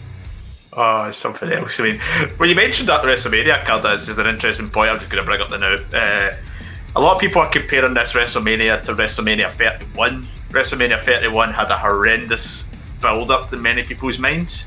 [0.74, 1.80] Oh, it's something else.
[1.80, 2.00] I mean,
[2.38, 4.90] when you mentioned that WrestleMania card, this is an interesting point.
[4.90, 5.76] I'm just going to bring up the now.
[5.98, 6.36] Uh,
[6.96, 10.28] a lot of people are comparing this WrestleMania to WrestleMania 31.
[10.50, 12.70] WrestleMania 31 had a horrendous
[13.02, 14.66] build up in many people's minds,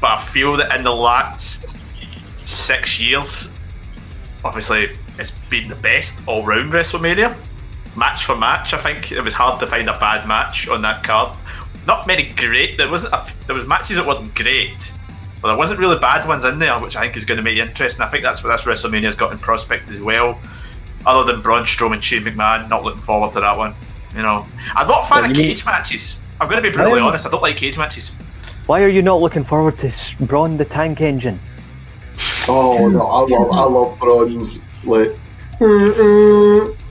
[0.00, 1.78] but I feel that in the last
[2.44, 3.52] six years,
[4.44, 7.34] obviously, it's been the best all round WrestleMania.
[7.96, 11.02] Match for match, I think it was hard to find a bad match on that
[11.02, 11.34] card.
[11.86, 12.76] Not many great.
[12.76, 13.14] There wasn't.
[13.14, 14.92] A, there was matches that weren't great,
[15.46, 17.56] but there wasn't really bad ones in there, which I think is going to make
[17.56, 18.02] it interesting.
[18.04, 20.40] I think that's what this WrestleMania's got in prospect as well.
[21.06, 23.72] Other than Braun Strowman, and Shane McMahon, not looking forward to that one.
[24.16, 24.44] You know,
[24.74, 26.20] I'm not a fan Well, of you mean- cage matches.
[26.40, 27.26] I'm going to be brutally honest.
[27.26, 28.10] I don't like cage matches.
[28.66, 31.38] Why are you not looking forward to S- Braun the Tank Engine?
[32.48, 35.10] Oh no, I love, I love Braun's like.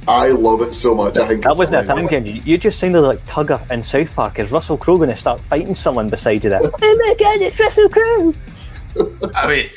[0.07, 1.18] I love it so much.
[1.18, 2.10] I think That it's wasn't a hilarious.
[2.11, 2.44] tank engine.
[2.45, 4.38] You just sounded like Tugger in South Park.
[4.40, 6.61] Is Russell Crowe going to start fighting someone beside you there?
[6.64, 8.34] oh my god, it's Russell Crowe!
[9.36, 9.69] I mean,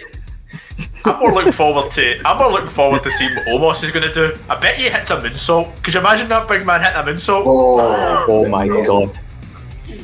[1.05, 2.21] I'm more looking forward to.
[2.27, 4.39] I'm more looking forward to seeing what Omos is going to do.
[4.51, 5.83] I bet he hits a moonsault.
[5.83, 7.43] Could you imagine that big man hitting a moonsault?
[7.47, 9.19] Oh, Oh my god.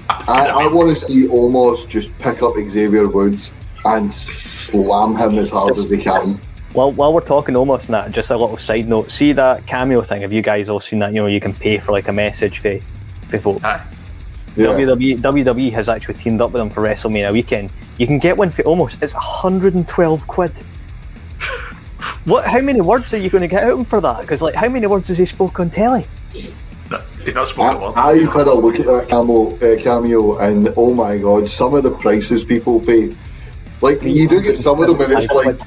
[0.08, 3.52] I, I want to see Omos just pick up Xavier Woods
[3.84, 6.40] and slam him as hard as he can.
[6.74, 9.08] Well, while we're talking almost that, just a little side note.
[9.08, 10.22] See that cameo thing?
[10.22, 11.14] Have you guys all seen that?
[11.14, 12.80] You know, you can pay for like a message for,
[13.28, 13.64] for folk.
[13.64, 13.86] Aye.
[14.56, 14.66] Yeah.
[14.66, 17.72] WWE, WWE has actually teamed up with them for WrestleMania weekend.
[17.98, 20.62] You can get one for Omos it's 112 quid.
[22.24, 22.46] What?
[22.46, 24.22] How many words are you going to get out of him for that?
[24.22, 26.06] Because like, how many words has he spoke on telly?
[26.90, 27.94] No, he's not spoken a word.
[27.96, 31.74] I, I've had a look at that cameo, uh, cameo, and oh my god, some
[31.74, 33.14] of the prices people pay.
[33.82, 35.58] Like you do get some of them, and it's like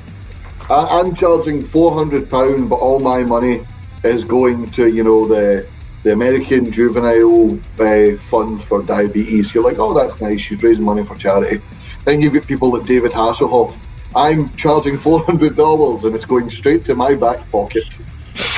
[0.70, 3.66] I, I'm charging four hundred pound, but all my money
[4.04, 5.68] is going to you know the
[6.04, 9.54] the American Juvenile uh, Fund for Diabetes.
[9.54, 10.42] You're like, oh, that's nice.
[10.42, 11.62] She's raising money for charity.
[12.06, 13.78] Then you get people like David Hasselhoff.
[14.16, 18.00] I'm charging four hundred dollars, and it's going straight to my back pocket.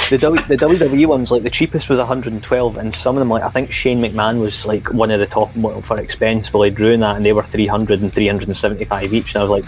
[0.10, 3.44] The, w, the WWE ones, like the cheapest was 112, and some of them, like
[3.44, 5.52] I think Shane McMahon was like one of the top
[5.84, 9.36] for expense, but like drew in that, and they were 300 and 375 each.
[9.36, 9.65] And I was like,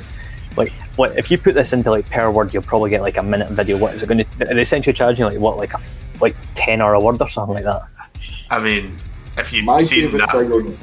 [0.58, 3.24] like, what if you put this into like per word, you'll probably get like a
[3.24, 3.78] minute video.
[3.78, 4.38] What is it going to?
[4.38, 5.80] They're essentially charging like what, like a
[6.20, 7.84] like 10 or a word or something like that.
[8.50, 8.96] I mean,
[9.38, 10.78] if you've My seen favourite that, thing on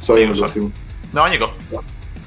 [0.00, 0.72] sorry, Yeah, I'm just sorry.
[1.12, 1.52] no, on you go.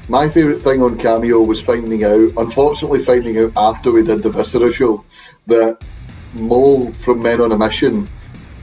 [0.08, 4.30] My favourite thing on Cameo was finding out, unfortunately, finding out after we did the
[4.30, 5.04] Viscera show,
[5.48, 5.84] that
[6.36, 8.08] Mo from Men on a Mission,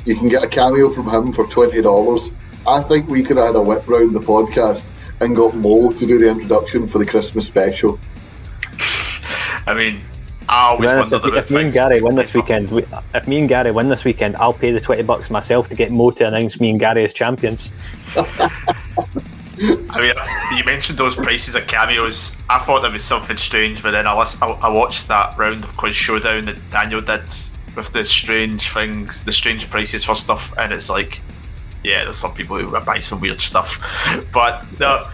[0.05, 2.35] you can get a cameo from him for $20.
[2.67, 4.85] I think we could have had a whip round the podcast
[5.25, 7.99] and got Mo to do the introduction for the Christmas special.
[9.67, 10.01] I mean,
[10.49, 12.85] I always honest, wonder if, if me and Gary win this weekend, we,
[13.15, 15.93] if me and Gary win this weekend, I'll pay the 20 bucks myself to get
[15.93, 17.73] Mo to announce me and Gary as champions.
[18.17, 20.15] I mean,
[20.59, 22.35] you mentioned those prices of cameos.
[22.51, 25.65] I thought there was something strange, but then I, list, I, I watched that round
[25.65, 27.23] of Quiz Showdown that Daniel did
[27.77, 31.21] with the strange things, the strange prices for stuff, and it's like,
[31.85, 33.79] yeah, there's some people who buy some weird stuff.
[34.33, 35.05] But no,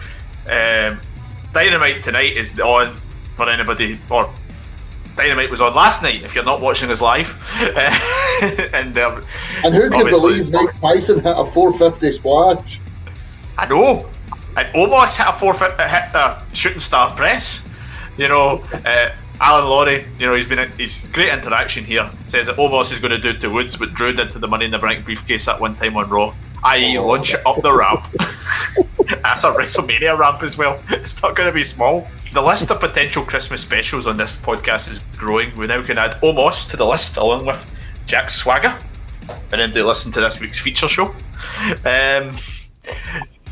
[0.49, 0.99] um,
[1.53, 2.95] Dynamite tonight is on
[3.35, 4.29] for anybody, or
[5.15, 6.23] Dynamite was on last night.
[6.23, 7.29] If you're not watching us live,
[8.73, 9.23] and um,
[9.63, 12.79] And who can believe Mike Tyson hit a 450 splash?
[13.57, 14.09] I know.
[14.55, 17.67] And almost hit a four hit a shooting star press.
[18.17, 19.09] You know, uh,
[19.41, 22.09] Alan Laurie, you know, he's been he's great interaction here.
[22.27, 24.47] Says that Omos is going to do it to Woods, but Drew did to the
[24.47, 26.35] Money in the Bank briefcase that one time on Raw.
[26.63, 27.07] I.e., Oh.
[27.07, 28.05] launch it up the ramp.
[29.23, 30.81] That's a WrestleMania ramp as well.
[30.89, 32.07] It's not going to be small.
[32.33, 35.55] The list of potential Christmas specials on this podcast is growing.
[35.55, 37.71] We now can add Omos to the list along with
[38.05, 38.75] Jack Swagger,
[39.51, 41.07] and then to listen to this week's feature show.
[41.85, 42.35] Um,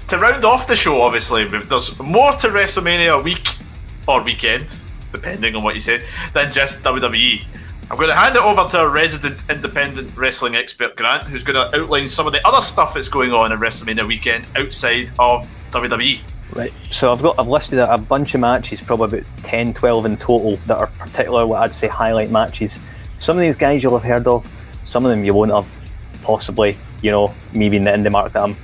[0.09, 3.47] to round off the show, obviously, there's more to WrestleMania week
[4.07, 4.75] or weekend,
[5.11, 6.03] depending on what you say,
[6.33, 7.43] than just WWE.
[7.89, 11.55] I'm going to hand it over to our resident independent wrestling expert, Grant, who's going
[11.55, 15.47] to outline some of the other stuff that's going on in WrestleMania weekend outside of.
[15.71, 16.19] WWE.
[16.53, 16.71] Right.
[16.89, 20.55] So I've got I've listed a bunch of matches, probably about 10, 12 in total,
[20.67, 22.79] that are particular what I'd say highlight matches.
[23.17, 24.49] Some of these guys you'll have heard of,
[24.83, 25.67] some of them you won't have.
[26.23, 28.55] Possibly, you know, me being the indie mark that I'm.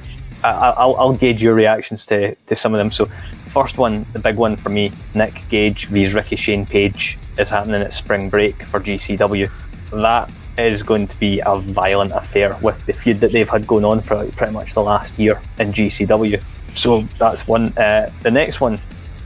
[0.43, 2.89] I, I- I'll, I'll gauge your reactions to, to some of them.
[2.91, 3.07] So,
[3.53, 7.81] first one, the big one for me, Nick Gage vs Ricky Shane Page is happening
[7.81, 9.49] at spring break for GCW.
[9.91, 13.85] That is going to be a violent affair with the feud that they've had going
[13.85, 16.43] on for like, pretty much the last year in GCW.
[16.73, 17.77] So that's one.
[17.77, 18.79] Uh, the next one,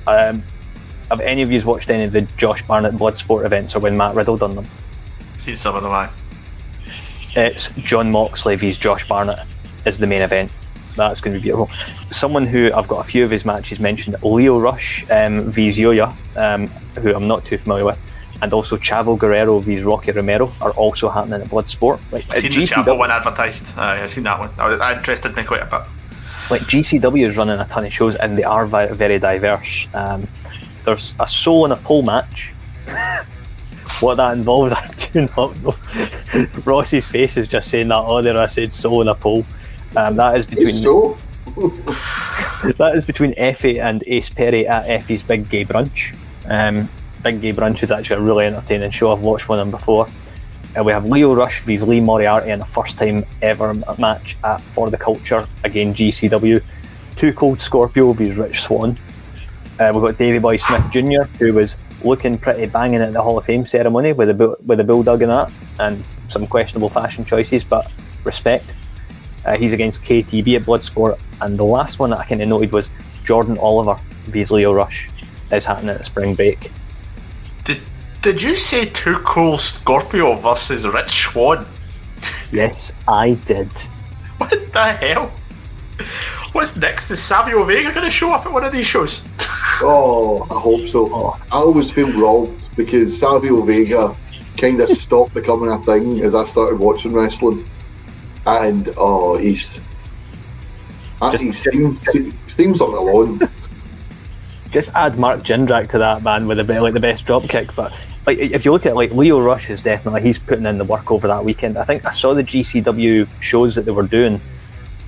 [0.07, 0.43] um,
[1.09, 4.13] have any of you watched any of the Josh Barnett Bloodsport events or when Matt
[4.13, 4.67] Riddle done them?
[5.39, 6.09] Seen some of them, I.
[7.33, 9.45] It's Jon Moxley vs Josh Barnett
[9.85, 10.51] is the main event.
[10.97, 11.69] That's going to be beautiful.
[12.11, 16.11] Someone who I've got a few of his matches mentioned, Lio Rush um, vs Yoya,
[16.35, 16.67] um,
[17.01, 17.99] who I'm not too familiar with,
[18.41, 21.99] and also Chavo Guerrero vs Rocky Romero are also happening at Bloodsport.
[22.11, 23.65] Like I've seen the Chapel one advertised.
[23.77, 24.49] Aye, I've seen that one.
[24.57, 25.81] I That interested me quite a bit.
[26.49, 29.87] like GCW is running a ton of shows and they are vi- very diverse.
[29.93, 30.27] Um,
[30.85, 32.53] there's a soul and a pole match.
[33.99, 35.75] what that involves, I do not know.
[36.65, 39.45] Ross's face is just saying that oh there I said soul and a pole.
[39.97, 41.17] Um, that is between So,
[41.55, 46.15] that is between Effy and Ace Perry at Effy's Big Gay Brunch.
[46.47, 46.87] Um,
[47.23, 49.11] Big Gay Brunch is actually a really entertaining show.
[49.11, 50.07] I've watched one of them before.
[50.77, 54.61] Uh, we have Lio Rush vs Lee Moriarty in a first time ever match at
[54.61, 56.63] For the Culture, again GCW.
[57.15, 58.95] Two Cold Scorpio vs Rich Swann.
[59.79, 63.39] Uh, we've got Davey Boy Smith Jr., who was looking pretty banging at the Hall
[63.39, 67.63] of Fame ceremony with a, with a bulldog and that, and some questionable fashion choices,
[67.63, 67.91] but
[68.23, 68.75] respect.
[69.47, 71.19] Uh, he's against KTB at Bloodsport.
[71.41, 72.91] And the last one that I kind of noted was
[73.23, 75.09] Jordan Oliver vs Lio Rush
[75.51, 76.69] is happening at spring break.
[77.63, 77.79] Did
[78.21, 81.65] Did you say Too Cool Scorpio versus Rich Swann?
[82.51, 83.71] Yes, I did.
[84.37, 85.31] What the hell?
[86.51, 87.09] What's next?
[87.09, 89.23] Is Savio Vega going to show up at one of these shows?
[89.81, 91.09] oh, I hope so.
[91.11, 91.39] Oh.
[91.51, 94.15] I always feel robbed because Savio Vega
[94.55, 97.67] kind of stopped becoming a thing as I started watching wrestling.
[98.47, 99.79] And, oh, he's.
[101.21, 101.99] uh, Just- he seems,
[102.47, 103.39] seems like alone.
[104.71, 107.73] Just add Mark Jindrak to that man with a bit like the best drop kick.
[107.75, 107.93] But
[108.25, 111.09] like if you look at like Lio Rush is definitely he's putting in the work
[111.09, 111.77] over that weekend.
[111.77, 114.41] I think I saw the GCW shows that they were doing.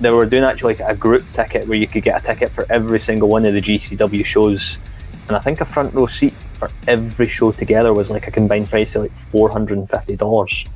[0.00, 2.64] They were doing actually like a group ticket where you could get a ticket for
[2.70, 4.80] every single one of the GCW shows,
[5.28, 8.70] and I think a front row seat for every show together was like a combined
[8.70, 10.66] price of like four hundred and fifty dollars.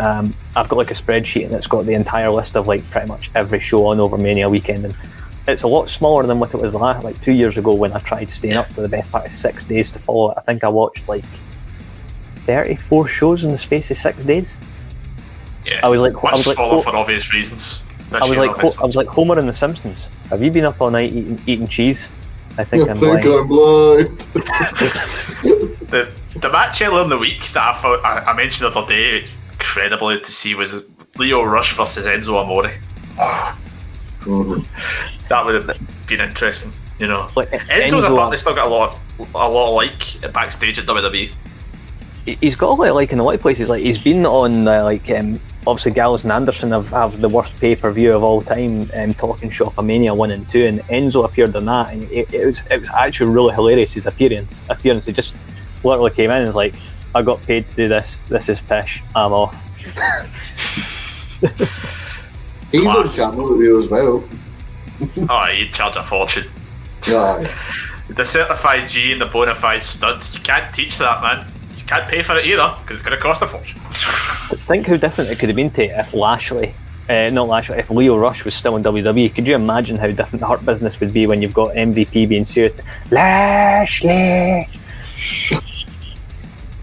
[0.00, 3.08] Um, I've got like a spreadsheet and it's got the entire list of like pretty
[3.08, 4.94] much every show on over Mania weekend, and
[5.46, 7.98] it's a lot smaller than what it was last, like two years ago when I
[7.98, 10.38] tried staying up for the best part of six days to follow it.
[10.38, 11.24] I think I watched like
[12.46, 14.58] thirty-four shows in the space of six days.
[15.66, 17.82] Yeah, I was like- much I was like- smaller for obvious reasons.
[18.12, 20.10] I was year, like Ho- I was like Homer in The Simpsons.
[20.28, 22.12] Have you been up all night eating, eating cheese?
[22.58, 23.38] I I think I'm think lying.
[23.38, 24.18] I'm blind.
[25.88, 28.86] the the match earlier in the week that I thought I, I mentioned the other
[28.88, 29.24] day,
[29.62, 30.74] incredibly to see was
[31.16, 32.72] Lio Rush versus Enzo Amore.
[35.28, 37.28] That would have been interesting, you know.
[37.36, 40.86] Like, Enzo's Enzo- apparently still got a lot, of, a lot of like backstage at.
[40.86, 41.32] WWE.
[42.24, 43.68] He- he's got a lot of like in a lot of places.
[43.68, 47.56] Like he's been on uh, like um, obviously Gallows and Anderson have, have the worst
[47.58, 51.54] pay per view of all time, um, talking Shopomania one and two, and Enzo appeared
[51.56, 53.92] on that, and it, it was it was actually really hilarious.
[53.94, 55.34] His appearance appearance, he just
[55.84, 56.74] literally came in and was like,
[57.14, 58.20] "I got paid to do this.
[58.28, 59.02] This is pish.
[59.14, 59.68] I'm off."
[62.72, 63.16] He's on Class.
[63.16, 64.24] camera review as well.
[65.28, 66.46] oh, he'd charge a fortune.
[67.08, 67.50] Aye.
[68.10, 71.46] The certified G and the bona fide studs, you can't teach that, man.
[71.76, 73.78] You can't pay for it either because it's going to cost a fortune.
[74.66, 76.74] Think how different it could have been to if Lashley,
[77.08, 79.34] uh, not Lashley, if Lio Rush was still in WWE.
[79.34, 82.44] Could you imagine how different the Hurt business would be when you've got MVP being
[82.44, 82.76] serious?
[83.10, 84.68] Lashley!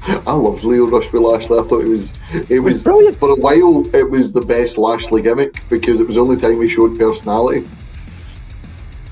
[0.10, 1.60] I loved Lio Rush with Lashley.
[1.60, 2.14] I thought it was
[2.50, 3.18] it was brilliant.
[3.18, 6.62] for a while it was the best Lashley gimmick because it was the only time
[6.62, 7.68] he showed personality.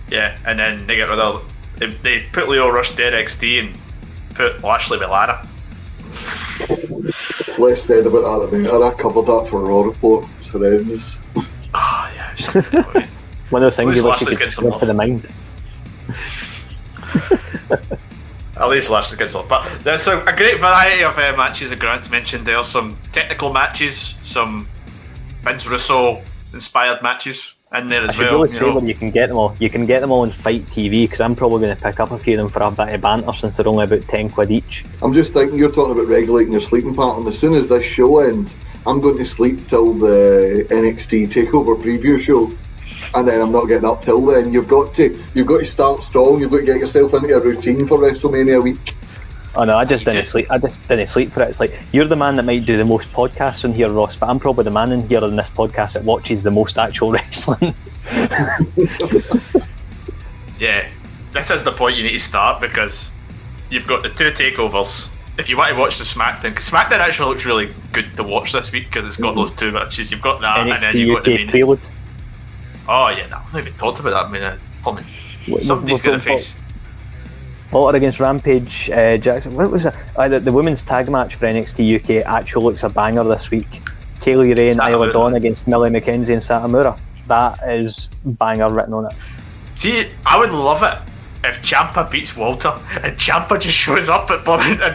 [0.10, 1.44] Yeah, and then they get rid of.
[1.78, 3.78] They, they put Lio Rush to NXT and
[4.34, 5.48] put Lashley with Lana.
[7.60, 8.84] Less said about that the better.
[8.84, 10.26] I covered that for a Raw Report.
[10.40, 11.18] It's horrendous.
[11.74, 12.34] Oh, yeah.
[12.34, 12.48] It's,
[13.49, 14.80] One of those things you least wish you could getting some skip love.
[14.80, 15.28] for the mind.
[18.60, 19.48] At least Lashley gets up.
[19.48, 22.64] But there's a, a great variety of uh, matches, as Grant's mentioned there.
[22.64, 24.68] Some technical matches, some
[25.44, 26.22] Vince Russo
[26.54, 28.34] inspired matches in there as I as should well.
[28.34, 28.76] really you say know.
[28.76, 29.56] where you can get them all.
[29.60, 32.12] You can get them all on FITE TV because I'm probably going to pick up
[32.12, 34.52] a few of them for a bit of banter since they're only about 10 quid
[34.52, 34.86] each.
[35.02, 37.28] I'm just thinking you're talking about regulating your sleeping pattern.
[37.28, 38.56] As soon as this show ends,
[38.86, 42.52] I'm going to sleep till the NXT Takeover preview show,
[43.16, 44.52] and then I'm not getting up till then.
[44.52, 46.40] You've got to you've got to start strong.
[46.40, 48.96] You've got to get yourself into a routine for WrestleMania week.
[49.56, 50.52] Oh no, I just didn't sleep.
[50.52, 51.50] I just didn't sleep for it.
[51.50, 54.30] It's like you're the man that might do the most podcasts in here, Ross, but
[54.30, 57.74] I'm probably the man in here in this podcast that watches the most actual wrestling.
[60.60, 60.88] Yeah,
[61.34, 63.12] this is the point you need to start because
[63.70, 65.10] you've got the two takeovers.
[65.38, 68.54] If you want to watch the SmackDown, 'cause SmackDown actually looks really good to watch
[68.54, 69.40] this week because it's got mm-hmm.
[69.42, 70.12] those two matches.
[70.12, 71.50] You've got that, and then you've got the UK main.
[71.50, 71.80] prelude.
[72.88, 74.26] Oh yeah, no, I've not even talked about that.
[74.26, 76.55] I mean, uh, somebody's going to face.
[77.69, 79.53] Fought against Rampage uh, Jackson.
[79.55, 79.93] What was it?
[80.15, 83.81] Uh, the, the women's tag match for NXT UK actually looks a banger this week.
[84.22, 86.97] Kay Lee Ray and Isla Dawn against Millie McKenzie and Satomura.
[87.27, 89.14] That is banger written on it.
[89.76, 90.97] See, I would love it
[91.47, 92.69] if Ciampa beats Walter
[93.03, 94.45] and Ciampa just shows up at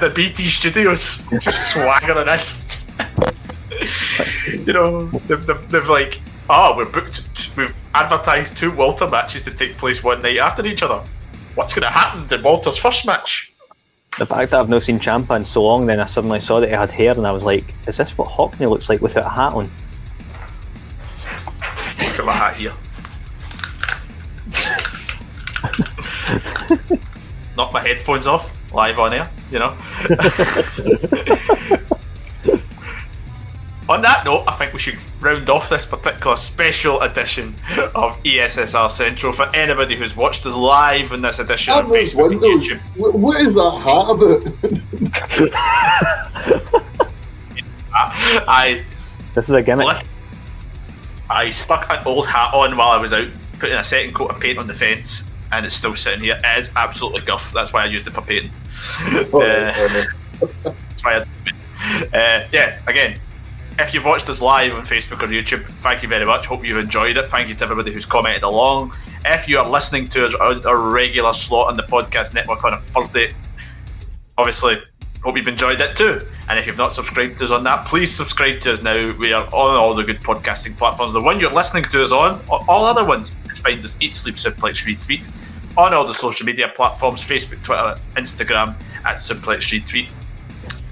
[0.00, 2.40] the BT studios, just swaggering in.
[4.66, 6.20] you know, they've, they've, they've like,
[6.52, 10.82] oh, we're booked, we've advertised two Walter matches to take place one night after each
[10.82, 11.02] other.
[11.54, 13.52] What's going to happen in Walter's first match?
[14.18, 16.68] The fact that I've not seen Ciampa in so long, then I suddenly saw that
[16.68, 19.30] he had hair, and I was like, "Is this what Hockney looks like without a
[19.30, 19.70] hat on?"
[21.98, 22.74] Look at my hat here.
[27.56, 29.74] Knock my headphones off live on air, you know.
[33.92, 37.54] on that note, I think we should round off this particular special edition
[37.94, 42.14] of ESSR Central for anybody who's watched us live in this edition on Have those
[42.14, 42.40] Facebook and.
[42.40, 42.80] YouTube.
[42.96, 45.72] Wh- What is that hat about?
[47.94, 48.84] I
[49.34, 49.86] This is a gimmick.
[49.86, 50.02] Well,
[51.30, 53.28] I stuck an old hat on while I was out
[53.58, 56.38] putting a second coat of paint on the fence, and it's still sitting here.
[56.42, 57.52] It is absolutely guff.
[57.52, 58.50] That's why I used it for painting.
[59.32, 60.04] Oh, Uh, oh,
[60.88, 63.18] That's why I, uh, yeah, again,
[63.78, 66.46] if you've watched us live on Facebook or YouTube, thank you very much.
[66.46, 67.28] Hope you've enjoyed it.
[67.28, 68.94] Thank you to everybody who's commented along.
[69.24, 72.74] If you are listening to us on a regular slot on the podcast network on
[72.74, 73.32] a Thursday,
[74.36, 74.82] obviously,
[75.22, 76.20] hope you've enjoyed it too.
[76.48, 79.14] And if you've not subscribed to us on that, please subscribe to us now.
[79.16, 81.14] We are on all the good podcasting platforms.
[81.14, 83.32] The one you're listening to us on, all other ones,
[83.62, 85.22] find us Eat Sleep Suplex Retweet
[85.78, 88.74] on all the social media platforms Facebook, Twitter, Instagram
[89.04, 90.08] at Suplex Retweet.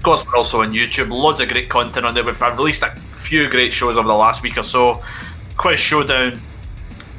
[0.01, 1.11] Of course, we're also on YouTube.
[1.11, 2.23] Loads of great content on there.
[2.23, 4.99] We've released a few great shows over the last week or so.
[5.57, 6.39] Quiz Showdown,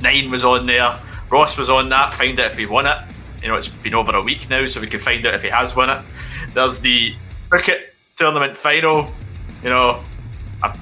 [0.00, 0.98] Nine was on there.
[1.30, 2.12] Ross was on that.
[2.14, 2.98] Find out if he won it.
[3.40, 5.48] You know, it's been over a week now, so we can find out if he
[5.48, 6.02] has won it.
[6.54, 7.14] There's the
[7.50, 9.12] cricket tournament final.
[9.62, 10.00] You know,
[10.60, 10.76] I,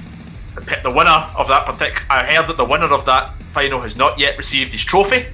[0.57, 2.01] I picked the winner of that particular.
[2.09, 5.27] I heard that the winner of that final has not yet received his trophy.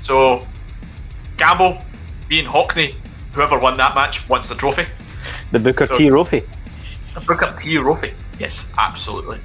[0.00, 0.46] So,
[1.36, 1.76] Gamble,
[2.28, 2.94] being Hockney,
[3.34, 4.86] whoever won that match wants the trophy.
[5.52, 6.08] The Booker So- T.
[6.10, 6.44] Rofi.
[7.14, 8.12] The Booker T Trophy.
[8.38, 9.38] Yes, absolutely.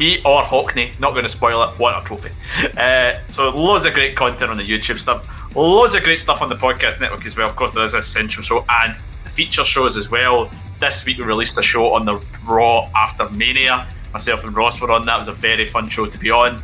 [0.00, 2.30] Me or Hockney, not going to spoil it, want a trophy.
[2.76, 5.28] Uh, so loads of great content on the YouTube stuff.
[5.54, 7.48] Loads of great stuff on the podcast network as well.
[7.48, 10.50] Of course, there is a central show and the feature shows as well.
[10.80, 13.86] This week we released a show on the Raw after Mania.
[14.12, 15.16] Myself and Ross were on that.
[15.16, 16.60] It was a very fun show to be on.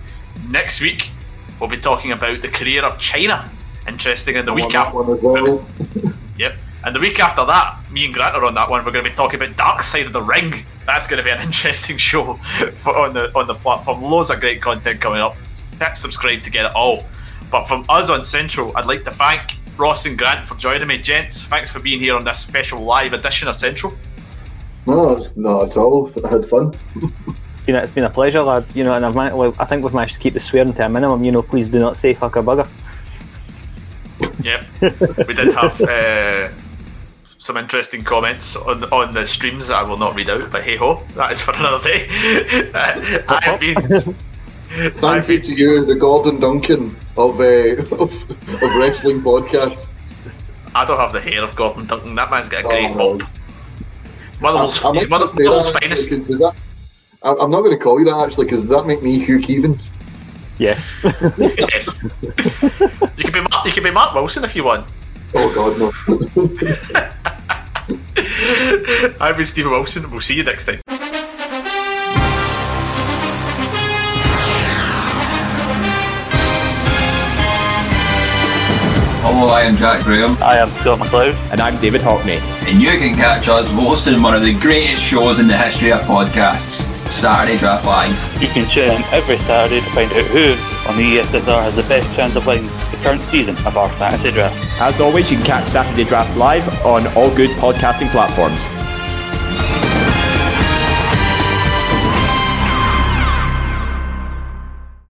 [0.48, 1.11] Next week
[1.61, 3.48] we'll be talking about the career of Chyna.
[3.86, 4.35] Interesting.
[4.35, 5.65] in the I week want after, one as well.
[6.39, 6.55] Yep.
[6.85, 8.85] And the week after that, me and Grant are on that one.
[8.85, 10.65] We're going to be talking about Dark Side of the Ring.
[10.86, 12.35] That's going to be an interesting show
[12.82, 14.02] for, on the on the platform.
[14.02, 15.36] Loads of great content coming up.
[15.78, 17.05] Hit subscribe to get it all.
[17.51, 20.98] But from us on Central, I'd like to thank Ross and Grant for joining me,
[20.98, 21.43] gents.
[21.43, 23.93] Thanks for being here on this special live edition of Central.
[24.86, 26.11] No, it's not at all.
[26.24, 26.73] I had fun.
[27.51, 28.65] it's been it's been a pleasure, lad.
[28.74, 30.86] You know, and I've man- well, I think we've managed to keep the swearing to
[30.86, 31.24] a minimum.
[31.24, 32.69] You know, please do not say fuck a bugger.
[34.43, 36.48] Yep, we did have uh,
[37.40, 40.52] some interesting comments on on the streams that I will not read out.
[40.52, 42.06] But hey ho, that is for another day.
[42.72, 43.74] uh, I have been.
[44.70, 47.44] Thank I've you been to you, the Gordon Duncan of uh,
[48.00, 48.30] of,
[48.62, 49.94] of wrestling podcasts.
[50.76, 52.14] I don't have the hair of Gordon Duncan.
[52.14, 53.28] That man's got a great Oh, bob.
[54.40, 56.08] Motherwell's, I- I he's might mother, not say Motherwell's that, finest.
[56.08, 56.54] because does that,
[57.24, 59.40] I- I'm not going to call you that actually, because does that make me Hugh
[59.40, 59.90] Keevins?
[60.58, 60.94] Yes.
[61.02, 62.00] yes.
[63.16, 64.86] you can be Mark, you can be Mark Wilson if you want.
[65.35, 65.93] Oh God, no.
[69.20, 70.11] I've been Stephen Wilson.
[70.11, 70.81] We'll see you next time.
[79.23, 81.35] Hello, I am Jack Graham, I am Scott McLeod.
[81.52, 82.40] And I'm David Hockney.
[82.69, 86.01] and you can catch us hosting one of the greatest shows in the history of
[86.01, 88.43] podcasts, Saturday Draft Live.
[88.43, 90.55] You can tune in every Saturday to find out who
[90.96, 94.30] the E ESSR has the best chance of winning the current season of our fantasy
[94.30, 94.56] draft.
[94.80, 98.80] As always, you can catch Saturday Draft live on all good podcasting platforms.